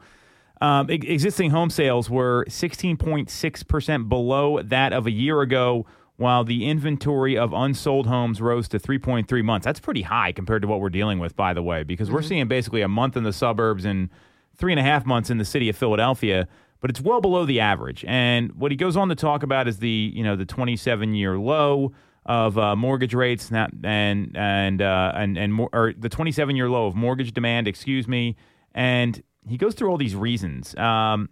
um, 0.59 0.91
e- 0.91 0.95
existing 0.95 1.51
home 1.51 1.69
sales 1.69 2.09
were 2.09 2.43
16.6% 2.49 4.09
below 4.09 4.61
that 4.63 4.91
of 4.91 5.07
a 5.07 5.11
year 5.11 5.39
ago, 5.39 5.85
while 6.17 6.43
the 6.43 6.65
inventory 6.65 7.37
of 7.37 7.53
unsold 7.53 8.07
homes 8.07 8.41
rose 8.41 8.67
to 8.67 8.77
3.3 8.77 9.45
months. 9.45 9.63
That's 9.63 9.79
pretty 9.79 10.01
high 10.01 10.33
compared 10.33 10.61
to 10.63 10.67
what 10.67 10.81
we're 10.81 10.89
dealing 10.89 11.19
with, 11.19 11.37
by 11.37 11.53
the 11.53 11.63
way, 11.63 11.83
because 11.83 12.11
we're 12.11 12.21
seeing 12.21 12.49
basically 12.49 12.81
a 12.81 12.89
month 12.89 13.15
in 13.15 13.23
the 13.23 13.31
suburbs 13.31 13.85
and 13.85 14.09
three 14.57 14.73
and 14.73 14.79
a 14.79 14.83
half 14.83 15.05
months 15.05 15.29
in 15.29 15.37
the 15.37 15.45
city 15.45 15.69
of 15.69 15.77
Philadelphia 15.77 16.49
but 16.81 16.89
it's 16.89 16.99
well 16.99 17.21
below 17.21 17.45
the 17.45 17.59
average. 17.59 18.03
And 18.07 18.51
what 18.53 18.71
he 18.71 18.75
goes 18.75 18.97
on 18.97 19.07
to 19.09 19.15
talk 19.15 19.43
about 19.43 19.67
is 19.67 19.77
the 19.77 20.11
you 20.13 20.23
know 20.23 20.35
the 20.35 20.45
27 20.45 21.13
year 21.13 21.37
low 21.37 21.93
of 22.25 22.57
uh, 22.57 22.75
mortgage 22.75 23.13
rates 23.13 23.49
not, 23.49 23.71
and 23.83 24.35
and 24.35 24.81
uh, 24.81 25.13
and 25.15 25.37
and 25.37 25.53
more, 25.53 25.69
or 25.71 25.93
the 25.97 26.09
27 26.09 26.55
year 26.55 26.69
low 26.69 26.87
of 26.87 26.95
mortgage 26.95 27.33
demand. 27.33 27.67
Excuse 27.67 28.07
me. 28.07 28.35
And 28.73 29.23
he 29.47 29.57
goes 29.57 29.75
through 29.75 29.89
all 29.89 29.97
these 29.97 30.15
reasons. 30.15 30.75
Um, 30.75 31.29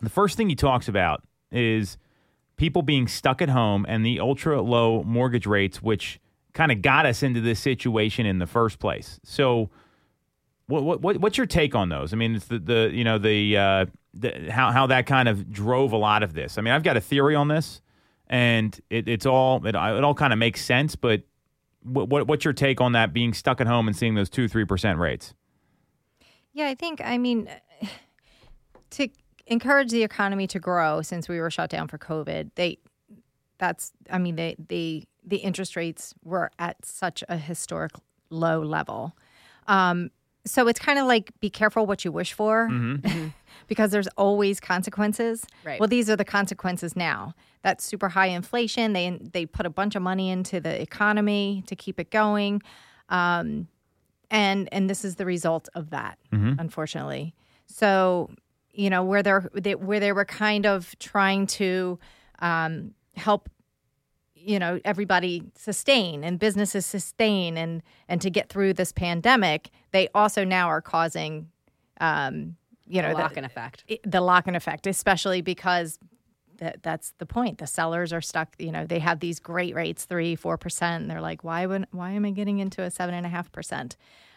the 0.00 0.10
first 0.10 0.36
thing 0.36 0.48
he 0.48 0.54
talks 0.54 0.88
about 0.88 1.22
is 1.50 1.98
people 2.56 2.82
being 2.82 3.08
stuck 3.08 3.40
at 3.40 3.48
home 3.48 3.84
and 3.88 4.04
the 4.04 4.20
ultra 4.20 4.60
low 4.60 5.02
mortgage 5.02 5.46
rates, 5.46 5.82
which 5.82 6.18
kind 6.54 6.72
of 6.72 6.80
got 6.80 7.04
us 7.04 7.22
into 7.22 7.40
this 7.40 7.60
situation 7.60 8.26
in 8.26 8.38
the 8.38 8.46
first 8.46 8.78
place. 8.78 9.20
So. 9.22 9.70
What, 10.68 11.00
what 11.00 11.18
what's 11.18 11.38
your 11.38 11.46
take 11.46 11.76
on 11.76 11.90
those? 11.90 12.12
I 12.12 12.16
mean, 12.16 12.34
it's 12.34 12.46
the, 12.46 12.58
the 12.58 12.90
you 12.92 13.04
know 13.04 13.18
the, 13.18 13.56
uh, 13.56 13.86
the 14.20 14.50
how 14.50 14.70
how 14.72 14.86
that 14.88 15.06
kind 15.06 15.28
of 15.28 15.52
drove 15.52 15.92
a 15.92 15.96
lot 15.96 16.22
of 16.22 16.32
this. 16.34 16.58
I 16.58 16.62
mean, 16.62 16.74
I've 16.74 16.82
got 16.82 16.96
a 16.96 17.00
theory 17.00 17.34
on 17.34 17.48
this, 17.48 17.80
and 18.28 18.78
it, 18.90 19.08
it's 19.08 19.26
all 19.26 19.64
it, 19.66 19.74
it 19.74 19.76
all 19.76 20.14
kind 20.14 20.32
of 20.32 20.38
makes 20.38 20.64
sense. 20.64 20.96
But 20.96 21.22
what, 21.82 22.08
what 22.08 22.26
what's 22.26 22.44
your 22.44 22.54
take 22.54 22.80
on 22.80 22.92
that 22.92 23.12
being 23.12 23.34
stuck 23.34 23.60
at 23.60 23.66
home 23.66 23.86
and 23.88 23.96
seeing 23.96 24.14
those 24.14 24.30
two 24.30 24.48
three 24.48 24.64
percent 24.64 24.98
rates? 24.98 25.34
Yeah, 26.56 26.68
I 26.68 26.74
think, 26.74 27.02
I 27.04 27.18
mean, 27.18 27.50
to 28.90 29.08
encourage 29.46 29.90
the 29.90 30.02
economy 30.02 30.46
to 30.46 30.58
grow 30.58 31.02
since 31.02 31.28
we 31.28 31.38
were 31.38 31.50
shut 31.50 31.68
down 31.68 31.86
for 31.86 31.98
COVID, 31.98 32.50
they, 32.54 32.78
that's, 33.58 33.92
I 34.10 34.16
mean, 34.16 34.36
they, 34.36 34.56
they, 34.58 35.04
the 35.22 35.36
interest 35.36 35.76
rates 35.76 36.14
were 36.24 36.50
at 36.58 36.82
such 36.82 37.22
a 37.28 37.36
historic 37.36 37.92
low 38.30 38.62
level. 38.62 39.14
Um, 39.68 40.10
so 40.46 40.68
it's 40.68 40.80
kind 40.80 40.98
of 40.98 41.06
like 41.06 41.32
be 41.40 41.50
careful 41.50 41.86
what 41.86 42.04
you 42.04 42.12
wish 42.12 42.32
for 42.32 42.70
because 43.66 43.90
there's 43.90 44.08
always 44.16 44.60
consequences. 44.60 45.44
Right. 45.64 45.78
Well, 45.78 45.88
these 45.88 46.08
are 46.08 46.16
the 46.16 46.24
consequences 46.24 46.96
now. 46.96 47.34
That's 47.62 47.84
super 47.84 48.08
high 48.08 48.28
inflation. 48.28 48.92
They 48.92 49.18
they 49.20 49.44
put 49.44 49.66
a 49.66 49.70
bunch 49.70 49.96
of 49.96 50.02
money 50.02 50.30
into 50.30 50.60
the 50.60 50.80
economy 50.80 51.64
to 51.66 51.76
keep 51.76 52.00
it 52.00 52.10
going. 52.10 52.62
Um, 53.08 53.68
and 54.30 54.68
and 54.72 54.90
this 54.90 55.04
is 55.04 55.16
the 55.16 55.24
result 55.24 55.68
of 55.74 55.90
that 55.90 56.18
unfortunately 56.58 57.32
so 57.66 58.28
you 58.72 58.90
know 58.90 59.04
where 59.04 59.22
they're 59.22 59.48
they, 59.54 59.74
where 59.74 60.00
they 60.00 60.12
were 60.12 60.24
kind 60.24 60.66
of 60.66 60.98
trying 60.98 61.46
to 61.46 61.98
um, 62.40 62.92
help 63.14 63.48
you 64.46 64.58
know 64.58 64.80
everybody 64.84 65.42
sustain 65.56 66.24
and 66.24 66.38
businesses 66.38 66.86
sustain 66.86 67.56
and 67.58 67.82
and 68.08 68.20
to 68.22 68.30
get 68.30 68.48
through 68.48 68.72
this 68.72 68.92
pandemic 68.92 69.70
they 69.90 70.08
also 70.14 70.44
now 70.44 70.68
are 70.68 70.80
causing 70.80 71.48
um, 72.00 72.56
you 72.86 73.02
know 73.02 73.12
The 73.12 73.18
lock-in 73.20 73.44
effect. 73.44 73.84
the 74.04 74.20
lock-in 74.20 74.54
effect 74.54 74.86
especially 74.86 75.42
because 75.42 75.98
that 76.58 76.82
that's 76.82 77.12
the 77.18 77.26
point. 77.26 77.58
The 77.58 77.66
sellers 77.66 78.12
are 78.14 78.22
stuck 78.22 78.54
you 78.58 78.72
know 78.72 78.86
they 78.86 79.00
have 79.00 79.20
these 79.20 79.38
great 79.40 79.74
rates 79.74 80.04
three 80.06 80.34
four 80.36 80.56
percent 80.56 81.02
and 81.02 81.10
they're 81.10 81.20
like 81.20 81.44
why 81.44 81.66
would 81.66 81.86
why 81.90 82.12
am 82.12 82.24
i 82.24 82.30
getting 82.30 82.60
into 82.60 82.82
a 82.82 82.90
seven 82.90 83.14
and 83.14 83.26
a 83.26 83.28
half 83.28 83.52
percent? 83.52 83.96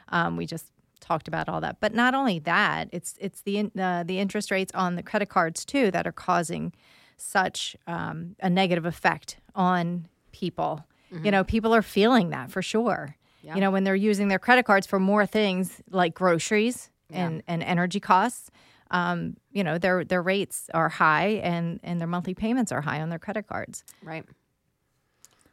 Um, 0.10 0.36
we 0.36 0.46
just 0.46 0.72
talked 1.00 1.28
about 1.30 1.48
all 1.48 1.62
that. 1.62 1.78
But 1.80 1.94
not 1.94 2.14
only 2.14 2.40
that 2.40 2.90
it's 2.92 3.16
it's 3.22 3.42
the 3.44 3.58
in- 3.60 3.80
uh, 3.80 4.04
the 4.06 4.20
interest 4.20 4.52
rates 4.52 4.74
on 4.76 4.96
the 4.96 5.04
credit 5.04 5.30
cards 5.30 5.64
too 5.64 5.92
that 5.92 6.06
are 6.06 6.12
causing 6.12 6.74
such 7.22 7.76
um, 7.88 8.36
a 8.40 8.50
negative 8.50 8.86
effect 8.86 9.38
on 9.56 10.08
people. 10.32 10.86
You 11.24 11.32
know 11.32 11.44
people 11.44 11.74
are 11.74 11.82
feeling 11.82 12.30
that 12.30 12.52
for 12.52 12.62
sure. 12.62 13.16
You 13.42 13.62
know 13.62 13.72
when 13.72 13.84
they're 13.84 13.96
using 13.96 14.28
their 14.28 14.38
credit 14.38 14.66
cards 14.66 14.86
for 14.86 15.00
more 15.00 15.26
things 15.26 15.82
like 15.90 16.14
groceries 16.14 16.92
and, 17.12 17.42
and 17.48 17.64
energy 17.64 18.00
costs 18.00 18.52
um, 18.92 19.38
you 19.52 19.64
know 19.64 19.78
their 19.78 20.04
their 20.04 20.22
rates 20.22 20.70
are 20.74 20.90
high 20.90 21.42
and 21.44 21.80
and 21.84 22.00
their 22.00 22.08
monthly 22.08 22.34
payments 22.34 22.72
are 22.72 22.82
high 22.82 23.02
on 23.02 23.10
their 23.10 23.20
credit 23.20 23.48
cards. 23.48 23.84
Right. 24.04 24.26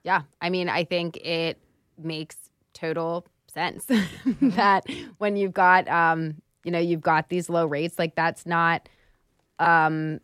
Yeah. 0.02 0.22
I 0.40 0.50
mean, 0.50 0.68
I 0.68 0.84
think 0.84 1.16
it 1.16 1.58
makes 1.98 2.36
total 2.72 3.26
sense 3.52 3.86
that 4.40 4.84
when 5.18 5.36
you've 5.36 5.52
got, 5.52 5.88
um, 5.88 6.36
you 6.62 6.70
know, 6.70 6.78
you've 6.78 7.00
got 7.00 7.28
these 7.28 7.50
low 7.50 7.66
rates, 7.66 7.98
like 7.98 8.14
that's 8.14 8.46
not 8.46 8.88
um, 9.58 10.20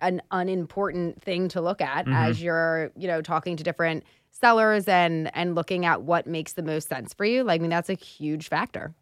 an 0.00 0.22
unimportant 0.30 1.22
thing 1.22 1.48
to 1.48 1.60
look 1.60 1.80
at 1.80 2.08
as 2.08 2.42
you're, 2.42 2.90
you 2.96 3.08
know, 3.08 3.22
talking 3.22 3.56
to 3.56 3.64
different 3.64 4.04
sellers 4.30 4.88
and 4.88 5.34
and 5.36 5.54
looking 5.54 5.84
at 5.84 6.02
what 6.02 6.26
makes 6.26 6.54
the 6.54 6.62
most 6.62 6.88
sense 6.88 7.12
for 7.14 7.24
you. 7.24 7.44
Like, 7.44 7.60
I 7.60 7.62
mean, 7.62 7.70
that's 7.70 7.90
a 7.90 7.94
huge 7.94 8.48
factor. 8.48 8.94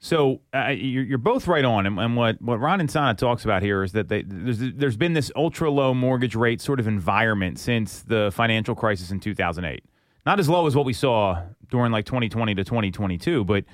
So 0.00 0.40
uh, 0.54 0.68
you're, 0.68 1.02
you're 1.02 1.18
both 1.18 1.48
right 1.48 1.64
on, 1.64 1.84
and, 1.84 1.98
and 1.98 2.16
what 2.16 2.40
what 2.40 2.60
Ron 2.60 2.80
Insana 2.80 3.16
talks 3.16 3.44
about 3.44 3.62
here 3.62 3.82
is 3.82 3.92
that 3.92 4.08
they, 4.08 4.22
there's 4.22 4.58
there's 4.58 4.96
been 4.96 5.12
this 5.12 5.32
ultra 5.34 5.70
low 5.70 5.92
mortgage 5.92 6.36
rate 6.36 6.60
sort 6.60 6.78
of 6.78 6.86
environment 6.86 7.58
since 7.58 8.02
the 8.02 8.30
financial 8.32 8.74
crisis 8.74 9.10
in 9.10 9.18
2008. 9.18 9.82
Not 10.24 10.38
as 10.38 10.48
low 10.48 10.66
as 10.66 10.76
what 10.76 10.84
we 10.84 10.92
saw 10.92 11.42
during 11.70 11.90
like 11.90 12.04
2020 12.04 12.54
to 12.54 12.64
2022, 12.64 13.44
but 13.44 13.64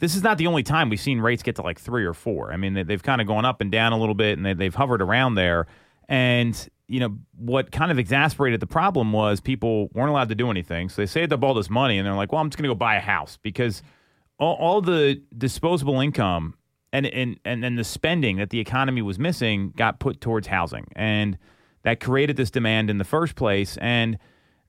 this 0.00 0.16
is 0.16 0.22
not 0.22 0.38
the 0.38 0.46
only 0.46 0.62
time 0.62 0.88
we've 0.90 1.00
seen 1.00 1.20
rates 1.20 1.42
get 1.42 1.56
to 1.56 1.62
like 1.62 1.78
three 1.78 2.04
or 2.04 2.14
four. 2.14 2.52
I 2.52 2.56
mean, 2.56 2.74
they, 2.74 2.82
they've 2.82 3.02
kind 3.02 3.20
of 3.20 3.26
gone 3.26 3.44
up 3.44 3.60
and 3.60 3.70
down 3.70 3.92
a 3.92 3.98
little 3.98 4.14
bit, 4.14 4.36
and 4.36 4.44
they, 4.44 4.54
they've 4.54 4.74
hovered 4.74 5.00
around 5.00 5.36
there. 5.36 5.66
And 6.08 6.68
you 6.88 6.98
know 6.98 7.16
what 7.36 7.70
kind 7.70 7.92
of 7.92 7.98
exasperated 7.98 8.58
the 8.58 8.66
problem 8.66 9.12
was 9.12 9.40
people 9.40 9.88
weren't 9.94 10.10
allowed 10.10 10.28
to 10.30 10.34
do 10.34 10.50
anything, 10.50 10.88
so 10.88 11.00
they 11.00 11.06
saved 11.06 11.32
up 11.32 11.44
all 11.44 11.54
this 11.54 11.70
money, 11.70 11.98
and 11.98 12.06
they're 12.06 12.14
like, 12.14 12.32
"Well, 12.32 12.40
I'm 12.40 12.50
just 12.50 12.58
going 12.58 12.68
to 12.68 12.74
go 12.74 12.78
buy 12.78 12.96
a 12.96 13.00
house 13.00 13.38
because." 13.42 13.82
all, 14.40 14.54
all 14.54 14.80
the 14.80 15.22
disposable 15.36 16.00
income 16.00 16.54
and, 16.92 17.06
and 17.06 17.38
and 17.44 17.64
and 17.64 17.78
the 17.78 17.84
spending 17.84 18.38
that 18.38 18.50
the 18.50 18.58
economy 18.58 19.02
was 19.02 19.18
missing 19.18 19.72
got 19.76 20.00
put 20.00 20.20
towards 20.20 20.48
housing, 20.48 20.88
and 20.96 21.38
that 21.82 22.00
created 22.00 22.36
this 22.36 22.50
demand 22.50 22.90
in 22.90 22.98
the 22.98 23.04
first 23.04 23.36
place. 23.36 23.76
And 23.76 24.18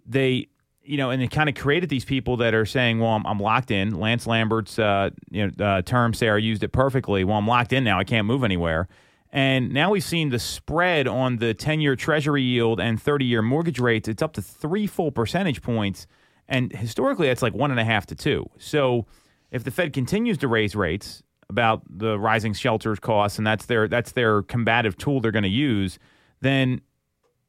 they, 0.06 0.50
you 0.84 0.98
know, 0.98 1.10
and 1.10 1.22
it 1.22 1.32
kind 1.32 1.48
of 1.50 1.56
created 1.56 1.89
these 1.89 2.06
people 2.06 2.38
that 2.38 2.54
are 2.54 2.65
saying, 2.65 3.00
"Well, 3.00 3.12
I'm, 3.12 3.26
I'm 3.26 3.39
locked 3.39 3.72
in." 3.72 4.00
Lance 4.00 4.26
Lambert's, 4.28 4.80
uh, 4.80 5.12
you 5.30 5.48
know, 5.48 5.65
uh, 5.65 5.82
term, 5.82 6.13
Sarah 6.13 6.41
used 6.41 6.63
it 6.63 6.70
perfectly. 6.70 7.24
Well, 7.24 7.38
I'm 7.38 7.48
locked 7.48 7.74
in 7.74 7.84
now. 7.84 8.00
I 8.00 8.04
can't 8.04 8.26
move 8.26 8.44
anywhere. 8.44 8.88
And 9.32 9.72
now 9.72 9.91
we've 9.91 10.04
seen 10.04 10.30
the 10.30 10.39
spread 10.39 11.08
on 11.08 11.38
the 11.38 11.54
10 11.54 11.80
year 11.80 11.96
treasury 11.96 12.44
yield 12.44 12.80
and 12.80 13.02
30 13.02 13.26
year 13.26 13.41
mortgage 13.41 13.80
rates. 13.80 14.08
It's 14.08 14.22
up 14.22 14.34
to 14.34 14.41
three 14.41 14.88
full 14.88 15.12
percentage 15.12 15.62
points. 15.62 16.06
And 16.50 16.72
historically, 16.74 17.28
that's 17.28 17.41
like 17.41 17.54
one 17.54 17.72
and 17.72 17.80
a 17.80 17.86
half 17.86 18.06
to 18.08 18.16
two. 18.16 18.49
So 18.58 19.06
if 19.51 19.64
the 19.64 19.72
Fed 19.72 19.93
continues 19.93 20.38
to 20.39 20.49
raise 20.49 20.76
rates 20.76 21.24
about 21.49 21.82
the 21.89 22.20
rising 22.20 22.53
shelters 22.53 22.99
costs, 22.99 23.38
and 23.38 23.47
that's 23.47 23.66
their 23.68 23.88
that's 23.88 24.12
their 24.12 24.41
combative 24.43 24.97
tool 24.97 25.22
they're 25.22 25.32
going 25.32 25.43
to 25.43 25.49
use, 25.49 25.97
then 26.41 26.82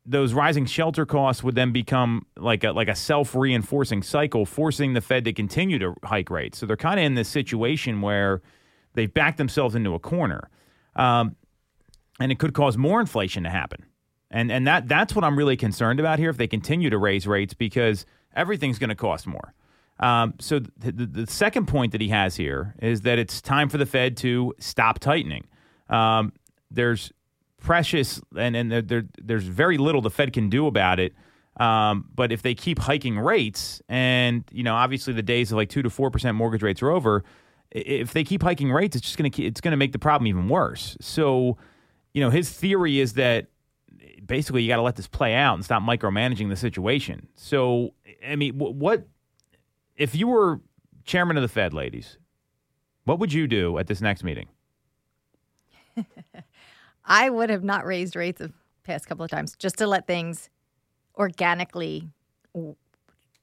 those 0.04 0.32
rising 0.32 0.66
shelter 0.66 1.06
costs 1.06 1.42
would 1.42 1.54
then 1.54 1.72
become 1.72 2.26
like 2.36 2.64
a 2.64 2.72
like 2.72 2.88
a 2.88 2.94
self 2.94 3.34
reinforcing 3.34 4.02
cycle, 4.02 4.44
forcing 4.44 4.94
the 4.94 5.00
Fed 5.00 5.24
to 5.24 5.32
continue 5.32 5.78
to 5.78 5.94
hike 6.04 6.30
rates. 6.30 6.58
So 6.58 6.66
they're 6.66 6.76
kind 6.76 6.98
of 6.98 7.06
in 7.06 7.14
this 7.14 7.28
situation 7.28 8.00
where 8.00 8.42
they've 8.94 9.12
backed 9.12 9.38
themselves 9.38 9.74
into 9.74 9.94
a 9.94 9.98
corner, 9.98 10.50
um, 10.96 11.36
and 12.18 12.32
it 12.32 12.38
could 12.38 12.52
cause 12.52 12.76
more 12.76 13.00
inflation 13.00 13.44
to 13.44 13.50
happen. 13.50 13.84
And 14.30 14.50
and 14.50 14.66
that 14.66 14.88
that's 14.88 15.14
what 15.14 15.24
I'm 15.24 15.36
really 15.36 15.56
concerned 15.56 16.00
about 16.00 16.18
here. 16.18 16.30
If 16.30 16.36
they 16.36 16.48
continue 16.48 16.90
to 16.90 16.98
raise 16.98 17.26
rates, 17.26 17.54
because 17.54 18.04
everything's 18.34 18.78
going 18.78 18.90
to 18.90 18.96
cost 18.96 19.26
more. 19.26 19.54
Um, 20.00 20.34
so 20.40 20.58
the, 20.58 20.90
the, 20.90 21.06
the 21.06 21.26
second 21.28 21.66
point 21.66 21.92
that 21.92 22.00
he 22.00 22.08
has 22.08 22.34
here 22.34 22.74
is 22.82 23.02
that 23.02 23.20
it's 23.20 23.40
time 23.40 23.68
for 23.68 23.78
the 23.78 23.86
Fed 23.86 24.16
to 24.18 24.52
stop 24.58 24.98
tightening. 24.98 25.44
Um, 25.88 26.32
there's 26.72 27.12
precious 27.62 28.20
and, 28.36 28.56
and 28.56 28.70
there, 28.70 28.82
there, 28.82 29.04
there's 29.22 29.44
very 29.44 29.78
little 29.78 30.00
the 30.00 30.10
Fed 30.10 30.32
can 30.32 30.48
do 30.48 30.66
about 30.66 31.00
it. 31.00 31.14
Um, 31.58 32.08
but 32.14 32.32
if 32.32 32.42
they 32.42 32.54
keep 32.54 32.78
hiking 32.78 33.18
rates, 33.18 33.82
and 33.88 34.44
you 34.50 34.62
know, 34.62 34.74
obviously 34.74 35.12
the 35.12 35.22
days 35.22 35.52
of 35.52 35.56
like 35.56 35.68
two 35.68 35.82
to 35.82 35.90
four 35.90 36.10
percent 36.10 36.36
mortgage 36.36 36.62
rates 36.62 36.82
are 36.82 36.90
over. 36.90 37.24
If 37.70 38.12
they 38.12 38.24
keep 38.24 38.42
hiking 38.42 38.70
rates, 38.70 38.96
it's 38.96 39.06
just 39.06 39.16
to 39.16 39.42
it's 39.42 39.60
to 39.60 39.76
make 39.76 39.92
the 39.92 39.98
problem 39.98 40.26
even 40.26 40.48
worse. 40.48 40.96
So, 41.00 41.56
you 42.12 42.20
know, 42.22 42.28
his 42.28 42.50
theory 42.50 43.00
is 43.00 43.14
that 43.14 43.46
basically 44.26 44.62
you 44.62 44.68
got 44.68 44.76
to 44.76 44.82
let 44.82 44.96
this 44.96 45.08
play 45.08 45.34
out 45.34 45.54
and 45.54 45.64
stop 45.64 45.82
micromanaging 45.82 46.48
the 46.48 46.56
situation. 46.56 47.28
So, 47.34 47.94
I 48.26 48.36
mean, 48.36 48.58
what 48.58 49.06
if 49.96 50.14
you 50.14 50.28
were 50.28 50.60
chairman 51.04 51.36
of 51.36 51.42
the 51.42 51.48
Fed, 51.48 51.72
ladies? 51.72 52.18
What 53.04 53.18
would 53.18 53.32
you 53.32 53.46
do 53.46 53.78
at 53.78 53.86
this 53.86 54.00
next 54.00 54.22
meeting? 54.22 54.48
I 57.04 57.30
would 57.30 57.50
have 57.50 57.64
not 57.64 57.84
raised 57.84 58.16
rates 58.16 58.38
the 58.38 58.52
past 58.84 59.06
couple 59.06 59.24
of 59.24 59.30
times 59.30 59.54
just 59.56 59.78
to 59.78 59.86
let 59.86 60.06
things 60.06 60.50
organically 61.16 62.08
w- 62.54 62.76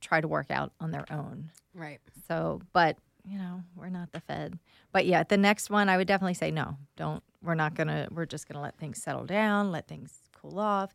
try 0.01 0.21
to 0.21 0.27
work 0.27 0.49
out 0.49 0.71
on 0.79 0.91
their 0.91 1.05
own. 1.11 1.51
Right. 1.73 1.99
So, 2.27 2.61
but 2.73 2.97
you 3.25 3.37
know, 3.37 3.63
we're 3.75 3.89
not 3.89 4.11
the 4.11 4.21
Fed. 4.21 4.57
But 4.91 5.05
yeah, 5.05 5.23
the 5.23 5.37
next 5.37 5.69
one, 5.69 5.89
I 5.89 5.97
would 5.97 6.07
definitely 6.07 6.33
say 6.33 6.51
no. 6.51 6.77
Don't. 6.95 7.23
We're 7.43 7.55
not 7.55 7.75
gonna. 7.75 8.07
We're 8.11 8.25
just 8.25 8.47
gonna 8.47 8.61
let 8.61 8.77
things 8.77 9.01
settle 9.01 9.25
down, 9.25 9.71
let 9.71 9.87
things 9.87 10.19
cool 10.33 10.59
off. 10.59 10.91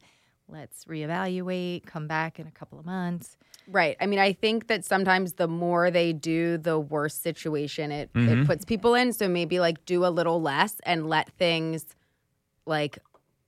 Let's 0.48 0.84
reevaluate. 0.84 1.86
Come 1.86 2.06
back 2.06 2.38
in 2.38 2.46
a 2.46 2.50
couple 2.50 2.78
of 2.78 2.84
months. 2.84 3.36
Right. 3.66 3.96
I 3.98 4.06
mean, 4.06 4.18
I 4.18 4.34
think 4.34 4.66
that 4.66 4.84
sometimes 4.84 5.34
the 5.34 5.48
more 5.48 5.90
they 5.90 6.12
do, 6.12 6.58
the 6.58 6.78
worse 6.78 7.14
situation 7.14 7.90
it, 7.90 8.10
it 8.14 8.18
mm-hmm. 8.18 8.44
puts 8.44 8.64
people 8.64 8.94
in. 8.94 9.14
So 9.14 9.26
maybe 9.26 9.58
like 9.58 9.84
do 9.86 10.04
a 10.04 10.08
little 10.08 10.42
less 10.42 10.80
and 10.84 11.08
let 11.08 11.30
things 11.38 11.86
like 12.66 12.98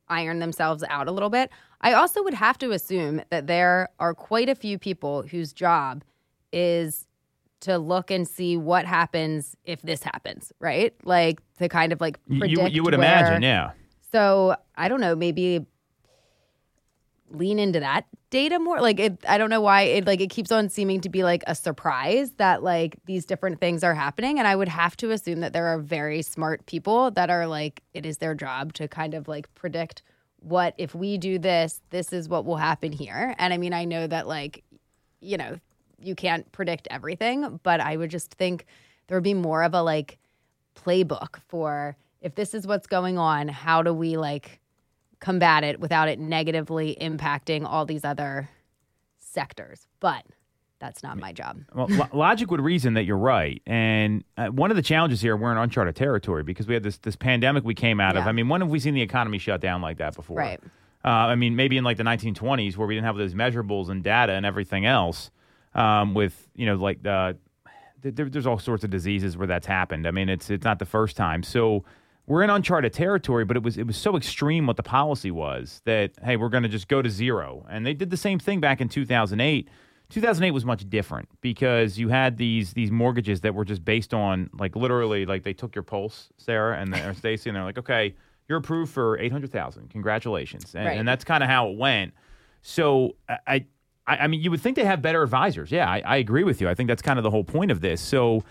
iron 0.09 0.39
themselves 0.39 0.85
out 0.89 1.09
a 1.09 1.13
little 1.13 1.31
bit. 1.31 1.51
I 1.81 1.93
also 1.93 2.23
would 2.23 2.35
have 2.35 2.59
to 2.59 2.71
assume 2.73 3.23
that 3.31 3.47
there 3.47 3.89
are 3.99 4.15
quite 4.15 4.49
a 4.49 4.55
few 4.55 4.79
people 4.79 5.23
whose 5.23 5.53
job 5.53 6.05
is 6.53 7.07
to 7.61 7.79
look 7.79 8.11
and 8.11 8.27
see 8.29 8.57
what 8.57 8.85
happens 8.85 9.57
if 9.65 9.83
this 9.83 10.03
happens, 10.03 10.53
right? 10.61 10.95
Like 11.05 11.41
to 11.59 11.69
kind 11.69 11.93
of 11.93 12.01
like 12.01 12.19
predict 12.27 12.61
you, 12.61 12.67
you 12.69 12.83
would 12.83 12.97
where- 12.97 13.01
imagine, 13.07 13.43
yeah. 13.43 13.73
So 14.13 14.57
I 14.77 14.89
don't 14.89 15.01
know, 15.01 15.15
maybe 15.17 15.67
lean 17.31 17.59
into 17.59 17.81
that 17.81 18.07
data 18.31 18.59
more. 18.59 18.81
Like 18.81 19.01
it, 19.01 19.19
I 19.29 19.39
don't 19.39 19.51
know 19.51 19.61
why 19.61 19.83
it 19.83 20.07
like 20.07 20.21
it 20.21 20.31
keeps 20.31 20.53
on 20.53 20.69
seeming 20.69 21.01
to 21.03 21.09
be 21.09 21.25
like 21.25 21.43
a 21.47 21.55
surprise 21.55 22.33
that 22.33 22.63
like 22.63 22.97
these 23.07 23.25
different 23.25 23.61
things 23.61 23.83
are 23.85 23.95
happening. 23.95 24.39
And 24.39 24.47
I 24.47 24.57
would 24.57 24.69
have 24.69 24.97
to 24.99 25.11
assume 25.11 25.41
that 25.41 25.53
there 25.53 25.67
are 25.67 25.79
very 25.79 26.23
smart 26.23 26.67
people 26.67 27.11
that 27.13 27.31
are 27.31 27.47
like 27.47 27.83
it 27.95 28.07
is 28.07 28.19
their 28.19 28.35
job 28.35 28.73
to 28.75 28.89
kind 28.89 29.15
of 29.15 29.29
like 29.29 29.53
predict 29.55 30.03
what 30.41 30.75
if 30.79 30.95
we 30.95 31.19
do 31.19 31.39
this, 31.39 31.81
this 31.91 32.13
is 32.13 32.29
what 32.29 32.45
will 32.45 32.57
happen 32.57 32.93
here. 32.93 33.35
And 33.39 33.53
I 33.53 33.59
mean, 33.59 33.73
I 33.73 33.85
know 33.85 34.07
that 34.07 34.29
like, 34.29 34.63
you 35.21 35.37
know, 35.37 35.59
you 35.99 36.15
can't 36.15 36.51
predict 36.53 36.87
everything, 36.91 37.59
but 37.63 37.81
I 37.81 37.97
would 37.97 38.11
just 38.11 38.33
think 38.35 38.67
there 39.07 39.17
would 39.17 39.25
be 39.25 39.35
more 39.35 39.63
of 39.63 39.75
a 39.75 39.83
like 39.83 40.19
playbook 40.77 41.41
for 41.49 41.97
if 42.21 42.35
this 42.35 42.55
is 42.55 42.67
what's 42.67 42.87
going 42.87 43.19
on, 43.19 43.49
how 43.49 43.83
do 43.83 43.93
we 43.93 44.17
like 44.17 44.61
combat 45.21 45.65
it 45.65 45.81
without 45.81 46.09
it 46.09 46.19
negatively 46.19 46.97
impacting 47.01 47.65
all 47.65 47.85
these 47.87 48.05
other 48.05 48.49
sectors? 49.19 49.87
But 50.01 50.25
that's 50.79 51.03
not 51.03 51.19
my 51.19 51.33
job. 51.33 51.61
Well, 51.75 51.87
lo- 51.89 52.09
logic 52.13 52.51
would 52.51 52.61
reason 52.61 52.95
that 52.95 53.05
you're 53.05 53.17
right, 53.17 53.63
and 53.67 54.25
uh, 54.37 54.49
one 54.49 54.71
of 54.71 54.77
the 54.77 54.83
challenges 54.83 55.21
here 55.21 55.37
we're 55.37 55.53
in 55.53 55.59
uncharted 55.59 55.97
territory 55.97 56.43
because 56.43 56.67
we 56.67 56.75
had 56.75 56.83
this 56.83 56.99
this 56.99 57.17
pandemic 57.17 57.65
we 57.65 57.75
came 57.75 58.01
out 58.01 58.17
of. 58.17 58.27
I 58.27 58.33
mean, 58.33 58.49
when 58.49 58.61
have 58.61 58.71
we 58.71 58.79
seen 58.79 58.95
the 58.95 59.03
economy 59.03 59.39
shut 59.39 59.61
down 59.61 59.81
like 59.81 59.99
that 59.99 60.15
before? 60.15 60.37
Right. 60.37 60.61
Uh, 61.05 61.09
I 61.09 61.35
mean, 61.37 61.55
maybe 61.55 61.77
in 61.77 61.85
like 61.85 61.99
the 61.99 62.03
1920s 62.03 62.77
where 62.77 62.89
we 62.89 62.95
didn't 62.95 63.07
have 63.07 63.17
those 63.17 63.35
measurables 63.35 63.89
and 63.91 64.03
data 64.03 64.33
and 64.33 64.45
everything 64.45 64.87
else. 64.87 65.31
Um, 65.75 66.15
with 66.15 66.49
you 66.55 66.67
know, 66.67 66.75
like 66.75 67.03
the 67.03 67.37
there, 68.03 68.29
there's 68.29 68.47
all 68.47 68.59
sorts 68.59 68.85
of 68.85 68.91
diseases 68.91 69.37
where 69.37 69.47
that's 69.47 69.67
happened. 69.67 70.07
I 70.07 70.11
mean, 70.11 70.29
it's 70.29 70.51
it's 70.51 70.65
not 70.65 70.79
the 70.79 70.87
first 70.87 71.17
time. 71.17 71.43
So 71.43 71.85
we're 72.27 72.43
in 72.43 72.51
uncharted 72.51 72.93
territory, 72.93 73.45
but 73.45 73.57
it 73.57 73.63
was 73.63 73.77
it 73.79 73.87
was 73.87 73.97
so 73.97 74.17
extreme 74.17 74.67
what 74.67 74.77
the 74.77 74.83
policy 74.83 75.31
was 75.31 75.81
that 75.85 76.13
hey, 76.25 76.37
we're 76.37 76.49
going 76.49 76.63
to 76.65 76.69
just 76.69 76.89
go 76.89 77.01
to 77.03 77.09
zero. 77.11 77.65
And 77.71 77.87
they 77.87 77.95
did 77.95 78.11
the 78.11 78.17
same 78.17 78.39
thing 78.39 78.61
back 78.61 78.81
in 78.81 78.89
2008. 78.89 79.69
2008 80.09 80.51
was 80.53 80.65
much 80.65 80.89
different 80.89 81.29
because 81.41 81.99
you 81.99 82.09
had 82.09 82.37
these 82.37 82.73
these 82.75 82.91
mortgages 82.91 83.41
that 83.41 83.55
were 83.55 83.65
just 83.65 83.85
based 83.85 84.15
on 84.15 84.51
like 84.59 84.77
literally 84.77 85.27
like 85.27 85.43
they 85.43 85.53
took 85.53 85.75
your 85.75 85.83
pulse, 85.83 86.29
Sarah 86.37 86.79
and 86.79 86.95
or 86.95 87.15
Stacey, 87.19 87.51
and 87.51 87.57
they're 87.57 87.65
like, 87.65 87.79
okay, 87.79 88.15
you're 88.49 88.59
approved 88.59 88.93
for 88.93 89.19
800,000. 89.19 89.91
Congratulations, 89.91 90.75
and, 90.77 90.87
Right. 90.87 90.97
and 90.99 91.09
that's 91.09 91.25
kind 91.25 91.43
of 91.43 91.51
how 91.51 91.69
it 91.71 91.77
went. 91.77 92.15
So 92.63 93.17
I, 93.29 93.65
I, 94.07 94.17
I 94.17 94.27
mean, 94.29 94.41
you 94.41 94.51
would 94.53 94.61
think 94.61 94.77
they 94.77 94.85
have 94.85 95.03
better 95.03 95.23
advisors. 95.23 95.73
Yeah, 95.73 95.89
I, 95.91 96.01
I 96.07 96.17
agree 96.19 96.45
with 96.45 96.61
you. 96.61 96.69
I 96.69 96.75
think 96.75 96.87
that's 96.89 97.03
kind 97.03 97.19
of 97.19 97.23
the 97.25 97.31
whole 97.31 97.43
point 97.45 97.73
of 97.73 97.81
this. 97.81 98.01
So 98.01 98.45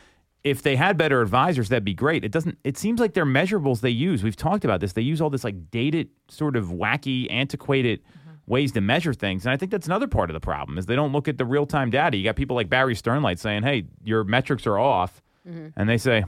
if 0.46 0.62
they 0.62 0.76
had 0.76 0.96
better 0.96 1.22
advisors, 1.24 1.70
that'd 1.70 1.84
be 1.84 1.96
great. 1.96 2.24
It 2.24 2.32
doesn't. 2.32 2.60
It 2.64 2.78
seems 2.78 3.00
like 3.00 3.16
their 3.16 3.26
measurables 3.26 3.82
they 3.82 3.90
use. 3.90 4.24
We've 4.24 4.36
talked 4.36 4.64
about 4.64 4.80
this. 4.80 4.94
They 4.94 5.02
use 5.02 5.20
all 5.20 5.32
this 5.32 5.44
like 5.44 5.72
dated, 5.72 6.10
sort 6.30 6.56
of 6.56 6.68
wacky, 6.68 7.28
antiquated 7.32 8.04
mm-hmm. 8.04 8.36
ways 8.46 8.72
to 8.74 8.82
measure 8.82 9.14
things, 9.14 9.46
and 9.46 9.52
I 9.52 9.58
think 9.58 9.72
that's 9.72 9.88
another 9.88 10.08
part 10.08 10.30
of 10.30 10.36
the 10.36 10.40
problem 10.40 10.78
is 10.78 10.86
they 10.86 10.96
don't 10.96 11.12
look 11.12 11.28
at 11.28 11.40
the 11.40 11.46
real 11.46 11.66
time 11.66 11.90
data. 11.90 12.16
You 12.16 12.24
got 12.24 12.36
people 12.36 12.56
like 12.56 12.70
Barry 12.70 12.94
Sternlicht 12.94 13.40
saying, 13.40 13.64
"Hey, 13.64 13.86
your 14.04 14.24
metrics 14.24 14.68
are 14.68 14.78
off," 14.78 15.20
mm-hmm. 15.50 15.70
and 15.76 15.90
they 15.90 15.98
say, 15.98 16.24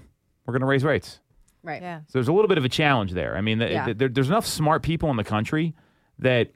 "We're 0.46 0.52
going 0.54 0.62
to 0.62 0.68
raise 0.68 0.84
rates." 0.84 1.20
Right. 1.62 1.82
Yeah. 1.82 2.00
So 2.08 2.14
there's 2.14 2.28
a 2.28 2.34
little 2.34 2.48
bit 2.48 2.58
of 2.58 2.66
a 2.66 2.70
challenge 2.70 3.12
there. 3.12 3.36
I 3.38 3.42
mean, 3.42 3.60
th- 3.60 3.72
Yeah. 3.72 3.86
th- 3.86 3.98
there, 3.98 4.10
there's 4.10 4.30
enough 4.30 4.46
smart 4.46 4.84
people 4.84 5.12
in 5.12 5.18
the 5.18 5.24
country 5.24 5.76
that, 6.18 6.54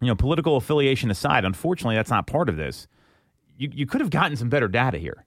you 0.00 0.06
know, 0.06 0.14
political 0.14 0.56
affiliation 0.56 1.10
aside, 1.10 1.44
unfortunately, 1.44 1.96
that's 1.96 2.10
not 2.10 2.26
part 2.28 2.48
of 2.48 2.56
this. 2.56 2.86
You, 3.58 3.68
you 3.72 3.84
could 3.84 4.00
have 4.00 4.10
gotten 4.10 4.36
some 4.36 4.48
better 4.48 4.68
data 4.68 4.98
here. 4.98 5.24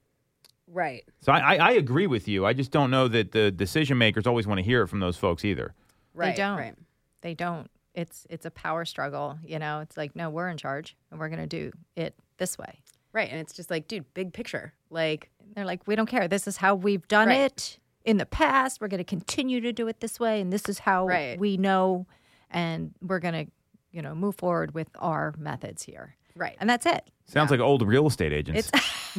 Right. 0.75 1.03
So 1.21 1.31
I, 1.31 1.39
I, 1.39 1.55
I 1.55 1.71
agree 1.71 2.05
with 2.05 2.27
you. 2.27 2.45
I 2.45 2.51
just 2.53 2.69
don't 2.71 2.91
know 2.91 3.07
that 3.07 3.31
the 3.31 3.49
decision 3.49 3.97
makers 3.97 4.27
always 4.27 4.45
want 4.45 4.59
to 4.59 4.63
hear 4.63 4.81
it 4.83 4.87
from 4.87 4.99
those 4.99 5.15
folks 5.17 5.45
either. 5.45 5.73
Right. 6.13 6.35
they 6.35 6.41
don't. 6.41 6.57
Right. 6.57 6.75
They 7.21 7.33
don't. 7.33 7.71
It's 7.93 8.27
it's 8.29 8.45
a 8.45 8.51
power 8.51 8.83
struggle. 8.83 9.39
You 9.43 9.57
know, 9.57 9.79
it's 9.79 9.95
like 9.95 10.15
no, 10.17 10.29
we're 10.29 10.49
in 10.49 10.57
charge, 10.57 10.97
and 11.09 11.19
we're 11.19 11.29
gonna 11.29 11.47
do 11.47 11.71
it 11.95 12.13
this 12.37 12.57
way. 12.57 12.81
Right. 13.13 13.29
And 13.31 13.39
it's 13.39 13.53
just 13.53 13.71
like, 13.71 13.87
dude, 13.87 14.13
big 14.13 14.33
picture. 14.33 14.73
Like, 14.89 15.29
They're 15.55 15.63
like, 15.63 15.87
we 15.87 15.95
don't 15.95 16.07
care. 16.07 16.27
This 16.27 16.45
is 16.47 16.57
how 16.57 16.75
we've 16.75 17.07
done 17.07 17.29
Right. 17.29 17.39
it 17.39 17.79
in 18.03 18.17
the 18.17 18.25
past. 18.25 18.81
We're 18.81 18.89
going 18.89 18.97
to 18.97 19.05
continue 19.05 19.61
to 19.61 19.71
do 19.71 19.87
it 19.87 20.01
this 20.01 20.19
way, 20.19 20.41
and 20.41 20.51
this 20.51 20.67
is 20.67 20.79
how 20.79 21.07
Right. 21.07 21.39
we 21.39 21.55
know, 21.55 22.07
and 22.51 22.93
we're 23.01 23.19
going 23.19 23.45
to, 23.45 23.51
you 23.93 24.01
know, 24.01 24.13
move 24.13 24.35
forward 24.35 24.73
with 24.73 24.89
our 24.99 25.33
methods 25.37 25.83
here. 25.83 26.17
Right. 26.35 26.55
And 26.59 26.69
that's 26.69 26.85
it. 26.85 27.09
Sounds 27.25 27.49
like 27.51 27.59
old 27.59 27.81
real 27.81 28.07
estate 28.07 28.33
agents. 28.33 28.69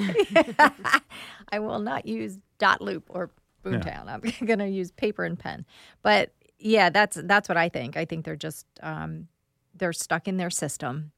I 1.49 1.59
will 1.59 1.79
not 1.79 2.07
use 2.07 2.39
dotloop 2.59 3.03
or 3.09 3.31
Boomtown. 3.65 4.07
I'm 4.09 4.21
going 4.47 4.59
to 4.61 4.69
use 4.69 4.91
paper 4.93 5.25
and 5.25 5.39
pen. 5.39 5.65
But 6.03 6.33
yeah, 6.59 6.91
that's 6.91 7.19
that's 7.25 7.49
what 7.49 7.57
I 7.59 7.69
think. 7.69 7.97
I 7.97 8.05
think 8.05 8.25
they're 8.25 8.37
just 8.37 8.67
um, 8.83 9.29
they're 9.75 9.93
stuck 9.93 10.29
in 10.29 10.37
their 10.37 10.51
system, 10.51 11.13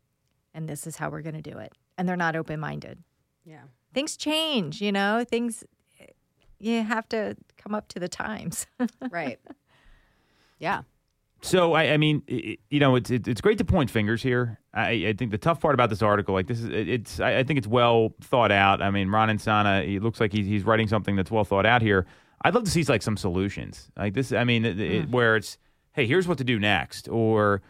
and 0.55 0.69
this 0.69 0.87
is 0.87 0.97
how 0.97 1.11
we're 1.11 1.23
going 1.23 1.41
to 1.41 1.51
do 1.51 1.59
it. 1.59 1.73
And 1.97 2.09
they're 2.09 2.17
not 2.17 2.37
open 2.37 2.61
minded. 2.61 3.03
yeah. 3.45 3.63
Things 3.95 4.17
change, 4.17 4.81
you 4.83 4.93
know. 4.93 5.25
Things 5.29 5.65
you 6.61 6.83
have 6.83 7.09
to 7.09 7.37
come 7.57 7.75
up 7.75 7.89
to 7.89 7.99
the 7.99 8.09
times. 8.09 8.67
Right. 9.11 9.41
yeah. 10.59 10.83
So 11.41 11.73
I, 11.75 11.93
I 11.93 11.97
mean, 11.99 12.23
i- 12.29 12.33
i- 12.35 12.59
you 12.71 12.81
know, 12.81 12.97
it's 12.97 13.11
it, 13.11 13.29
it's 13.29 13.41
great 13.41 13.59
to 13.59 13.65
point 13.65 13.91
fingers 13.91 14.23
here. 14.23 14.59
I, 14.75 14.91
I 15.09 15.13
think 15.17 15.31
the 15.31 15.39
tough 15.39 15.61
part 15.61 15.75
about 15.75 15.89
this 15.91 16.03
article, 16.03 16.35
like 16.35 16.47
this 16.49 16.59
is, 16.59 16.67
it- 16.67 16.89
it's 16.89 17.21
I, 17.21 17.39
I 17.39 17.43
think 17.45 17.59
it's 17.59 17.67
well 17.69 18.13
thought 18.21 18.51
out. 18.53 18.83
I 18.83 18.91
mean, 18.91 19.09
Ron 19.09 19.29
Insana, 19.29 19.87
he 19.87 19.99
looks 20.01 20.21
like 20.21 20.33
he's 20.33 20.47
he's 20.47 20.65
writing 20.65 20.89
something 20.89 21.15
that's 21.17 21.31
well 21.31 21.45
thought 21.45 21.67
out 21.67 21.81
here. 21.83 22.07
I'd 22.43 22.55
love 22.55 22.65
to 22.65 22.71
see 22.71 22.83
like 22.85 23.03
some 23.03 23.17
solutions, 23.17 23.91
like 23.97 24.15
this. 24.15 24.33
I 24.33 24.45
mean, 24.45 24.65
it, 24.65 24.81
it- 24.81 25.05
hmm. 25.07 25.11
where 25.13 25.37
it's, 25.37 25.59
hey, 25.93 26.07
here's 26.07 26.27
what 26.29 26.39
to 26.39 26.45
do 26.45 26.59
next, 26.59 27.09
or 27.09 27.63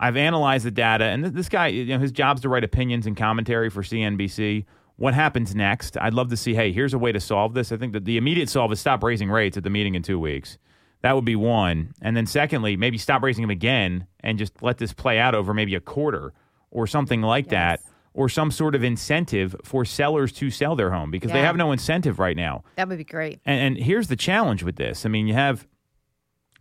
I've 0.00 0.16
analyzed 0.16 0.66
the 0.66 0.70
data, 0.70 1.04
and 1.04 1.24
th- 1.24 1.34
this 1.34 1.48
guy, 1.48 1.68
you 1.68 1.86
know, 1.86 1.98
his 1.98 2.12
job's 2.12 2.42
to 2.42 2.48
write 2.48 2.64
opinions 2.64 3.06
and 3.06 3.16
commentary 3.16 3.70
for 3.70 3.82
CNBC. 3.82 4.64
What 4.96 5.12
happens 5.14 5.54
next? 5.54 5.96
I'd 6.00 6.14
love 6.14 6.28
to 6.30 6.36
see. 6.36 6.54
Hey, 6.54 6.72
here's 6.72 6.94
a 6.94 6.98
way 6.98 7.10
to 7.10 7.20
solve 7.20 7.54
this. 7.54 7.72
I 7.72 7.76
think 7.76 7.92
that 7.94 8.04
the 8.04 8.16
immediate 8.16 8.48
solve 8.48 8.70
is 8.70 8.80
stop 8.80 9.02
raising 9.02 9.30
rates 9.30 9.56
at 9.56 9.64
the 9.64 9.70
meeting 9.70 9.94
in 9.96 10.02
two 10.02 10.20
weeks. 10.20 10.56
That 11.04 11.14
would 11.16 11.26
be 11.26 11.36
one. 11.36 11.92
And 12.00 12.16
then 12.16 12.24
secondly, 12.24 12.78
maybe 12.78 12.96
stop 12.96 13.22
raising 13.22 13.42
them 13.42 13.50
again 13.50 14.06
and 14.20 14.38
just 14.38 14.62
let 14.62 14.78
this 14.78 14.94
play 14.94 15.18
out 15.18 15.34
over 15.34 15.52
maybe 15.52 15.74
a 15.74 15.80
quarter 15.80 16.32
or 16.70 16.86
something 16.86 17.20
like 17.20 17.48
that, 17.48 17.82
or 18.14 18.30
some 18.30 18.50
sort 18.50 18.74
of 18.74 18.82
incentive 18.82 19.54
for 19.62 19.84
sellers 19.84 20.32
to 20.32 20.48
sell 20.48 20.74
their 20.74 20.90
home 20.90 21.10
because 21.10 21.30
they 21.30 21.42
have 21.42 21.56
no 21.56 21.72
incentive 21.72 22.18
right 22.18 22.38
now. 22.38 22.64
that 22.76 22.88
would 22.88 22.96
be 22.96 23.04
great. 23.04 23.38
And, 23.44 23.76
and 23.76 23.84
here's 23.84 24.08
the 24.08 24.16
challenge 24.16 24.62
with 24.62 24.76
this. 24.76 25.04
I 25.04 25.10
mean, 25.10 25.26
you 25.26 25.34
have, 25.34 25.66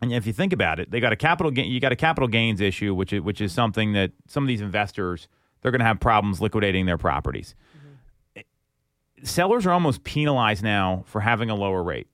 and 0.02 0.12
if 0.12 0.28
you 0.28 0.34
think 0.34 0.52
about 0.52 0.78
it, 0.78 0.91
they 0.91 1.00
got 1.00 1.14
a 1.14 1.16
capital 1.16 1.50
gain. 1.50 1.72
You 1.72 1.80
got 1.80 1.94
a 1.94 1.96
capital 1.96 2.28
gains 2.28 2.60
issue, 2.60 2.94
which 2.94 3.14
is 3.14 3.22
which 3.22 3.39
is 3.39 3.54
something 3.54 3.94
that 3.94 4.12
some 4.28 4.44
of 4.44 4.50
these 4.50 4.60
investors 4.60 5.30
they're 5.62 5.72
going 5.72 5.80
to 5.80 5.86
have 5.86 6.02
problems 6.02 6.41
liquidating 6.41 6.86
their 6.86 6.98
properties. 6.98 7.56
Mm-hmm. 8.36 9.24
sellers 9.24 9.66
are 9.66 9.72
almost 9.72 10.04
penalized 10.04 10.64
now 10.64 11.06
for 11.08 11.22
having 11.22 11.50
a 11.50 11.56
lower 11.56 11.82
rate. 11.82 12.08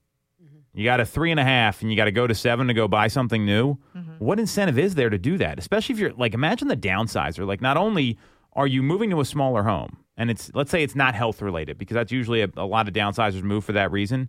You 0.72 0.84
got 0.84 1.00
a 1.00 1.04
three 1.06 1.30
and 1.32 1.40
a 1.40 1.44
half, 1.44 1.82
and 1.82 1.90
you 1.90 1.96
got 1.96 2.04
to 2.04 2.12
go 2.12 2.26
to 2.26 2.34
seven 2.34 2.68
to 2.68 2.74
go 2.74 2.86
buy 2.86 3.08
something 3.08 3.44
new. 3.44 3.74
Mm-hmm. 3.96 4.12
What 4.24 4.38
incentive 4.38 4.78
is 4.78 4.94
there 4.94 5.10
to 5.10 5.18
do 5.18 5.36
that? 5.38 5.58
Especially 5.58 5.94
if 5.94 5.98
you're 5.98 6.12
like, 6.12 6.32
imagine 6.34 6.68
the 6.68 6.76
downsizer. 6.76 7.46
Like, 7.46 7.60
not 7.60 7.76
only 7.76 8.18
are 8.52 8.66
you 8.68 8.82
moving 8.82 9.10
to 9.10 9.20
a 9.20 9.24
smaller 9.24 9.64
home, 9.64 9.96
and 10.16 10.30
it's 10.30 10.50
let's 10.54 10.70
say 10.70 10.82
it's 10.84 10.94
not 10.94 11.14
health 11.14 11.42
related 11.42 11.76
because 11.78 11.94
that's 11.96 12.12
usually 12.12 12.42
a, 12.42 12.48
a 12.56 12.64
lot 12.66 12.86
of 12.86 12.94
downsizers 12.94 13.42
move 13.42 13.64
for 13.64 13.72
that 13.72 13.90
reason, 13.90 14.28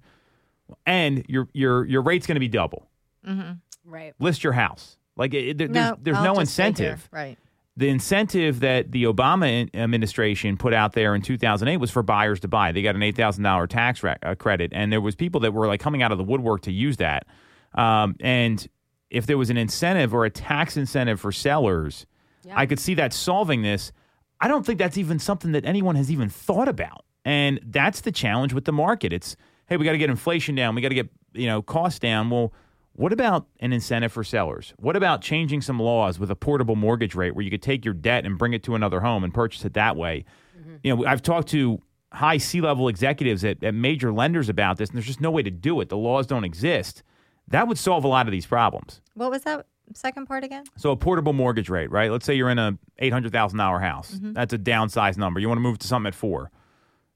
and 0.85 1.23
your 1.27 1.47
your 1.53 1.85
your 1.85 2.01
rate's 2.01 2.25
going 2.25 2.35
to 2.35 2.39
be 2.39 2.47
double. 2.47 2.89
Mm-hmm. 3.27 3.51
Right. 3.85 4.13
List 4.19 4.43
your 4.43 4.53
house. 4.53 4.97
Like, 5.17 5.33
it, 5.33 5.57
there- 5.57 5.67
there's, 5.67 5.95
there's 6.01 6.17
I'll 6.17 6.33
no 6.35 6.39
just 6.39 6.53
stay 6.53 6.63
here. 6.63 6.69
incentive 6.69 7.09
Right. 7.11 7.37
The 7.77 7.89
incentive 7.89 8.59
that 8.59 8.91
the 8.91 9.03
Obama 9.03 9.69
administration 9.73 10.57
put 10.57 10.73
out 10.73 10.93
there 10.93 11.15
in 11.15 11.21
2008 11.21 11.77
was 11.77 11.89
for 11.89 12.03
buyers 12.03 12.39
to 12.41 12.47
buy. 12.47 12.71
They 12.71 12.81
got 12.81 12.95
an 12.95 13.01
$8,000 13.01 13.67
tax 13.69 14.03
uh, 14.03 14.35
credit, 14.35 14.71
and 14.73 14.91
there 14.91 15.01
was 15.01 15.15
people 15.15 15.41
that 15.41 15.53
were 15.53 15.67
like 15.67 15.79
coming 15.79 16.03
out 16.03 16.11
of 16.11 16.17
the 16.17 16.23
woodwork 16.23 16.61
to 16.63 16.71
use 16.71 16.97
that. 16.97 17.25
Um, 17.73 18.15
and 18.19 18.67
if 19.09 19.25
there 19.25 19.37
was 19.37 19.49
an 19.49 19.57
incentive 19.57 20.13
or 20.13 20.25
a 20.25 20.29
tax 20.29 20.75
incentive 20.75 21.19
for 21.19 21.31
sellers, 21.31 22.05
I 22.53 22.65
could 22.65 22.79
see 22.79 22.95
that 22.95 23.13
solving 23.13 23.61
this. 23.61 23.91
I 24.39 24.47
don't 24.47 24.65
think 24.65 24.79
that's 24.79 24.97
even 24.97 25.19
something 25.19 25.51
that 25.51 25.65
anyone 25.65 25.95
has 25.95 26.11
even 26.11 26.29
thought 26.29 26.67
about. 26.67 27.05
And 27.23 27.59
that's 27.63 28.01
the 28.01 28.11
challenge 28.11 28.53
with 28.53 28.65
the 28.65 28.71
market. 28.71 29.13
It's 29.13 29.35
hey, 29.67 29.77
we 29.77 29.85
got 29.85 29.91
to 29.91 29.97
get 29.97 30.09
inflation 30.09 30.55
down. 30.55 30.75
We 30.75 30.81
got 30.81 30.89
to 30.89 30.95
get 30.95 31.09
you 31.33 31.47
know 31.47 31.61
costs 31.61 31.99
down. 31.99 32.29
Well, 32.29 32.51
what 32.93 33.13
about 33.13 33.47
an 33.59 33.73
incentive 33.73 34.11
for 34.11 34.23
sellers? 34.23 34.73
What 34.77 34.95
about 34.95 35.21
changing 35.21 35.61
some 35.61 35.79
laws 35.79 36.19
with 36.19 36.29
a 36.29 36.35
portable 36.35 36.75
mortgage 36.75 37.15
rate 37.15 37.35
where 37.35 37.43
you 37.43 37.51
could 37.51 37.61
take 37.61 37.85
your 37.85 37.93
debt 37.93 38.25
and 38.25 38.37
bring 38.37 38.53
it 38.53 38.63
to 38.63 38.75
another 38.75 38.99
home 38.99 39.23
and 39.23 39.33
purchase 39.33 39.63
it 39.65 39.73
that 39.73 39.95
way? 39.95 40.25
Mm-hmm. 40.59 40.75
You 40.83 40.95
know, 40.95 41.05
I've 41.05 41.21
talked 41.21 41.47
to 41.49 41.81
high 42.11 42.37
C 42.37 42.59
level 42.59 42.89
executives 42.89 43.45
at, 43.45 43.63
at 43.63 43.73
major 43.73 44.11
lenders 44.11 44.49
about 44.49 44.77
this, 44.77 44.89
and 44.89 44.97
there's 44.97 45.05
just 45.05 45.21
no 45.21 45.31
way 45.31 45.41
to 45.43 45.51
do 45.51 45.79
it. 45.79 45.89
The 45.89 45.97
laws 45.97 46.27
don't 46.27 46.43
exist. 46.43 47.03
That 47.47 47.67
would 47.67 47.77
solve 47.77 48.03
a 48.03 48.07
lot 48.07 48.27
of 48.27 48.31
these 48.31 48.45
problems. 48.45 49.01
What 49.13 49.31
was 49.31 49.43
that 49.43 49.65
second 49.93 50.25
part 50.25 50.43
again? 50.43 50.63
So 50.77 50.91
a 50.91 50.95
portable 50.95 51.33
mortgage 51.33 51.69
rate, 51.69 51.91
right? 51.91 52.11
Let's 52.11 52.25
say 52.25 52.35
you're 52.35 52.49
in 52.49 52.59
a 52.59 52.77
eight 52.99 53.13
hundred 53.13 53.31
thousand 53.31 53.57
dollar 53.57 53.79
house. 53.79 54.11
Mm-hmm. 54.11 54.33
That's 54.33 54.53
a 54.53 54.57
downsized 54.57 55.17
number. 55.17 55.39
You 55.39 55.47
want 55.47 55.57
to 55.57 55.63
move 55.63 55.79
to 55.79 55.87
something 55.87 56.07
at 56.07 56.15
four, 56.15 56.51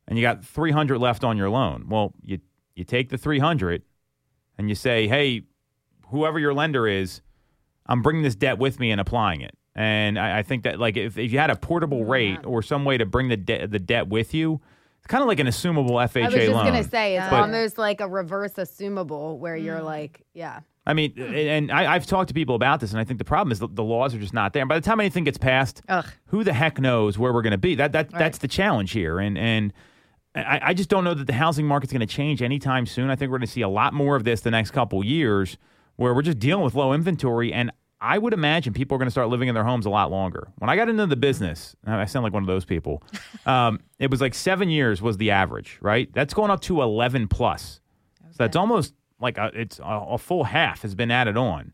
and 0.08 0.18
you 0.18 0.22
got 0.24 0.44
three 0.44 0.72
hundred 0.72 1.00
left 1.00 1.24
on 1.24 1.38
your 1.38 1.50
loan. 1.50 1.88
Well, 1.90 2.14
you 2.24 2.40
you 2.76 2.84
take 2.84 3.10
the 3.10 3.18
three 3.18 3.40
hundred, 3.40 3.84
and 4.58 4.70
you 4.70 4.76
say, 4.76 5.08
hey, 5.08 5.44
whoever 6.10 6.40
your 6.40 6.54
lender 6.54 6.88
is, 6.88 7.22
I'm 7.86 8.02
bringing 8.02 8.24
this 8.24 8.36
debt 8.36 8.58
with 8.58 8.80
me 8.80 8.92
and 8.92 9.00
applying 9.00 9.42
it. 9.42 9.56
And 9.76 10.18
I, 10.18 10.40
I 10.40 10.44
think 10.44 10.64
that 10.64 10.80
like 10.80 10.98
if, 10.98 11.18
if 11.18 11.32
you 11.32 11.40
had 11.40 11.50
a 11.50 11.56
portable 11.56 12.06
rate 12.06 12.40
or 12.46 12.62
some 12.62 12.86
way 12.86 12.98
to 12.98 13.06
bring 13.06 13.28
the 13.28 13.38
debt 13.38 13.72
the 13.72 13.80
debt 13.80 14.08
with 14.08 14.34
you, 14.34 14.62
it's 15.00 15.08
kind 15.08 15.22
of 15.22 15.28
like 15.28 15.40
an 15.40 15.48
assumable 15.48 15.92
FHA 15.92 16.22
I 16.22 16.26
was 16.26 16.34
just 16.34 16.52
loan. 16.52 16.66
gonna 16.66 16.84
say 16.84 17.18
it's 17.18 17.30
But- 17.30 17.42
almost 17.42 17.78
like 17.78 18.00
a 18.02 18.08
reverse 18.08 18.54
assumable 18.54 19.38
where 19.38 19.56
you're 19.56 19.80
mm. 19.80 19.86
like, 19.86 20.22
yeah. 20.34 20.62
I 20.88 20.94
mean, 20.94 21.20
and 21.20 21.72
I, 21.72 21.96
I've 21.96 22.06
talked 22.06 22.28
to 22.28 22.36
people 22.36 22.54
about 22.54 22.80
this, 22.80 22.92
and 22.92 23.00
I 23.00 23.04
think 23.04 23.18
the 23.18 23.26
problem 23.26 23.52
is 23.52 23.58
the, 23.58 23.68
the 23.68 23.84
laws 23.84 24.14
are 24.14 24.20
just 24.20 24.36
not 24.36 24.54
there. 24.54 24.62
And 24.62 24.70
by 24.70 24.76
the 24.80 24.86
time 24.86 25.00
anything 25.00 25.24
gets 25.24 25.40
passed, 25.40 25.82
Ugh. 25.90 26.06
who 26.28 26.44
the 26.44 26.54
heck 26.54 26.80
knows 26.80 27.18
where 27.18 27.34
we're 27.34 27.42
going 27.42 27.52
to 27.52 27.58
be? 27.58 27.74
That 27.74 27.92
that 27.94 28.12
that's 28.12 28.38
the 28.38 28.48
challenge 28.48 28.92
here, 28.92 29.18
and 29.18 29.36
and 29.36 29.74
I, 30.36 30.60
I 30.62 30.74
just 30.74 30.90
don't 30.90 31.04
know 31.04 31.14
that 31.14 31.28
the 31.28 31.34
housing 31.34 31.66
market's 31.66 31.92
going 31.92 32.02
to 32.02 32.14
change 32.14 32.42
anytime 32.42 32.86
soon. 32.86 33.10
I 33.10 33.16
think 33.16 33.32
we're 33.32 33.40
going 33.40 33.48
to 33.48 33.54
see 33.54 33.62
a 33.62 33.70
lot 33.70 33.94
more 33.94 34.16
of 34.16 34.26
this 34.26 34.42
the 34.42 34.52
next 34.52 34.72
couple 34.72 35.04
years, 35.04 35.58
where 35.96 36.14
we're 36.14 36.22
just 36.22 36.40
dealing 36.40 36.64
with 36.64 36.76
low 36.76 36.94
inventory, 36.94 37.54
and 37.54 37.72
I 38.02 38.18
would 38.18 38.34
imagine 38.34 38.74
people 38.74 38.96
are 38.96 39.00
going 39.00 39.08
to 39.08 39.12
start 39.12 39.30
living 39.30 39.48
in 39.48 39.56
their 39.56 39.64
homes 39.64 39.86
a 39.86 39.90
lot 39.90 40.12
longer. 40.12 40.50
When 40.58 40.70
I 40.70 40.76
got 40.76 40.90
into 40.90 41.06
the 41.08 41.16
business, 41.16 41.76
I 41.86 42.06
sound 42.06 42.24
like 42.24 42.34
one 42.34 42.44
of 42.44 42.48
those 42.48 42.66
people. 42.66 43.04
Um, 43.46 43.82
it 44.00 44.10
was 44.10 44.22
like 44.22 44.34
seven 44.34 44.70
years 44.70 45.04
was 45.04 45.18
the 45.18 45.30
average, 45.30 45.78
right? 45.80 46.12
That's 46.14 46.34
going 46.34 46.50
up 46.50 46.62
to 46.62 46.82
eleven 46.82 47.28
plus. 47.28 47.80
So 48.32 48.38
that's 48.40 48.56
almost 48.58 48.96
like 49.20 49.38
a, 49.38 49.52
it's 49.54 49.78
a, 49.78 49.84
a 49.84 50.18
full 50.18 50.46
half 50.46 50.82
has 50.82 50.96
been 50.96 51.12
added 51.12 51.38
on 51.38 51.72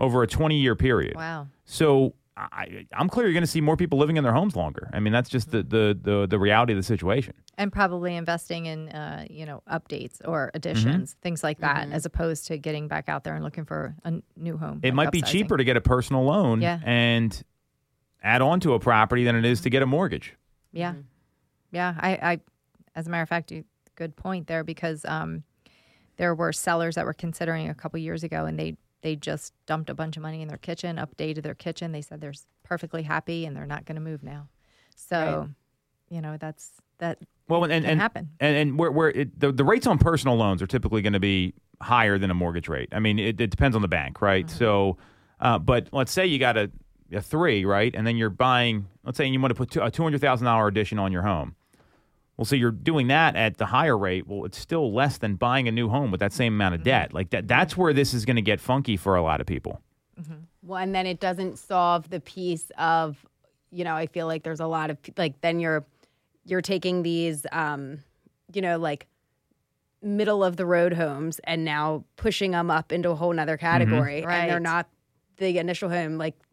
over 0.00 0.22
a 0.24 0.26
20 0.26 0.58
year 0.58 0.74
period. 0.74 1.14
Wow. 1.14 1.46
So 1.64 2.14
I, 2.36 2.86
I'm 2.94 3.08
clear 3.08 3.26
you're 3.26 3.34
going 3.34 3.42
to 3.42 3.46
see 3.46 3.60
more 3.60 3.76
people 3.76 3.98
living 3.98 4.16
in 4.16 4.24
their 4.24 4.32
homes 4.32 4.56
longer. 4.56 4.88
I 4.92 5.00
mean, 5.00 5.12
that's 5.12 5.28
just 5.28 5.50
the, 5.50 5.62
the, 5.62 5.98
the, 6.00 6.26
the 6.26 6.38
reality 6.38 6.72
of 6.72 6.78
the 6.78 6.82
situation. 6.82 7.34
And 7.58 7.70
probably 7.70 8.16
investing 8.16 8.66
in, 8.66 8.88
uh, 8.88 9.26
you 9.28 9.44
know, 9.44 9.62
updates 9.70 10.20
or 10.24 10.50
additions, 10.54 11.16
things 11.20 11.42
like 11.44 11.58
that, 11.60 11.90
as 11.92 12.06
opposed 12.06 12.46
to 12.46 12.56
getting 12.56 12.88
back 12.88 13.08
out 13.08 13.24
there 13.24 13.34
and 13.34 13.44
looking 13.44 13.66
for 13.66 13.94
a 14.04 14.14
new 14.36 14.56
home. 14.56 14.80
It 14.82 14.88
like 14.88 14.94
might 14.94 15.10
be 15.12 15.20
cheaper 15.20 15.56
to 15.58 15.64
get 15.64 15.76
a 15.76 15.80
personal 15.82 16.24
loan 16.24 16.62
Yeah. 16.62 16.80
and 16.84 17.42
add 18.22 18.40
on 18.40 18.60
to 18.60 18.72
a 18.74 18.80
property 18.80 19.24
than 19.24 19.36
it 19.36 19.44
is 19.44 19.60
to 19.62 19.70
get 19.70 19.82
a 19.82 19.86
mortgage. 19.86 20.34
Yeah, 20.72 20.94
yeah. 21.70 21.94
I, 21.98 22.10
I, 22.12 22.40
as 22.96 23.06
a 23.06 23.10
matter 23.10 23.22
of 23.22 23.28
fact, 23.28 23.52
you, 23.52 23.64
good 23.94 24.16
point 24.16 24.46
there 24.46 24.64
because 24.64 25.04
um, 25.04 25.42
there 26.16 26.34
were 26.34 26.52
sellers 26.52 26.94
that 26.94 27.04
were 27.04 27.12
considering 27.12 27.68
a 27.68 27.74
couple 27.74 27.98
years 27.98 28.24
ago, 28.24 28.46
and 28.46 28.58
they 28.58 28.76
they 29.02 29.16
just 29.16 29.52
dumped 29.66 29.90
a 29.90 29.94
bunch 29.94 30.16
of 30.16 30.22
money 30.22 30.42
in 30.42 30.48
their 30.48 30.58
kitchen, 30.58 30.96
updated 30.96 31.42
their 31.42 31.54
kitchen. 31.54 31.92
They 31.92 32.02
said 32.02 32.20
they're 32.20 32.34
perfectly 32.62 33.02
happy 33.02 33.44
and 33.44 33.56
they're 33.56 33.66
not 33.66 33.84
going 33.84 33.96
to 33.96 34.00
move 34.02 34.22
now. 34.22 34.48
So, 34.94 35.48
you 36.08 36.20
know, 36.20 36.36
that's 36.38 36.70
that. 36.98 37.18
Well, 37.48 37.64
and 37.64 37.84
and, 37.84 38.00
happen. 38.00 38.30
and, 38.40 38.56
and 38.56 38.78
where, 38.78 38.90
where 38.90 39.10
it, 39.10 39.38
the, 39.38 39.52
the 39.52 39.64
rates 39.64 39.86
on 39.86 39.98
personal 39.98 40.36
loans 40.36 40.62
are 40.62 40.66
typically 40.66 41.02
going 41.02 41.12
to 41.12 41.20
be 41.20 41.54
higher 41.80 42.18
than 42.18 42.30
a 42.30 42.34
mortgage 42.34 42.68
rate. 42.68 42.88
I 42.92 43.00
mean, 43.00 43.18
it, 43.18 43.40
it 43.40 43.50
depends 43.50 43.74
on 43.74 43.82
the 43.82 43.88
bank, 43.88 44.22
right? 44.22 44.46
Mm-hmm. 44.46 44.58
So, 44.58 44.96
uh, 45.40 45.58
but 45.58 45.88
let's 45.92 46.12
say 46.12 46.26
you 46.26 46.38
got 46.38 46.56
a, 46.56 46.70
a 47.12 47.20
three, 47.20 47.64
right, 47.64 47.92
and 47.94 48.06
then 48.06 48.16
you're 48.16 48.30
buying. 48.30 48.86
Let's 49.04 49.18
say 49.18 49.26
you 49.26 49.40
want 49.40 49.50
to 49.50 49.56
put 49.56 49.70
two, 49.70 49.82
a 49.82 49.90
two 49.90 50.02
hundred 50.02 50.20
thousand 50.20 50.44
dollar 50.44 50.68
addition 50.68 50.98
on 50.98 51.10
your 51.12 51.22
home. 51.22 51.56
Well, 52.42 52.46
so 52.46 52.56
you're 52.56 52.72
doing 52.72 53.06
that 53.06 53.36
at 53.36 53.58
the 53.58 53.66
higher 53.66 53.96
rate. 53.96 54.26
Well, 54.26 54.44
it's 54.44 54.58
still 54.58 54.92
less 54.92 55.18
than 55.18 55.36
buying 55.36 55.68
a 55.68 55.70
new 55.70 55.88
home 55.88 56.10
with 56.10 56.18
that 56.18 56.32
same 56.32 56.54
amount 56.54 56.74
of 56.74 56.80
Mm-hmm. 56.80 56.88
debt. 56.88 57.14
Like 57.14 57.30
that. 57.30 57.46
That's 57.46 57.76
where 57.76 57.92
this 57.92 58.12
is 58.12 58.24
going 58.24 58.34
to 58.34 58.42
get 58.42 58.60
funky 58.60 58.96
for 58.96 59.14
a 59.14 59.22
lot 59.22 59.40
of 59.40 59.46
people. 59.46 59.80
Well, 60.64 60.78
and 60.78 60.92
then 60.92 61.06
it 61.06 61.20
doesn't 61.20 61.58
solve 61.60 62.10
the 62.10 62.18
piece 62.18 62.70
of, 62.78 63.24
you 63.70 63.84
know, 63.84 63.94
I 63.94 64.06
feel 64.06 64.26
like 64.26 64.42
there's 64.42 64.58
a 64.58 64.66
lot 64.66 64.90
of 64.90 64.98
like 65.16 65.40
then 65.40 65.60
you're 65.60 65.84
you're 66.44 66.60
taking 66.62 67.04
these 67.04 67.46
um, 67.52 68.00
you 68.52 68.60
know, 68.60 68.76
like 68.76 69.06
middle 70.02 70.42
of 70.42 70.56
the 70.56 70.66
road 70.66 70.92
homes 70.92 71.38
and 71.44 71.64
now 71.64 72.02
pushing 72.16 72.50
them 72.50 72.72
up 72.72 72.90
into 72.90 73.10
a 73.10 73.14
whole 73.14 73.32
nother 73.32 73.56
category. 73.56 74.24
And 74.24 74.50
they're 74.50 74.58
not 74.60 74.88
the 75.36 75.58
initial 75.58 75.88
home 75.88 76.18
like 76.18 76.34
The 76.40 76.51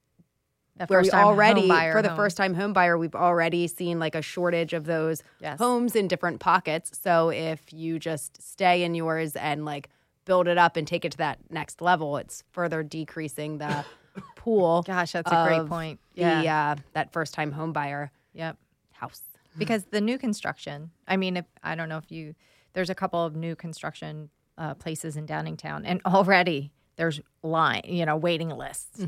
where 0.88 1.01
we 1.01 1.11
already 1.11 1.67
for 1.91 2.01
the 2.01 2.09
home. 2.09 2.15
first 2.15 2.38
time 2.38 2.53
home 2.53 2.73
buyer 2.73 2.97
we've 2.97 3.15
already 3.15 3.67
seen 3.67 3.99
like 3.99 4.15
a 4.15 4.21
shortage 4.21 4.73
of 4.73 4.86
those 4.86 5.21
Yes. 5.39 5.59
homes 5.59 5.95
in 5.95 6.07
different 6.07 6.39
pockets 6.39 6.97
so 7.01 7.30
if 7.30 7.71
you 7.73 7.99
just 7.99 8.41
stay 8.41 8.84
in 8.84 8.95
yours 8.95 9.36
and 9.36 9.65
like 9.65 9.89
build 10.25 10.47
it 10.47 10.57
up 10.57 10.77
and 10.77 10.88
take 10.88 11.05
it 11.05 11.11
to 11.13 11.17
that 11.17 11.39
next 11.49 11.82
level 11.82 12.17
it's 12.17 12.43
further 12.51 12.84
decreasing 12.84 13.57
the 13.57 13.84
pool 14.36 14.84
Gosh, 14.84 15.11
that's 15.11 15.32
a 15.32 15.43
great 15.43 15.65
point. 15.67 15.99
the 16.15 16.21
Yeah. 16.21 16.75
uh, 16.77 16.82
that 16.93 17.11
first 17.11 17.34
time 17.34 17.51
home 17.51 17.73
buyer 17.73 18.11
Yep. 18.34 18.57
house 18.93 19.21
because 19.57 19.86
the 19.86 19.99
new 20.01 20.17
construction 20.17 20.91
i 21.07 21.17
mean 21.17 21.36
if 21.38 21.45
i 21.63 21.75
don't 21.75 21.89
know 21.89 21.97
if 21.97 22.11
you 22.11 22.36
there's 22.73 22.89
a 22.91 22.95
couple 22.95 23.23
of 23.25 23.36
new 23.36 23.55
construction 23.55 24.30
uh, 24.57 24.73
places 24.75 25.17
in 25.17 25.25
downingtown 25.25 25.82
and 25.86 26.01
already 26.05 26.71
there's 26.97 27.19
line 27.43 27.82
you 27.86 28.05
know 28.05 28.15
waiting 28.17 28.49
lists 28.49 29.03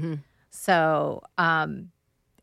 so 0.52 1.22
um, 1.38 1.89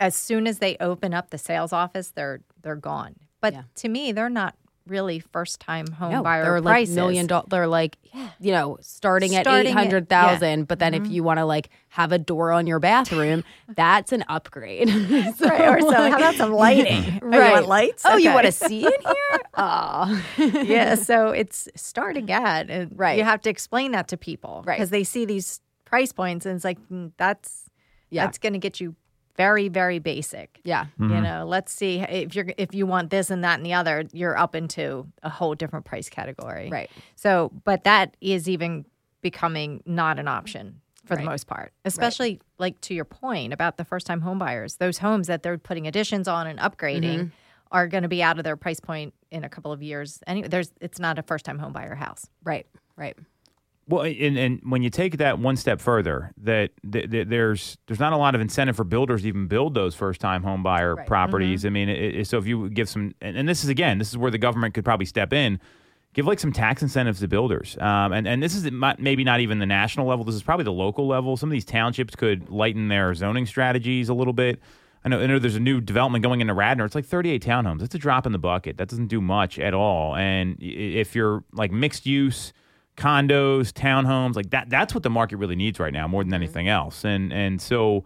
as 0.01 0.15
soon 0.17 0.47
as 0.47 0.59
they 0.59 0.77
open 0.81 1.15
up 1.15 1.31
the 1.31 1.39
sales 1.39 1.73
office 1.73 2.11
they're 2.11 2.41
they're 2.63 2.75
gone 2.77 3.15
but 3.41 3.53
Yeah. 3.53 3.63
to 3.77 3.89
me 3.89 4.13
they're 4.13 4.31
not 4.31 4.55
really 4.87 5.19
first 5.19 5.61
time 5.61 5.93
home 5.93 6.13
no, 6.13 6.23
buyer 6.23 6.43
they're 6.45 6.61
like 6.63 6.73
prices 6.73 6.95
million 6.97 7.27
dollar 7.27 7.45
they're 7.51 7.67
like 7.67 7.99
you 8.41 8.51
know 8.53 8.79
starting 8.81 9.35
at 9.37 9.43
Starting 9.45 9.67
at- 9.73 9.81
800,000 9.83 10.67
but 10.67 10.79
then 10.79 10.95
if 10.95 11.11
you 11.11 11.23
want 11.23 11.39
to 11.39 11.45
like 11.45 11.69
have 11.91 12.11
a 12.11 12.19
door 12.19 12.53
on 12.53 12.67
your 12.67 12.79
bathroom 12.79 13.45
that's 13.77 14.13
an 14.13 14.25
upgrade 14.29 14.89
So, 15.37 15.47
right, 15.47 15.69
or 15.69 15.81
so 15.83 15.93
how 15.93 16.17
about 16.17 16.37
some 16.37 16.53
lighting 16.55 17.21
Oh, 17.23 17.27
you 17.27 17.39
Right. 17.39 17.51
want 17.53 17.69
lights 17.69 18.03
Oh, 18.07 18.17
you 18.17 18.33
want 18.33 18.47
to 18.47 18.53
see 18.53 18.87
in 18.87 18.93
here? 19.03 19.41
Oh, 19.59 20.25
yeah, 20.65 20.95
so 20.95 21.29
it's 21.33 21.69
starting 21.77 22.31
at 22.31 22.71
and 22.71 22.99
Right. 22.99 23.19
You 23.19 23.25
have 23.25 23.43
to 23.43 23.51
explain 23.51 23.93
that 23.93 24.09
to 24.09 24.17
people, 24.17 24.63
Right. 24.65 24.77
Because 24.79 24.89
they 24.91 25.05
see 25.05 25.27
these 25.27 25.61
price 25.85 26.13
points, 26.13 26.47
and 26.47 26.55
it's 26.57 26.65
like 26.65 26.79
mm, 26.89 27.13
that's 27.19 27.68
Yeah. 28.11 28.25
that's 28.27 28.39
going 28.39 28.53
to 28.55 28.59
get 28.59 28.81
you 28.81 28.95
very, 29.37 29.69
very 29.69 30.01
basic. 30.01 30.61
yeah. 30.65 30.87
You 30.99 31.07
know, 31.21 31.45
let's 31.47 31.73
see 31.73 32.01
if 32.01 32.35
you're 32.35 32.47
if 32.59 32.75
you 32.75 32.87
want 32.87 33.11
this 33.11 33.31
and 33.31 33.45
that 33.45 33.59
and 33.59 33.65
the 33.65 33.75
other, 33.75 34.05
you're 34.13 34.37
up 34.37 34.57
into 34.57 35.07
a 35.23 35.29
whole 35.31 35.55
different 35.55 35.85
price 35.85 36.09
category, 36.09 36.69
Right. 36.71 36.91
So, 37.15 37.53
but 37.65 37.85
that 37.85 38.17
is 38.21 38.49
even 38.49 38.85
becoming 39.21 39.83
not 39.87 40.19
an 40.19 40.27
option 40.29 40.81
for 41.05 41.15
Right. 41.15 41.23
the 41.25 41.31
most 41.31 41.47
part, 41.47 41.73
especially 41.85 42.41
like 42.59 42.81
to 42.83 42.95
your 42.95 43.05
point 43.05 43.53
about 43.53 43.77
the 43.77 43.85
first 43.85 44.07
time 44.07 44.21
home 44.21 44.39
buyers. 44.39 44.77
Those 44.77 44.99
homes 44.99 45.29
that 45.29 45.43
they're 45.43 45.57
putting 45.59 45.87
additions 45.87 46.27
on 46.29 46.47
and 46.47 46.59
upgrading 46.59 47.03
Mm-hmm. 47.19 47.29
are 47.71 47.87
going 47.87 48.03
to 48.03 48.09
be 48.09 48.23
out 48.23 48.39
of 48.39 48.45
their 48.45 48.57
price 48.57 48.81
point 48.81 49.15
in 49.31 49.45
a 49.45 49.49
couple 49.49 49.71
of 49.73 49.83
years. 49.83 50.21
Anyway, 50.27 50.49
there's 50.49 50.73
it's 50.81 50.99
not 50.99 51.19
a 51.19 51.23
first 51.23 51.45
time 51.45 51.59
home 51.61 51.73
buyer 51.73 51.95
house. 51.95 52.27
Right. 52.43 52.67
Right. 52.97 53.17
Well, 53.89 54.03
and, 54.03 54.37
and 54.39 54.61
when 54.65 54.83
you 54.83 54.91
take 54.91 55.17
that 55.17 55.39
one 55.39 55.57
step 55.57 55.81
further, 55.81 56.33
that 56.43 56.71
th- 56.91 57.11
th- 57.11 57.27
there's 57.29 57.79
there's 57.87 57.99
not 57.99 58.13
a 58.13 58.19
lot 58.19 58.35
of 58.35 58.41
incentive 58.43 58.77
for 58.77 58.85
builders 58.85 59.23
to 59.23 59.29
even 59.29 59.47
build 59.47 59.73
those 59.75 59.95
first 59.95 60.21
time 60.21 60.43
home 60.43 60.63
buyer 60.63 60.95
Right. 60.97 61.07
properties. 61.07 61.65
I 61.65 61.71
mean, 61.71 61.89
it, 61.89 62.17
it- 62.17 62.27
so 62.27 62.37
if 62.39 62.47
you 62.47 62.69
give 62.69 62.89
some, 62.89 63.15
and, 63.23 63.37
and 63.37 63.49
this 63.49 63.65
is 63.65 63.71
again, 63.71 63.99
this 63.99 64.11
is 64.11 64.19
where 64.19 64.31
the 64.31 64.37
government 64.39 64.75
could 64.75 64.85
probably 64.85 65.07
step 65.07 65.33
in, 65.33 65.59
give 66.13 66.27
like 66.27 66.39
some 66.39 66.53
tax 66.53 66.83
incentives 66.83 67.21
to 67.21 67.29
builders. 67.29 67.79
Um, 67.81 68.13
and 68.13 68.29
and 68.29 68.43
this 68.43 68.55
is 68.55 68.71
maybe 68.99 69.25
not 69.25 69.41
even 69.41 69.59
the 69.59 69.67
national 69.67 70.07
level. 70.07 70.23
This 70.25 70.35
is 70.35 70.43
probably 70.43 70.65
the 70.65 70.73
local 70.73 71.07
level. 71.07 71.39
Some 71.39 71.49
of 71.49 71.53
these 71.53 71.65
townships 71.65 72.15
could 72.15 72.51
lighten 72.51 72.89
their 72.89 73.15
zoning 73.15 73.47
strategies 73.47 74.11
a 74.11 74.15
little 74.15 74.35
bit. 74.35 74.61
I 75.05 75.09
know, 75.09 75.21
I 75.21 75.27
know 75.29 75.39
there's 75.39 75.55
a 75.57 75.61
new 75.61 75.81
development 75.81 76.23
going 76.25 76.41
into 76.43 76.53
Radnor. 76.53 76.85
It's 76.85 76.95
like 76.97 77.07
38 77.07 77.43
townhomes. 77.43 77.83
It's 77.83 77.95
a 77.95 77.99
drop 77.99 78.27
in 78.27 78.33
the 78.33 78.39
bucket. 78.39 78.77
That 78.77 78.89
doesn't 78.89 79.07
do 79.07 79.21
much 79.23 79.59
at 79.59 79.73
all. 79.73 80.15
And 80.17 80.57
if 80.61 81.15
you're 81.15 81.45
like 81.53 81.71
mixed 81.71 82.05
use, 82.05 82.53
condos, 82.99 83.73
townhomes, 83.73 84.35
like 84.37 84.51
that, 84.51 84.69
that's 84.69 84.93
what 84.93 85.03
the 85.03 85.11
market 85.11 85.37
really 85.39 85.57
needs 85.57 85.79
right 85.81 85.93
now 85.93 86.07
more 86.07 86.23
than 86.25 86.35
anything 86.35 86.69
else. 86.69 87.05
And 87.05 87.33
and 87.33 87.61
so 87.63 88.05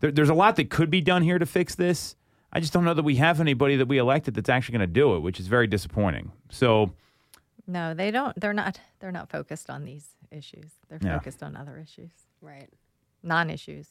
there, 0.00 0.10
there's 0.10 0.28
a 0.28 0.34
lot 0.34 0.56
that 0.56 0.68
could 0.68 0.90
be 0.90 1.00
done 1.00 1.22
here 1.22 1.38
to 1.38 1.46
fix 1.46 1.74
this. 1.74 2.16
I 2.52 2.60
just 2.60 2.72
don't 2.74 2.84
know 2.84 2.92
that 2.94 3.02
we 3.04 3.16
have 3.16 3.40
anybody 3.40 3.76
that 3.76 3.88
we 3.88 3.96
elected 3.96 4.34
that's 4.34 4.50
actually 4.50 4.72
going 4.78 4.88
to 4.88 4.92
do 4.92 5.14
it, 5.16 5.20
which 5.20 5.40
is 5.40 5.46
very 5.46 5.66
disappointing. 5.66 6.32
So 6.50 6.92
No, 7.66 7.94
they 7.94 8.10
don't. 8.10 8.38
They're 8.38 8.52
not. 8.52 8.78
They're 9.00 9.12
not 9.12 9.30
focused 9.30 9.70
on 9.70 9.84
these 9.84 10.16
issues. 10.30 10.72
They're 10.88 10.98
Yeah. 11.00 11.16
focused 11.18 11.42
on 11.42 11.56
other 11.56 11.78
issues, 11.78 12.10
Right. 12.42 12.68
non-issues. 13.22 13.88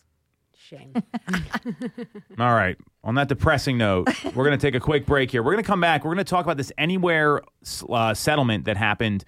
Shame. 0.55 0.93
All 2.39 2.53
right. 2.53 2.77
On 3.03 3.15
that 3.15 3.27
depressing 3.27 3.77
note, 3.79 4.07
we're 4.35 4.45
going 4.45 4.57
to 4.57 4.61
take 4.63 4.75
a 4.75 4.79
quick 4.79 5.07
break 5.07 5.31
here. 5.31 5.41
We're 5.41 5.53
going 5.53 5.63
to 5.63 5.67
come 5.67 5.81
back. 5.81 6.03
We're 6.03 6.13
going 6.13 6.23
to 6.25 6.29
talk 6.29 6.45
about 6.45 6.57
this 6.57 6.71
anywhere 6.77 7.41
uh, 7.89 8.13
settlement 8.13 8.65
that 8.65 8.77
happened 8.77 9.23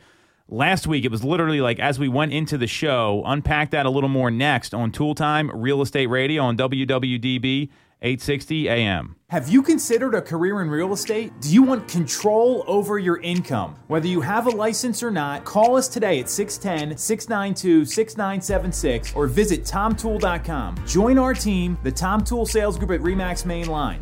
last 0.47 0.87
week. 0.87 1.05
It 1.05 1.11
was 1.11 1.23
literally 1.23 1.61
like 1.61 1.79
as 1.79 1.99
we 1.99 2.07
went 2.07 2.33
into 2.33 2.57
the 2.57 2.67
show, 2.67 3.23
unpack 3.25 3.71
that 3.71 3.85
a 3.85 3.89
little 3.89 4.09
more 4.09 4.31
next 4.31 4.73
on 4.73 4.91
Toole 4.91 5.15
Time 5.15 5.51
Real 5.53 5.81
Estate 5.81 6.07
Radio 6.07 6.43
on 6.43 6.57
WWDB 6.57 7.69
860 8.03 8.67
AM. 8.67 9.15
Have 9.29 9.47
you 9.47 9.63
considered 9.63 10.13
a 10.13 10.21
career 10.21 10.61
in 10.61 10.69
real 10.69 10.91
estate? 10.91 11.31
Do 11.39 11.49
you 11.49 11.63
want 11.63 11.87
control 11.87 12.63
over 12.67 12.99
your 12.99 13.21
income? 13.21 13.75
Whether 13.87 14.07
you 14.07 14.19
have 14.19 14.45
a 14.45 14.51
license 14.51 15.01
or 15.01 15.09
not, 15.09 15.45
call 15.45 15.77
us 15.77 15.87
today 15.87 16.19
at 16.19 16.29
610 16.29 16.97
692 16.97 17.85
6976 17.85 19.15
or 19.15 19.27
visit 19.27 19.65
tomtoole.com. 19.65 20.85
Join 20.85 21.17
our 21.17 21.33
team, 21.33 21.77
the 21.83 21.91
Tom 21.91 22.23
Toole 22.23 22.45
Sales 22.45 22.77
Group 22.77 22.91
at 22.91 22.99
REMAX 22.99 23.45
Main 23.45 23.67
Line. 23.67 24.01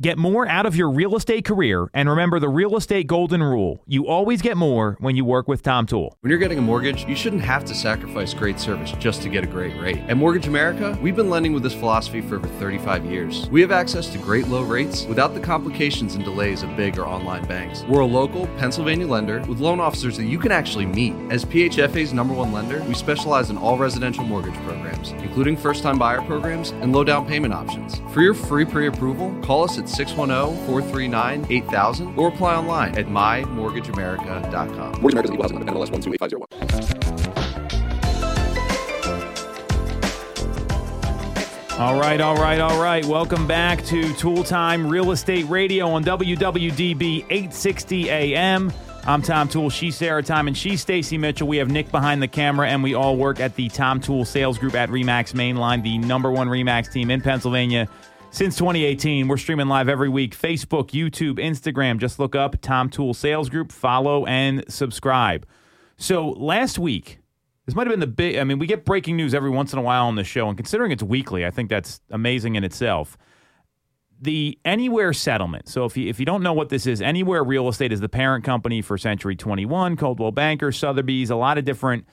Get 0.00 0.16
more 0.16 0.48
out 0.48 0.64
of 0.64 0.74
your 0.74 0.88
real 0.88 1.14
estate 1.14 1.44
career 1.44 1.90
and 1.92 2.08
remember 2.08 2.40
the 2.40 2.48
real 2.48 2.74
estate 2.74 3.06
golden 3.06 3.42
rule. 3.42 3.82
You 3.86 4.06
always 4.06 4.40
get 4.40 4.56
more 4.56 4.96
when 4.98 5.14
you 5.14 5.26
work 5.26 5.46
with 5.46 5.62
Tom 5.62 5.84
Toole. 5.84 6.16
When 6.22 6.30
you're 6.30 6.38
getting 6.38 6.56
a 6.56 6.62
mortgage, 6.62 7.04
you 7.04 7.14
shouldn't 7.14 7.42
have 7.42 7.66
to 7.66 7.74
sacrifice 7.74 8.32
great 8.32 8.58
service 8.58 8.92
just 8.92 9.20
to 9.20 9.28
get 9.28 9.44
a 9.44 9.46
great 9.46 9.78
rate. 9.78 9.98
At 10.08 10.16
Mortgage 10.16 10.46
America, 10.46 10.98
we've 11.02 11.16
been 11.16 11.28
lending 11.28 11.52
with 11.52 11.62
this 11.62 11.74
philosophy 11.74 12.22
for 12.22 12.36
over 12.36 12.48
35 12.48 13.04
years. 13.04 13.46
We 13.50 13.60
have 13.60 13.72
access 13.72 14.08
to 14.12 14.18
great 14.18 14.48
low 14.48 14.62
rates 14.62 15.04
without 15.04 15.34
the 15.34 15.40
complications 15.40 16.14
and 16.14 16.24
delays 16.24 16.62
of 16.62 16.74
big 16.78 16.98
or 16.98 17.06
online 17.06 17.44
banks. 17.46 17.84
We're 17.84 18.00
a 18.00 18.06
local 18.06 18.46
Pennsylvania 18.56 19.06
lender 19.06 19.40
with 19.48 19.60
loan 19.60 19.80
officers 19.80 20.16
that 20.16 20.24
you 20.24 20.38
can 20.38 20.50
actually 20.50 20.86
meet. 20.86 21.12
As 21.30 21.44
PHFA's 21.44 22.14
number 22.14 22.32
one 22.32 22.52
lender, 22.52 22.82
we 22.84 22.94
specialize 22.94 23.50
in 23.50 23.58
all 23.58 23.76
residential 23.76 24.24
mortgage 24.24 24.56
programs, 24.64 25.10
including 25.22 25.58
first 25.58 25.82
time 25.82 25.98
buyer 25.98 26.22
programs 26.22 26.70
and 26.70 26.94
low 26.94 27.04
down 27.04 27.26
payment 27.26 27.52
options. 27.52 28.00
For 28.14 28.22
your 28.22 28.32
free 28.32 28.64
pre 28.64 28.86
approval, 28.86 29.38
call 29.42 29.64
us 29.64 29.78
at 29.78 29.89
610 29.90 30.66
439 30.66 31.46
8000 31.50 32.18
or 32.18 32.28
apply 32.28 32.54
online 32.54 32.96
at 32.96 33.06
mymortgageamerica.com. 33.06 35.00
Mortgage 35.00 35.12
America's 35.12 35.30
equal 35.30 35.42
housing 35.42 35.58
lender, 35.58 35.72
NMLS 35.72 35.90
128501. 35.90 37.20
All 41.80 41.98
right, 41.98 42.20
all 42.20 42.36
right, 42.36 42.60
all 42.60 42.78
right. 42.80 43.02
Welcome 43.06 43.46
back 43.46 43.82
to 43.86 44.12
Toole 44.14 44.44
Time 44.44 44.86
Real 44.86 45.12
Estate 45.12 45.48
Radio 45.48 45.88
on 45.88 46.04
WWDB 46.04 47.24
860 47.30 48.10
AM. 48.10 48.70
I'm 49.06 49.22
Tom 49.22 49.48
Toole. 49.48 49.70
She's 49.70 49.96
Sarah 49.96 50.22
Tymon, 50.22 50.48
and 50.48 50.58
she's 50.58 50.82
Stacey 50.82 51.16
Mitchell. 51.16 51.48
We 51.48 51.56
have 51.56 51.70
Nick 51.70 51.90
behind 51.90 52.22
the 52.22 52.28
camera, 52.28 52.68
and 52.68 52.82
we 52.82 52.92
all 52.92 53.16
work 53.16 53.40
at 53.40 53.56
the 53.56 53.70
Tom 53.70 53.98
Toole 53.98 54.26
Sales 54.26 54.58
Group 54.58 54.74
at 54.74 54.90
Remax 54.90 55.32
Mainline, 55.32 55.82
the 55.82 55.96
number 55.96 56.30
one 56.30 56.48
Remax 56.48 56.92
team 56.92 57.10
in 57.10 57.22
Pennsylvania 57.22 57.88
since 58.30 58.56
2018. 58.56 59.28
We're 59.28 59.36
streaming 59.36 59.68
live 59.68 59.88
every 59.88 60.08
week 60.08 60.36
Facebook, 60.36 60.90
YouTube, 60.90 61.38
Instagram. 61.38 61.98
Just 61.98 62.18
look 62.18 62.34
up 62.34 62.60
Tom 62.60 62.88
Toole 62.88 63.14
Sales 63.14 63.48
Group, 63.48 63.72
follow, 63.72 64.24
and 64.26 64.64
subscribe. 64.68 65.46
So 65.96 66.30
last 66.30 66.78
week, 66.78 67.18
this 67.66 67.74
might 67.74 67.86
have 67.86 67.92
been 67.92 68.00
the 68.00 68.06
big. 68.06 68.36
I 68.36 68.44
mean, 68.44 68.58
we 68.58 68.66
get 68.66 68.84
breaking 68.84 69.16
news 69.16 69.34
every 69.34 69.50
once 69.50 69.72
in 69.72 69.78
a 69.78 69.82
while 69.82 70.06
on 70.06 70.14
the 70.14 70.24
show, 70.24 70.48
and 70.48 70.56
considering 70.56 70.92
it's 70.92 71.02
weekly, 71.02 71.44
I 71.44 71.50
think 71.50 71.68
that's 71.68 72.00
amazing 72.10 72.54
in 72.54 72.64
itself. 72.64 73.18
The 74.22 74.58
Anywhere 74.64 75.12
settlement. 75.12 75.68
So, 75.68 75.84
if 75.84 75.96
you 75.96 76.08
if 76.08 76.18
you 76.20 76.26
don't 76.26 76.42
know 76.42 76.52
what 76.52 76.68
this 76.68 76.86
is, 76.86 77.00
Anywhere 77.02 77.42
Real 77.42 77.68
Estate 77.68 77.92
is 77.92 78.00
the 78.00 78.08
parent 78.08 78.44
company 78.44 78.82
for 78.82 78.96
Century 78.98 79.36
21, 79.36 79.96
Coldwell 79.96 80.30
Banker, 80.30 80.72
Sotheby's, 80.72 81.30
a 81.30 81.36
lot 81.36 81.58
of 81.58 81.64
different 81.64 82.06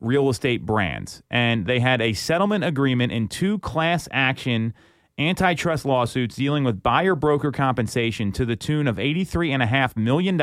real 0.00 0.28
estate 0.28 0.66
brands, 0.66 1.22
and 1.30 1.66
they 1.66 1.80
had 1.80 2.02
a 2.02 2.12
settlement 2.12 2.64
agreement 2.64 3.12
in 3.12 3.28
two 3.28 3.58
class 3.60 4.08
action 4.10 4.74
antitrust 5.18 5.84
lawsuits 5.84 6.36
dealing 6.36 6.64
with 6.64 6.82
buyer 6.82 7.14
broker 7.14 7.52
compensation 7.52 8.32
to 8.32 8.44
the 8.44 8.56
tune 8.56 8.88
of 8.88 8.96
$83.5 8.96 9.96
million. 9.96 10.36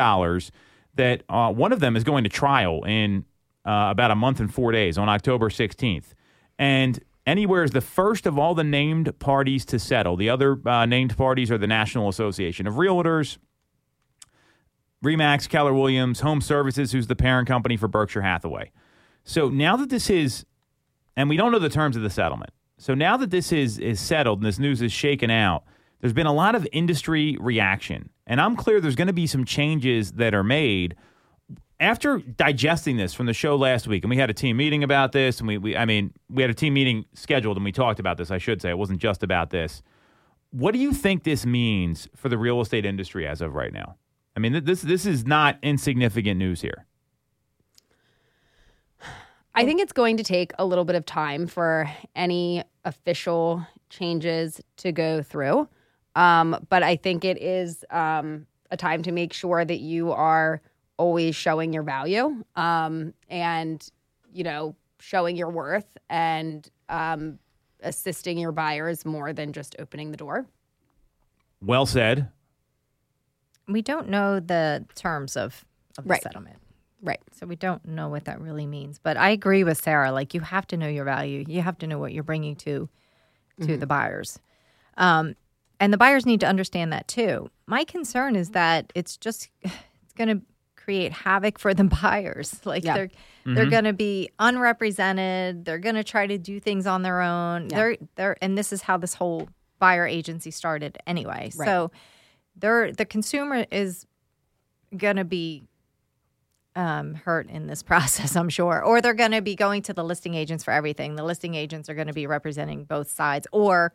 That 0.96 1.24
uh, 1.30 1.54
one 1.54 1.72
of 1.72 1.80
them 1.80 1.96
is 1.96 2.04
going 2.04 2.24
to 2.26 2.30
trial 2.30 2.84
in 2.84 3.26
uh, 3.66 3.88
about 3.92 4.12
a 4.12 4.16
month 4.16 4.40
and 4.40 4.54
four 4.54 4.72
days 4.72 4.98
on 4.98 5.08
October 5.08 5.50
16th. 5.50 6.14
And 6.60 7.00
Anywhere 7.26 7.64
is 7.64 7.72
the 7.72 7.82
first 7.82 8.26
of 8.26 8.40
all 8.40 8.56
the 8.56 8.64
named 8.64 9.18
parties 9.20 9.64
to 9.66 9.78
settle. 9.78 10.16
The 10.16 10.30
other 10.30 10.60
uh, 10.68 10.86
named 10.86 11.16
parties 11.16 11.52
are 11.52 11.58
the 11.58 11.68
National 11.68 12.10
Association 12.10 12.66
of 12.66 12.76
Realtors, 12.76 13.38
Remax, 15.04 15.48
Keller 15.48 15.74
Williams, 15.74 16.22
Home 16.22 16.42
Services, 16.42 16.92
who's 16.92 17.08
the 17.08 17.16
parent 17.16 17.48
company 17.48 17.78
for 17.78 17.88
Berkshire 17.88 18.24
Hathaway. 18.24 18.72
So 19.24 19.50
now 19.50 19.78
that 19.78 19.90
this 19.90 20.10
is, 20.10 20.46
and 21.16 21.30
we 21.30 21.38
don't 21.38 21.52
know 21.52 21.60
the 21.60 21.70
terms 21.70 21.96
of 21.96 22.02
the 22.02 22.10
settlement. 22.10 22.52
So 22.82 22.96
now 22.96 23.16
that 23.18 23.30
this 23.30 23.52
is 23.52 23.78
is 23.78 24.00
settled 24.00 24.40
and 24.40 24.48
this 24.48 24.58
news 24.58 24.82
is 24.82 24.92
shaken 24.92 25.30
out, 25.30 25.66
there's 26.00 26.14
been 26.14 26.26
a 26.26 26.34
lot 26.34 26.56
of 26.56 26.68
industry 26.72 27.38
reaction, 27.40 28.10
and 28.26 28.42
I'm 28.42 28.56
clear 28.56 28.82
there's 28.82 28.96
going 28.96 29.06
to 29.06 29.14
be 29.14 29.28
some 29.28 29.46
changes 29.46 30.14
that 30.14 30.34
are 30.34 30.44
made 30.44 30.96
after 31.80 32.18
digesting 32.18 32.98
this 32.98 33.14
from 33.14 33.28
the 33.28 33.36
show 33.36 33.56
last 33.56 33.86
week. 33.86 34.04
And 34.04 34.10
we 34.10 34.18
had 34.18 34.32
a 34.32 34.34
team 34.34 34.58
meeting 34.58 34.84
about 34.84 35.12
this, 35.12 35.38
and 35.38 35.48
we, 35.48 35.60
we 35.60 35.78
I 35.78 35.86
mean, 35.86 36.12
we 36.28 36.42
had 36.42 36.50
a 36.50 36.56
team 36.56 36.74
meeting 36.74 37.06
scheduled, 37.14 37.56
and 37.56 37.64
we 37.64 37.72
talked 37.72 38.00
about 38.00 38.18
this. 38.18 38.32
I 38.32 38.40
should 38.40 38.64
say 38.64 38.72
it 38.72 38.80
wasn't 38.80 39.00
just 39.00 39.22
about 39.22 39.52
this. 39.52 39.84
What 40.50 40.72
do 40.72 40.80
you 40.80 40.92
think 40.92 41.24
this 41.24 41.46
means 41.46 42.08
for 42.16 42.30
the 42.30 42.38
real 42.40 42.62
estate 42.62 42.84
industry 42.84 43.28
as 43.28 43.42
of 43.42 43.54
right 43.54 43.72
now? 43.72 43.96
I 44.36 44.40
mean, 44.40 44.54
th- 44.54 44.64
this 44.64 44.82
this 44.82 45.06
is 45.06 45.24
not 45.24 45.60
insignificant 45.62 46.40
news 46.40 46.62
here. 46.62 46.88
I 49.62 49.66
think 49.66 49.80
it's 49.80 49.93
going 49.93 50.18
to 50.18 50.24
take 50.24 50.53
a 50.57 50.66
little 50.66 50.86
bit 50.86 50.95
of 50.95 51.05
time 51.05 51.45
for 51.45 51.89
any 52.16 52.64
official 52.84 53.66
changes 53.89 54.59
to 54.78 54.91
go 54.91 55.22
through. 55.22 55.68
Um, 56.16 56.66
but 56.70 56.82
I 56.84 56.95
think 56.95 57.24
it 57.24 57.41
is 57.41 57.86
um, 57.91 58.47
a 58.72 58.78
time 58.78 59.03
to 59.03 59.12
make 59.12 59.34
sure 59.34 59.64
that 59.64 59.80
you 59.80 60.12
are 60.12 60.62
always 60.97 61.36
showing 61.36 61.74
your 61.74 61.84
value 61.84 62.43
um, 62.55 63.14
and, 63.30 63.88
you 64.34 64.43
know, 64.43 64.76
showing 64.99 65.36
your 65.36 65.49
worth 65.49 65.86
and 66.09 66.68
um, 66.89 67.38
assisting 67.82 68.38
your 68.38 68.51
buyers 68.51 69.05
more 69.05 69.32
than 69.32 69.53
just 69.53 69.76
opening 69.80 70.12
the 70.12 70.18
door. 70.18 70.45
Well 71.62 71.86
said. 71.86 72.30
We 73.68 73.82
don't 73.84 74.09
know 74.09 74.39
the 74.39 74.86
terms 74.95 75.38
of, 75.38 75.64
of 75.97 76.05
the 76.05 76.09
Right. 76.09 76.22
settlement. 76.24 76.57
Right. 77.02 77.20
So 77.32 77.45
we 77.47 77.56
don't 77.56 77.84
know 77.86 78.10
what 78.10 78.26
that 78.26 78.39
really 78.39 78.68
means. 78.68 78.99
But 78.99 79.18
I 79.18 79.30
agree 79.32 79.64
with 79.64 79.82
Sarah. 79.82 80.12
Like 80.12 80.34
you 80.34 80.41
have 80.41 80.68
to 80.68 80.78
know 80.78 80.88
your 80.88 81.06
value. 81.06 81.43
You 81.47 81.62
have 81.62 81.78
to 81.80 81.88
know 81.88 81.97
what 81.99 82.14
you're 82.14 82.24
bringing 82.24 82.56
to 82.58 82.89
to 83.62 83.78
the 83.78 83.86
buyers. 83.86 84.39
Um, 84.97 85.36
and 85.80 85.91
the 85.93 85.97
buyers 85.97 86.26
need 86.26 86.39
to 86.39 86.47
understand 86.47 86.93
that 86.93 87.08
too. 87.08 87.49
My 87.68 87.84
concern 87.84 88.36
is 88.36 88.52
that 88.52 88.91
it's 88.95 89.18
just 89.18 89.49
it's 89.62 90.14
going 90.16 90.30
to 90.39 90.45
create 90.76 91.12
havoc 91.12 91.60
for 91.60 91.74
the 91.74 91.84
buyers. 92.02 92.60
Like 92.66 92.84
Yeah. 92.84 92.93
they're 92.95 93.10
they're 93.45 93.70
going 93.70 93.86
to 93.86 93.93
be 93.93 94.30
unrepresented. 94.39 95.66
They're 95.66 95.80
going 95.80 95.95
to 95.95 96.04
try 96.04 96.28
to 96.28 96.38
do 96.38 96.60
things 96.60 96.86
on 96.88 97.02
their 97.02 97.22
own. 97.22 97.68
They're 97.68 97.97
they're 98.16 98.38
and 98.41 98.58
this 98.58 98.72
is 98.74 98.82
how 98.84 98.97
this 98.97 99.14
whole 99.16 99.49
buyer 99.80 100.06
agency 100.06 100.52
started 100.52 100.97
anyway. 101.08 101.52
Right. 101.56 101.66
So 101.66 101.91
they're 102.56 102.91
the 102.91 103.06
consumer 103.06 103.66
is 103.72 104.06
going 104.95 105.16
to 105.16 105.26
be 105.26 105.64
um, 106.76 107.16
hurt 107.16 107.50
in 107.50 107.68
this 107.68 107.84
process, 107.92 108.36
I'm 108.36 108.50
sure. 108.50 108.84
Or 108.84 109.02
they're 109.02 109.14
going 109.14 109.32
to 109.32 109.42
be 109.42 109.56
going 109.56 109.82
to 109.84 109.94
the 109.94 110.04
listing 110.04 110.34
agents 110.34 110.64
for 110.64 110.72
everything. 110.72 111.16
The 111.16 111.24
listing 111.24 111.56
agents 111.56 111.90
are 111.90 111.94
going 111.94 112.08
to 112.08 112.14
be 112.14 112.28
representing 112.28 112.84
both 112.86 113.12
sides. 113.12 113.48
Or, 113.52 113.94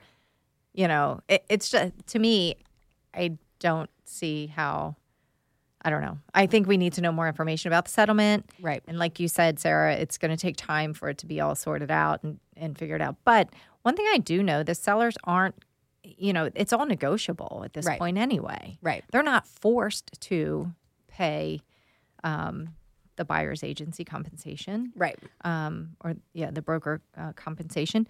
you 0.74 0.88
know, 0.88 1.20
it, 1.28 1.44
it's 1.48 1.70
just, 1.70 1.92
to 2.08 2.18
me, 2.18 2.56
I 3.14 3.38
don't 3.58 3.90
see 4.04 4.46
how, 4.48 4.96
I 5.82 5.90
don't 5.90 6.02
know. 6.02 6.18
I 6.34 6.46
think 6.46 6.66
we 6.66 6.76
need 6.76 6.92
to 6.94 7.00
know 7.00 7.12
more 7.12 7.28
information 7.28 7.68
about 7.68 7.86
the 7.86 7.90
settlement. 7.92 8.50
Right. 8.60 8.82
And 8.86 8.98
like 8.98 9.18
you 9.20 9.28
said, 9.28 9.58
Sarah, 9.58 9.94
it's 9.94 10.18
going 10.18 10.30
to 10.30 10.36
take 10.36 10.56
time 10.56 10.92
for 10.92 11.08
it 11.08 11.18
to 11.18 11.26
be 11.26 11.40
all 11.40 11.54
sorted 11.54 11.90
out 11.90 12.22
and, 12.22 12.38
and 12.56 12.76
figured 12.76 13.00
out. 13.00 13.16
But 13.24 13.48
one 13.82 13.96
thing 13.96 14.06
I 14.12 14.18
do 14.18 14.42
know 14.42 14.62
the 14.62 14.74
sellers 14.74 15.14
aren't, 15.24 15.54
you 16.02 16.32
know, 16.32 16.50
it's 16.54 16.72
all 16.72 16.86
negotiable 16.86 17.62
at 17.64 17.72
this 17.72 17.86
Right. 17.86 17.98
point 17.98 18.18
anyway. 18.18 18.78
Right. 18.82 19.02
They're 19.12 19.22
not 19.22 19.46
forced 19.46 20.10
to 20.22 20.72
pay 21.08 21.62
um, 22.24 22.68
the 23.16 23.24
buyer's 23.24 23.64
agency 23.64 24.04
compensation, 24.04 24.92
Right. 24.94 25.18
um, 25.44 25.96
or 26.04 26.14
yeah, 26.34 26.50
the 26.50 26.62
broker 26.62 27.00
uh, 27.16 27.32
compensation. 27.32 28.06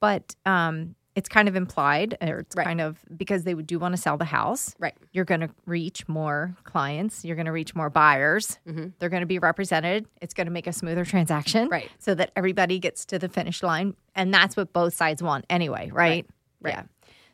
But 0.00 0.34
um, 0.44 0.94
it's 1.14 1.28
kind 1.30 1.48
of 1.48 1.56
implied, 1.56 2.18
or 2.20 2.40
it's 2.40 2.54
Right. 2.56 2.66
kind 2.66 2.80
of 2.80 2.98
because 3.16 3.44
they 3.44 3.54
do 3.54 3.78
want 3.78 3.94
to 3.94 3.96
sell 4.00 4.18
the 4.18 4.24
house. 4.26 4.74
Right. 4.78 4.94
You're 5.12 5.24
going 5.24 5.40
to 5.40 5.48
reach 5.64 6.06
more 6.08 6.54
clients. 6.64 7.24
You're 7.24 7.36
going 7.36 7.46
to 7.46 7.52
reach 7.52 7.74
more 7.74 7.88
buyers. 7.88 8.58
They're 8.98 9.08
going 9.08 9.20
to 9.22 9.26
be 9.26 9.38
represented. 9.38 10.06
It's 10.20 10.34
going 10.34 10.46
to 10.46 10.52
make 10.52 10.66
a 10.66 10.72
smoother 10.72 11.04
transaction, 11.04 11.68
Right. 11.68 11.90
So 11.98 12.14
that 12.16 12.32
everybody 12.36 12.78
gets 12.78 13.06
to 13.06 13.18
the 13.18 13.28
finish 13.30 13.62
line, 13.62 13.94
and 14.14 14.34
that's 14.34 14.56
what 14.56 14.72
both 14.74 14.92
sides 14.94 15.22
want 15.22 15.46
anyway, 15.48 15.90
right? 15.92 16.26
Right. 16.60 16.74
Yeah. 16.74 16.82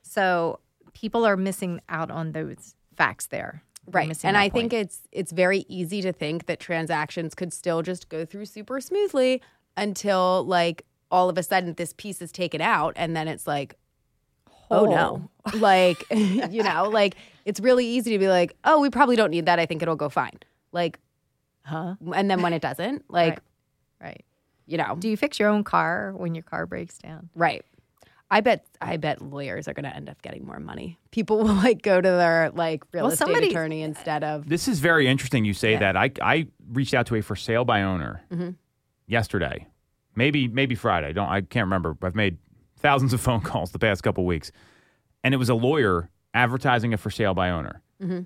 So 0.02 0.61
people 0.92 1.24
are 1.26 1.36
missing 1.36 1.80
out 1.88 2.11
on 2.11 2.32
those 2.32 2.76
facts 2.96 3.26
there. 3.28 3.62
Right. 3.93 4.24
And 4.24 4.36
I 4.36 4.49
think 4.49 4.72
it's 4.72 5.03
it's 5.12 5.32
very 5.32 5.64
easy 5.68 6.03
to 6.03 6.12
think 6.12 6.47
that 6.47 6.61
transactions 6.61 7.34
could 7.34 7.53
still 7.53 7.82
just 7.82 8.09
go 8.09 8.24
through 8.24 8.47
super 8.47 8.80
smoothly 8.80 9.43
until 9.76 10.45
like 10.45 10.84
all 11.11 11.28
of 11.28 11.36
a 11.38 11.43
sudden 11.43 11.74
this 11.74 11.93
piece 11.97 12.22
is 12.22 12.30
taken 12.32 12.61
out 12.61 12.93
and 12.97 13.16
then 13.16 13.26
it's 13.28 13.47
like 13.47 13.76
oh 14.70 14.84
no. 14.86 15.28
Oh, 15.47 15.57
like 15.59 16.05
you 16.11 16.62
know, 16.62 16.88
like 16.88 17.16
it's 17.45 17.61
really 17.61 17.86
easy 17.86 18.12
to 18.12 18.18
be 18.18 18.28
like, 18.28 18.55
"Oh, 18.64 18.80
we 18.80 18.91
probably 18.91 19.16
don't 19.16 19.30
need 19.30 19.47
that. 19.47 19.59
I 19.59 19.66
think 19.66 19.82
it'll 19.82 19.97
go 19.97 20.09
fine." 20.09 20.38
Like 20.72 20.99
huh? 21.64 21.95
and 22.14 22.30
then 22.30 22.43
when 22.43 22.53
it 22.53 22.62
doesn't, 22.62 23.11
like, 23.11 23.41
Right. 24.01 24.24
you 24.66 24.78
know, 24.78 24.97
Do 24.99 25.09
you 25.09 25.16
fix 25.16 25.38
your 25.38 25.49
own 25.49 25.64
car 25.64 26.12
when 26.16 26.34
your 26.34 26.45
car 26.45 26.66
breaks 26.66 26.99
down? 26.99 27.30
right. 27.34 27.64
I 28.33 28.41
bet 28.41 28.64
I 28.81 28.97
bet 28.97 29.20
lawyers 29.20 29.66
are 29.66 29.72
going 29.74 29.85
to 29.85 29.95
end 29.95 30.09
up 30.09 30.22
getting 30.22 30.47
more 30.47 30.61
money. 30.61 30.99
People 31.11 31.39
will 31.43 31.55
like 31.55 31.83
go 31.83 32.01
to 32.01 32.09
their 32.09 32.51
like 32.55 32.85
real 32.93 33.05
Well, 33.05 33.12
estate 33.12 33.24
somebody- 33.26 33.49
attorney 33.49 33.83
instead 33.83 34.22
of 34.22 34.49
This 34.49 34.68
is 34.68 34.78
very 34.81 35.09
interesting 35.09 35.45
you 35.45 35.55
say 35.55 35.76
that. 35.76 35.97
I 35.97 36.11
I 36.22 36.47
reached 36.70 36.95
out 36.95 37.07
to 37.07 37.16
a 37.16 37.22
for 37.22 37.35
sale 37.37 37.64
by 37.64 37.83
owner 37.83 38.22
yesterday. 39.07 39.66
Maybe 40.16 40.49
maybe 40.49 40.74
Friday. 40.74 41.09
I 41.09 41.12
don't 41.12 41.28
I 41.28 41.41
can't 41.41 41.64
remember. 41.66 41.97
I've 42.03 42.14
made 42.14 42.39
thousands 42.76 43.12
of 43.12 43.20
phone 43.26 43.41
calls 43.41 43.72
the 43.72 43.78
past 43.78 44.03
couple 44.03 44.24
weeks. 44.24 44.53
And 45.22 45.35
it 45.35 45.37
was 45.37 45.49
a 45.49 45.55
lawyer 45.55 46.09
advertising 46.33 46.95
a 46.95 46.97
for 46.97 47.11
sale 47.11 47.35
by 47.35 47.51
owner, 47.51 47.83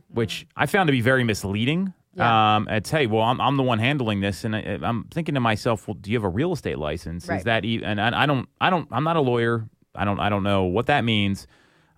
which 0.09 0.47
I 0.57 0.67
found 0.67 0.87
to 0.89 0.93
be 0.93 1.01
very 1.01 1.25
misleading. 1.25 1.93
Um, 2.17 2.69
it's 2.71 2.89
hey, 2.91 3.07
well, 3.07 3.23
I'm, 3.23 3.41
I'm 3.41 3.57
the 3.57 3.65
one 3.65 3.81
handling 3.81 4.21
this, 4.21 4.45
and 4.45 4.55
I, 4.55 4.79
I'm 4.83 5.03
thinking 5.11 5.35
to 5.35 5.41
myself, 5.41 5.89
well, 5.89 5.97
do 6.01 6.13
you 6.13 6.17
have 6.17 6.23
a 6.23 6.29
real 6.29 6.53
estate 6.53 6.79
license? 6.79 7.29
Is 7.29 7.43
that 7.43 7.65
e- 7.65 7.83
and 7.83 8.01
I, 8.01 8.23
I 8.23 8.27
don't, 8.27 8.49
I 8.61 8.71
don't, 8.71 8.87
I'm 8.93 9.03
not 9.03 9.17
a 9.17 9.21
lawyer. 9.21 9.69
I 9.95 10.05
don't, 10.05 10.21
I 10.21 10.29
don't 10.29 10.43
know 10.43 10.65
what 10.65 10.87
that 10.87 11.05
means. 11.05 11.47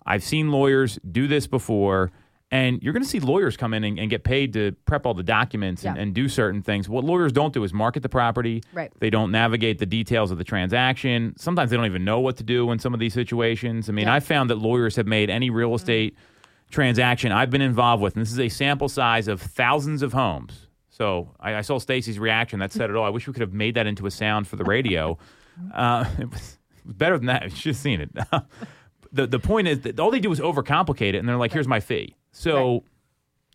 I've 0.05 0.23
seen 0.23 0.51
lawyers 0.51 0.99
do 1.11 1.27
this 1.27 1.47
before, 1.47 2.11
and 2.49 2.81
you're 2.81 2.93
going 2.93 3.03
to 3.03 3.09
see 3.09 3.19
lawyers 3.19 3.57
come 3.57 3.73
in 3.73 3.83
and, 3.83 3.99
and 3.99 4.09
get 4.09 4.23
paid 4.23 4.53
to 4.53 4.71
prep 4.85 5.05
all 5.05 5.13
the 5.13 5.23
documents 5.23 5.83
and, 5.83 5.97
Yeah. 5.97 6.01
and 6.01 6.13
do 6.13 6.29
certain 6.29 6.61
things. 6.61 6.87
What 6.87 7.03
lawyers 7.03 7.33
don't 7.33 7.53
do 7.53 7.63
is 7.65 7.73
market 7.73 8.03
the 8.03 8.09
property. 8.09 8.63
Right. 8.73 8.91
They 8.99 9.09
don't 9.09 9.31
navigate 9.31 9.79
the 9.79 9.85
details 9.85 10.31
of 10.31 10.37
the 10.37 10.45
transaction. 10.45 11.33
Sometimes 11.37 11.71
they 11.71 11.75
don't 11.77 11.85
even 11.87 12.05
know 12.05 12.21
what 12.21 12.37
to 12.37 12.43
do 12.43 12.71
in 12.71 12.79
some 12.79 12.93
of 12.93 12.99
these 13.01 13.13
situations. 13.13 13.89
I 13.89 13.91
mean, 13.91 14.07
I 14.07 14.21
found 14.21 14.49
that 14.49 14.55
lawyers 14.59 14.95
have 14.95 15.07
made 15.07 15.29
any 15.29 15.49
real 15.49 15.75
estate 15.75 16.15
transaction 16.71 17.31
I've 17.31 17.49
been 17.49 17.61
involved 17.61 18.01
with, 18.03 18.15
and 18.15 18.21
this 18.21 18.31
is 18.31 18.39
a 18.39 18.49
sample 18.49 18.89
size 18.89 19.27
of 19.27 19.41
thousands 19.41 20.01
of 20.01 20.13
homes. 20.13 20.67
So 20.89 21.31
I, 21.39 21.55
I 21.55 21.61
saw 21.61 21.79
Stacey's 21.79 22.17
reaction. 22.19 22.59
That 22.59 22.71
said 22.71 22.89
it 22.89 22.95
all. 22.95 23.05
I 23.05 23.09
wish 23.09 23.27
we 23.27 23.33
could 23.33 23.41
have 23.41 23.53
made 23.53 23.75
that 23.75 23.87
into 23.87 24.05
a 24.07 24.11
sound 24.11 24.47
for 24.47 24.55
the 24.55 24.63
radio. 24.63 25.17
Uh, 25.73 26.05
it 26.19 26.29
was 26.29 26.56
better 26.87 27.17
than 27.17 27.27
that. 27.27 27.43
You 27.49 27.49
should 27.55 27.69
have 27.71 27.77
seen 27.77 28.01
it. 28.01 28.09
the 29.11 29.27
The 29.27 29.39
point 29.39 29.67
is 29.67 29.81
that 29.81 29.99
all 29.99 30.11
they 30.11 30.19
do 30.19 30.31
is 30.31 30.39
overcomplicate 30.39 31.13
it, 31.13 31.15
and 31.15 31.27
they're 31.27 31.37
like, 31.37 31.51
"Here's 31.53 31.67
my 31.67 31.79
fee." 31.79 32.15
So 32.31 32.83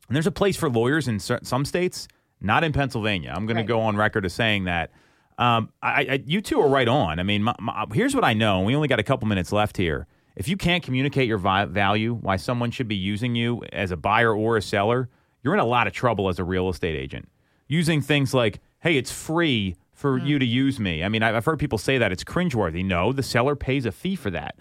and 0.09 0.15
there's 0.17 0.27
a 0.27 0.33
place 0.33 0.57
for 0.57 0.69
lawyers 0.69 1.09
in 1.09 1.19
some 1.19 1.65
states, 1.65 2.09
not 2.41 2.65
in 2.65 2.73
Pennsylvania. 2.73 3.33
I'm 3.35 3.47
going 3.47 3.57
Right. 3.57 3.63
to 3.63 3.69
go 3.69 3.81
on 3.81 3.97
record 3.97 4.25
as 4.27 4.33
saying 4.35 4.65
that. 4.65 4.91
Um, 5.39 5.71
I, 5.83 5.89
I, 6.05 6.23
you 6.27 6.41
two 6.43 6.61
are 6.61 6.69
right 6.69 6.87
on. 6.89 7.19
I 7.19 7.23
mean, 7.23 7.43
my, 7.43 7.55
my, 7.59 7.87
here's 7.95 8.15
what 8.15 8.25
I 8.25 8.35
know. 8.35 8.61
We 8.61 8.77
only 8.77 8.89
got 8.89 8.99
a 8.99 9.03
couple 9.03 9.27
minutes 9.27 9.51
left 9.53 9.77
here. 9.79 10.07
If 10.37 10.47
you 10.49 10.57
can't 10.59 10.83
communicate 10.85 11.27
your 11.27 11.39
vi- 11.39 11.65
value, 11.67 12.15
why 12.15 12.37
someone 12.37 12.71
should 12.71 12.87
be 12.89 12.95
using 12.97 13.35
you 13.35 13.63
as 13.73 13.91
a 13.91 13.97
buyer 13.97 14.35
or 14.35 14.57
a 14.59 14.63
seller, 14.63 15.09
you're 15.43 15.55
in 15.55 15.61
a 15.61 15.65
lot 15.65 15.87
of 15.87 15.93
trouble 15.95 16.29
as 16.29 16.39
a 16.39 16.45
real 16.45 16.69
estate 16.69 16.95
agent. 16.97 17.29
Using 17.69 18.03
things 18.03 18.35
like, 18.35 18.61
"Hey, 18.81 18.97
it's 18.99 19.11
free 19.11 19.77
for 19.93 20.19
hmm. 20.19 20.27
you 20.27 20.39
to 20.39 20.47
use 20.47 20.79
me." 20.81 21.03
I 21.03 21.09
mean, 21.09 21.23
I've 21.23 21.45
heard 21.45 21.59
people 21.59 21.79
say 21.79 21.99
that 21.99 22.13
it's 22.13 22.25
cringeworthy. 22.25 22.85
No, 22.85 23.13
the 23.13 23.23
seller 23.23 23.57
pays 23.57 23.87
a 23.87 23.93
fee 23.93 24.17
for 24.17 24.31
that 24.31 24.57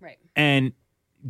right. 0.00 0.18
and 0.36 0.72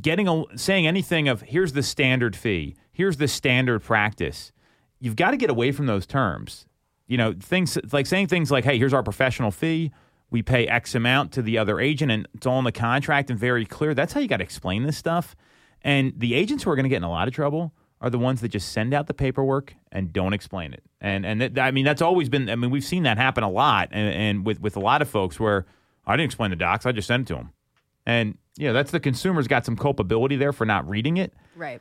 getting 0.00 0.28
a, 0.28 0.44
saying 0.56 0.86
anything 0.86 1.28
of 1.28 1.42
here's 1.42 1.72
the 1.72 1.82
standard 1.82 2.36
fee, 2.36 2.76
here's 2.92 3.16
the 3.16 3.28
standard 3.28 3.82
practice. 3.82 4.52
You've 4.98 5.16
got 5.16 5.30
to 5.30 5.36
get 5.36 5.50
away 5.50 5.72
from 5.72 5.86
those 5.86 6.06
terms. 6.06 6.66
You 7.06 7.16
know, 7.16 7.34
things 7.38 7.76
like 7.92 8.06
saying 8.06 8.28
things 8.28 8.50
like, 8.50 8.64
"Hey, 8.64 8.78
here's 8.78 8.94
our 8.94 9.02
professional 9.02 9.50
fee. 9.50 9.90
We 10.30 10.42
pay 10.42 10.66
X 10.68 10.94
amount 10.94 11.32
to 11.32 11.42
the 11.42 11.58
other 11.58 11.80
agent, 11.80 12.12
and 12.12 12.28
it's 12.34 12.46
all 12.46 12.58
in 12.58 12.64
the 12.64 12.72
contract 12.72 13.30
and 13.30 13.38
very 13.38 13.64
clear." 13.64 13.94
That's 13.94 14.12
how 14.12 14.20
you 14.20 14.28
got 14.28 14.36
to 14.36 14.44
explain 14.44 14.84
this 14.84 14.96
stuff. 14.96 15.34
And 15.82 16.12
the 16.16 16.34
agents 16.34 16.62
who 16.62 16.70
are 16.70 16.76
going 16.76 16.84
to 16.84 16.90
get 16.90 16.98
in 16.98 17.04
a 17.04 17.10
lot 17.10 17.26
of 17.26 17.34
trouble 17.34 17.72
are 18.00 18.10
the 18.10 18.18
ones 18.18 18.40
that 18.40 18.48
just 18.48 18.72
send 18.72 18.94
out 18.94 19.06
the 19.06 19.14
paperwork 19.14 19.74
and 19.92 20.12
don't 20.12 20.32
explain 20.32 20.72
it. 20.72 20.82
And 21.00 21.26
and 21.26 21.40
that, 21.40 21.58
I 21.58 21.70
mean, 21.70 21.84
that's 21.84 22.02
always 22.02 22.28
been. 22.28 22.48
I 22.48 22.56
mean, 22.56 22.70
we've 22.70 22.84
seen 22.84 23.02
that 23.04 23.18
happen 23.18 23.44
a 23.44 23.50
lot, 23.50 23.88
and, 23.92 24.14
and 24.14 24.46
with 24.46 24.60
with 24.60 24.76
a 24.76 24.80
lot 24.80 25.02
of 25.02 25.08
folks 25.08 25.38
where 25.38 25.66
I 26.06 26.16
didn't 26.16 26.26
explain 26.26 26.50
the 26.50 26.56
docs, 26.56 26.86
I 26.86 26.92
just 26.92 27.08
sent 27.08 27.22
it 27.22 27.26
to 27.28 27.34
them. 27.34 27.50
And 28.06 28.38
you 28.56 28.66
know, 28.66 28.72
that's 28.72 28.90
the 28.90 29.00
consumer's 29.00 29.46
got 29.46 29.64
some 29.64 29.76
culpability 29.76 30.36
there 30.36 30.52
for 30.52 30.64
not 30.64 30.88
reading 30.88 31.16
it. 31.16 31.32
Right. 31.56 31.80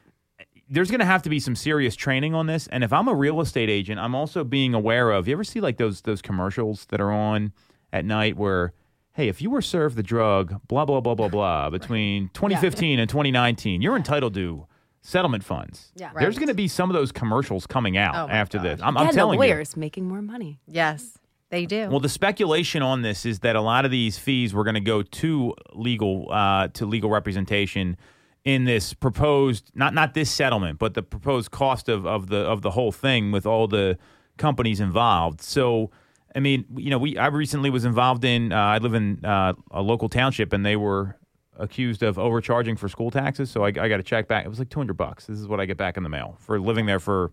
There's 0.70 0.92
going 0.92 1.00
to 1.00 1.06
have 1.06 1.24
to 1.24 1.30
be 1.30 1.40
some 1.40 1.56
serious 1.56 1.96
training 1.96 2.36
on 2.36 2.46
this. 2.46 2.68
And 2.68 2.84
if 2.84 2.94
I'm 2.94 3.08
a 3.08 3.16
real 3.16 3.42
estate 3.42 3.72
agent, 3.72 4.00
I'm 4.00 4.14
also 4.14 4.44
being 4.44 4.76
aware 4.76 5.10
of. 5.10 5.28
You 5.28 5.34
ever 5.34 5.44
see 5.44 5.62
like 5.62 5.78
those 5.78 6.02
those 6.02 6.22
commercials 6.22 6.86
that 6.88 7.02
are 7.02 7.12
on 7.12 7.54
at 7.92 8.06
night 8.06 8.38
where, 8.38 8.74
hey, 9.14 9.30
if 9.30 9.42
you 9.42 9.50
were 9.50 9.64
served 9.64 9.96
the 9.96 10.04
drug, 10.04 10.62
blah 10.68 10.86
blah 10.86 11.02
blah 11.02 11.16
blah 11.16 11.30
blah, 11.30 11.70
between 11.72 12.30
2015 12.34 13.00
and 13.00 13.10
2019, 13.10 13.82
you're 13.82 13.98
entitled 13.98 14.34
to 14.36 14.68
settlement 15.02 15.44
funds. 15.44 15.92
Yeah. 15.96 16.12
There's 16.18 16.38
going 16.38 16.50
to 16.50 16.54
be 16.54 16.68
some 16.68 16.90
of 16.90 16.94
those 16.94 17.12
commercials 17.12 17.66
coming 17.66 17.98
out 17.98 18.16
Oh 18.16 18.32
after 18.32 18.58
gosh. 18.58 18.66
this. 18.66 18.82
I'm, 18.82 18.98
I'm 18.98 19.14
telling 19.14 19.40
the 19.40 19.46
you. 19.46 19.52
lawyers 19.54 19.78
making 19.78 20.08
more 20.08 20.22
money. 20.22 20.60
Yes, 20.68 21.18
they 21.50 21.66
do. 21.66 21.90
Well, 21.90 22.00
the 22.00 22.10
speculation 22.10 22.82
on 22.82 23.02
this 23.02 23.26
is 23.26 23.40
that 23.40 23.56
a 23.56 23.62
lot 23.62 23.86
of 23.86 23.92
these 23.92 24.18
fees 24.18 24.54
were 24.54 24.64
going 24.64 24.76
to 24.76 24.80
go 24.82 25.02
to 25.02 25.54
legal 25.74 26.28
uh, 26.32 26.68
to 26.70 26.86
legal 26.86 27.10
representation 27.10 27.98
in 28.46 28.66
this 28.66 28.94
proposed 28.94 29.72
not 29.76 29.94
not 29.94 30.14
this 30.14 30.30
settlement, 30.32 30.80
but 30.80 30.94
the 30.94 31.04
proposed 31.04 31.52
cost 31.52 31.90
of, 31.90 32.06
of 32.06 32.28
the 32.28 32.38
of 32.38 32.62
the 32.62 32.72
whole 32.72 32.92
thing 32.92 33.32
with 33.32 33.46
all 33.46 33.68
the 33.68 33.98
companies 34.38 34.80
involved. 34.80 35.42
So, 35.42 35.92
I 36.36 36.40
mean, 36.40 36.66
you 36.76 36.90
know, 36.90 36.98
we 36.98 37.18
I 37.18 37.28
recently 37.28 37.70
was 37.70 37.84
involved 37.86 38.24
in 38.24 38.54
uh, 38.54 38.56
I 38.58 38.78
live 38.78 38.94
in 38.94 39.24
uh, 39.26 39.54
a 39.72 39.82
local 39.82 40.08
township, 40.10 40.54
and 40.54 40.66
they 40.66 40.76
were 40.76 41.18
accused 41.60 42.02
of 42.04 42.18
overcharging 42.18 42.76
for 42.76 42.90
school 42.90 43.12
taxes. 43.12 43.52
So 43.52 43.64
I, 43.64 43.68
I 43.68 43.90
got 43.90 44.00
a 44.00 44.04
check 44.04 44.28
back. 44.28 44.46
It 44.46 44.50
was 44.50 44.60
like 44.60 44.70
two 44.70 44.80
hundred 44.80 44.98
bucks. 44.98 45.26
This 45.28 45.40
is 45.40 45.48
what 45.48 45.60
I 45.60 45.66
get 45.66 45.78
back 45.78 45.98
in 45.98 46.04
the 46.04 46.10
mail 46.10 46.38
for 46.40 46.60
living 46.60 46.86
there 46.86 47.00
for 47.00 47.32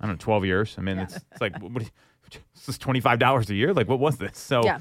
I 0.00 0.06
don't 0.06 0.14
know 0.14 0.18
twelve 0.18 0.44
years. 0.44 0.74
I 0.78 0.82
mean, 0.82 0.98
it's, 0.98 1.16
it's 1.16 1.40
like 1.40 1.56
what, 1.60 1.72
this 2.54 2.68
is 2.68 2.78
twenty 2.78 3.00
five 3.00 3.18
dollars 3.18 3.50
a 3.50 3.54
year. 3.54 3.72
Like, 3.72 3.88
what 3.88 4.00
was 4.00 4.18
this? 4.18 4.38
So, 4.38 4.64
Yeah. 4.64 4.80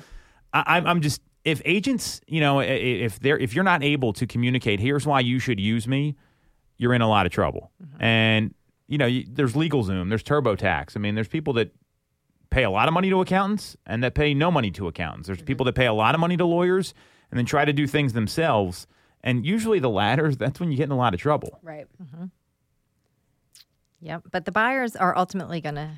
I, 0.54 0.78
I'm 0.78 0.88
I'm 0.88 1.02
just 1.02 1.22
if 1.44 1.62
agents, 1.66 2.22
you 2.28 2.42
know, 2.42 2.60
if 2.60 3.20
they're 3.20 3.38
if 3.38 3.54
you're 3.54 3.64
not 3.64 3.84
able 3.84 4.14
to 4.14 4.26
communicate, 4.28 4.80
here's 4.80 5.06
why 5.06 5.20
you 5.20 5.40
should 5.40 5.60
use 5.60 5.88
me, 5.88 6.16
you're 6.78 6.94
in 6.94 7.02
a 7.02 7.08
lot 7.08 7.26
of 7.26 7.32
trouble. 7.32 7.72
Mm-hmm. 7.82 8.04
And 8.04 8.54
you 8.88 8.98
know, 8.98 9.06
you, 9.06 9.26
there's 9.30 9.54
LegalZoom, 9.54 10.10
there's 10.10 10.24
TurboTax. 10.24 10.96
I 10.96 11.00
mean, 11.00 11.16
there's 11.16 11.28
people 11.28 11.54
that 11.54 11.72
pay 12.50 12.64
a 12.64 12.70
lot 12.70 12.88
of 12.88 12.94
money 12.94 13.10
to 13.10 13.22
accountants 13.22 13.76
and 13.86 14.04
that 14.04 14.14
pay 14.14 14.34
no 14.34 14.50
money 14.50 14.72
to 14.72 14.88
accountants. 14.88 15.28
There's 15.28 15.40
mm-hmm. 15.40 15.46
people 15.46 15.66
that 15.66 15.74
pay 15.74 15.86
a 15.86 15.94
lot 15.94 16.16
of 16.16 16.22
money 16.22 16.38
to 16.38 16.46
lawyers 16.46 16.94
and 17.32 17.38
then 17.38 17.46
try 17.46 17.66
to 17.66 17.74
do 17.74 17.88
things 17.88 18.14
themselves. 18.14 18.88
And 19.24 19.46
usually 19.46 19.80
the 19.80 19.90
latter, 19.90 20.34
that's 20.36 20.60
when 20.60 20.72
you 20.72 20.78
get 20.78 20.86
in 20.86 20.92
a 20.92 20.98
lot 20.98 21.14
of 21.14 21.20
trouble. 21.20 21.60
Right. 21.62 21.88
Mm-hmm. 22.02 22.26
Yep. 24.02 24.24
But 24.32 24.46
the 24.46 24.52
buyers 24.52 24.96
are 24.96 25.18
ultimately 25.18 25.62
going 25.62 25.76
to 25.76 25.90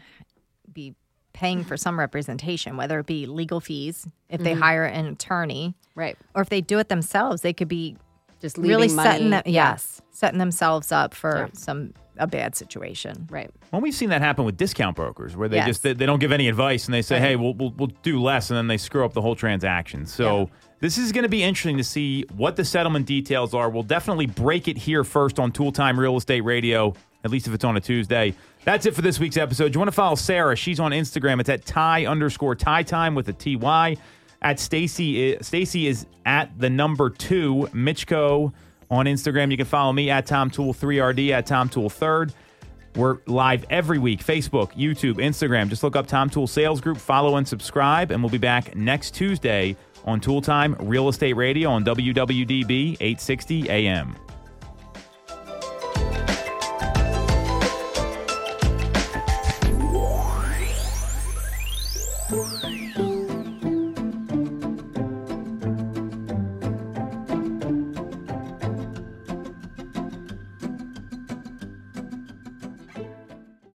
be 0.71 0.95
paying 1.34 1.63
for 1.63 1.77
some 1.77 1.99
representation, 1.99 2.77
whether 2.77 2.99
it 2.99 3.05
be 3.05 3.25
legal 3.25 3.59
fees 3.59 4.07
if 4.30 4.41
they 4.41 4.51
mm-hmm. 4.53 4.61
hire 4.61 4.86
an 4.86 5.05
attorney, 5.05 5.75
Right. 5.95 6.17
or 6.34 6.41
if 6.41 6.49
they 6.49 6.61
do 6.61 6.80
it 6.80 6.89
themselves, 6.89 7.41
they 7.41 7.53
could 7.53 7.67
be 7.67 7.97
Just 8.41 8.57
really 8.57 8.88
money. 8.88 9.09
setting 9.09 9.30
them, 9.30 9.43
yes, 9.45 10.01
setting 10.11 10.39
themselves 10.39 10.91
up 10.91 11.13
for 11.13 11.38
Yeah. 11.38 11.47
some 11.53 11.93
a 12.17 12.27
bad 12.27 12.53
situation. 12.53 13.27
Right. 13.32 13.49
Well, 13.71 13.80
we've 13.80 13.95
seen 13.95 14.09
that 14.09 14.21
happen 14.21 14.43
with 14.43 14.57
discount 14.57 14.97
brokers 14.97 15.38
where 15.38 15.47
they 15.47 15.55
Yes. 15.57 15.67
just 15.67 15.84
they, 15.84 15.93
they 15.93 16.05
don't 16.05 16.19
give 16.19 16.34
any 16.34 16.49
advice 16.49 16.86
and 16.86 16.93
they 16.93 17.01
say, 17.01 17.17
"Hey, 17.17 17.38
we'll, 17.38 17.53
we'll 17.53 17.71
we'll 17.77 17.91
do 18.03 18.21
less," 18.21 18.49
and 18.49 18.57
then 18.57 18.67
they 18.67 18.75
screw 18.75 19.05
up 19.05 19.13
the 19.13 19.21
whole 19.21 19.36
transaction. 19.36 20.05
So 20.05 20.49
this 20.80 20.97
is 20.97 21.11
going 21.11 21.23
to 21.23 21.30
be 21.30 21.43
interesting 21.43 21.77
to 21.77 21.84
see 21.84 22.23
what 22.36 22.55
the 22.55 22.63
settlement 22.63 23.05
details 23.05 23.53
are. 23.53 23.69
We'll 23.69 23.84
definitely 23.84 24.27
break 24.27 24.67
it 24.67 24.77
here 24.77 25.03
first 25.03 25.39
on 25.39 25.51
Toole 25.51 25.71
Time 25.71 25.99
Real 25.99 26.15
Estate 26.15 26.41
Radio, 26.41 26.93
at 27.23 27.32
least 27.32 27.47
if 27.47 27.53
it's 27.53 27.65
on 27.65 27.75
a 27.75 27.82
Tuesday. 27.82 28.34
That's 28.63 28.86
it 28.86 28.95
for 28.95 29.01
this 29.01 29.19
week's 29.19 29.38
episode. 29.38 29.73
You 29.73 29.80
want 29.80 29.89
to 29.89 29.95
follow 29.95 30.15
Sarah? 30.15 30.55
She's 30.55 30.80
on 30.80 30.91
Instagram. 30.91 31.39
It's 31.39 31.49
at 31.49 31.65
Ty 31.65 32.05
underscore 32.05 32.55
Ty 32.55 32.84
Time 32.84 33.15
with 33.15 33.27
a 33.30 33.34
T 33.34 33.55
Y. 33.55 33.97
At 34.41 34.57
Stacey, 34.57 35.34
eh, 35.34 35.38
Stacey 35.41 35.88
is 35.88 36.05
at 36.25 36.57
the 36.57 36.69
number 36.69 37.09
two 37.09 37.67
Mitchko 37.73 38.53
on 38.89 39.05
Instagram. 39.05 39.51
You 39.51 39.57
can 39.57 39.65
follow 39.65 39.91
me 39.91 40.09
at 40.09 40.25
Tom 40.25 40.49
Toole 40.49 40.73
3RD 40.73 41.32
at 41.32 41.45
Tom 41.45 41.67
Toole 41.67 41.89
Third. 41.89 42.34
We're 42.95 43.17
live 43.27 43.65
every 43.69 43.99
week 43.99 44.25
Facebook, 44.25 44.71
YouTube, 44.73 45.15
Instagram. 45.15 45.69
Just 45.69 45.84
look 45.84 45.95
up 45.95 46.07
Tom 46.07 46.30
Toole 46.30 46.47
Sales 46.47 46.82
Group, 46.82 46.97
follow 46.97 47.36
and 47.36 47.47
subscribe, 47.47 48.11
and 48.11 48.23
we'll 48.23 48.32
be 48.32 48.38
back 48.38 48.75
next 48.75 49.13
Tuesday 49.13 49.75
on 50.10 50.20
Toole 50.20 50.41
Time 50.41 50.76
Real 50.80 51.07
Estate 51.07 51.36
Radio 51.36 51.70
on 51.70 51.86
WWDB 51.86 52.97
860 52.99 53.70
AM. 53.70 54.16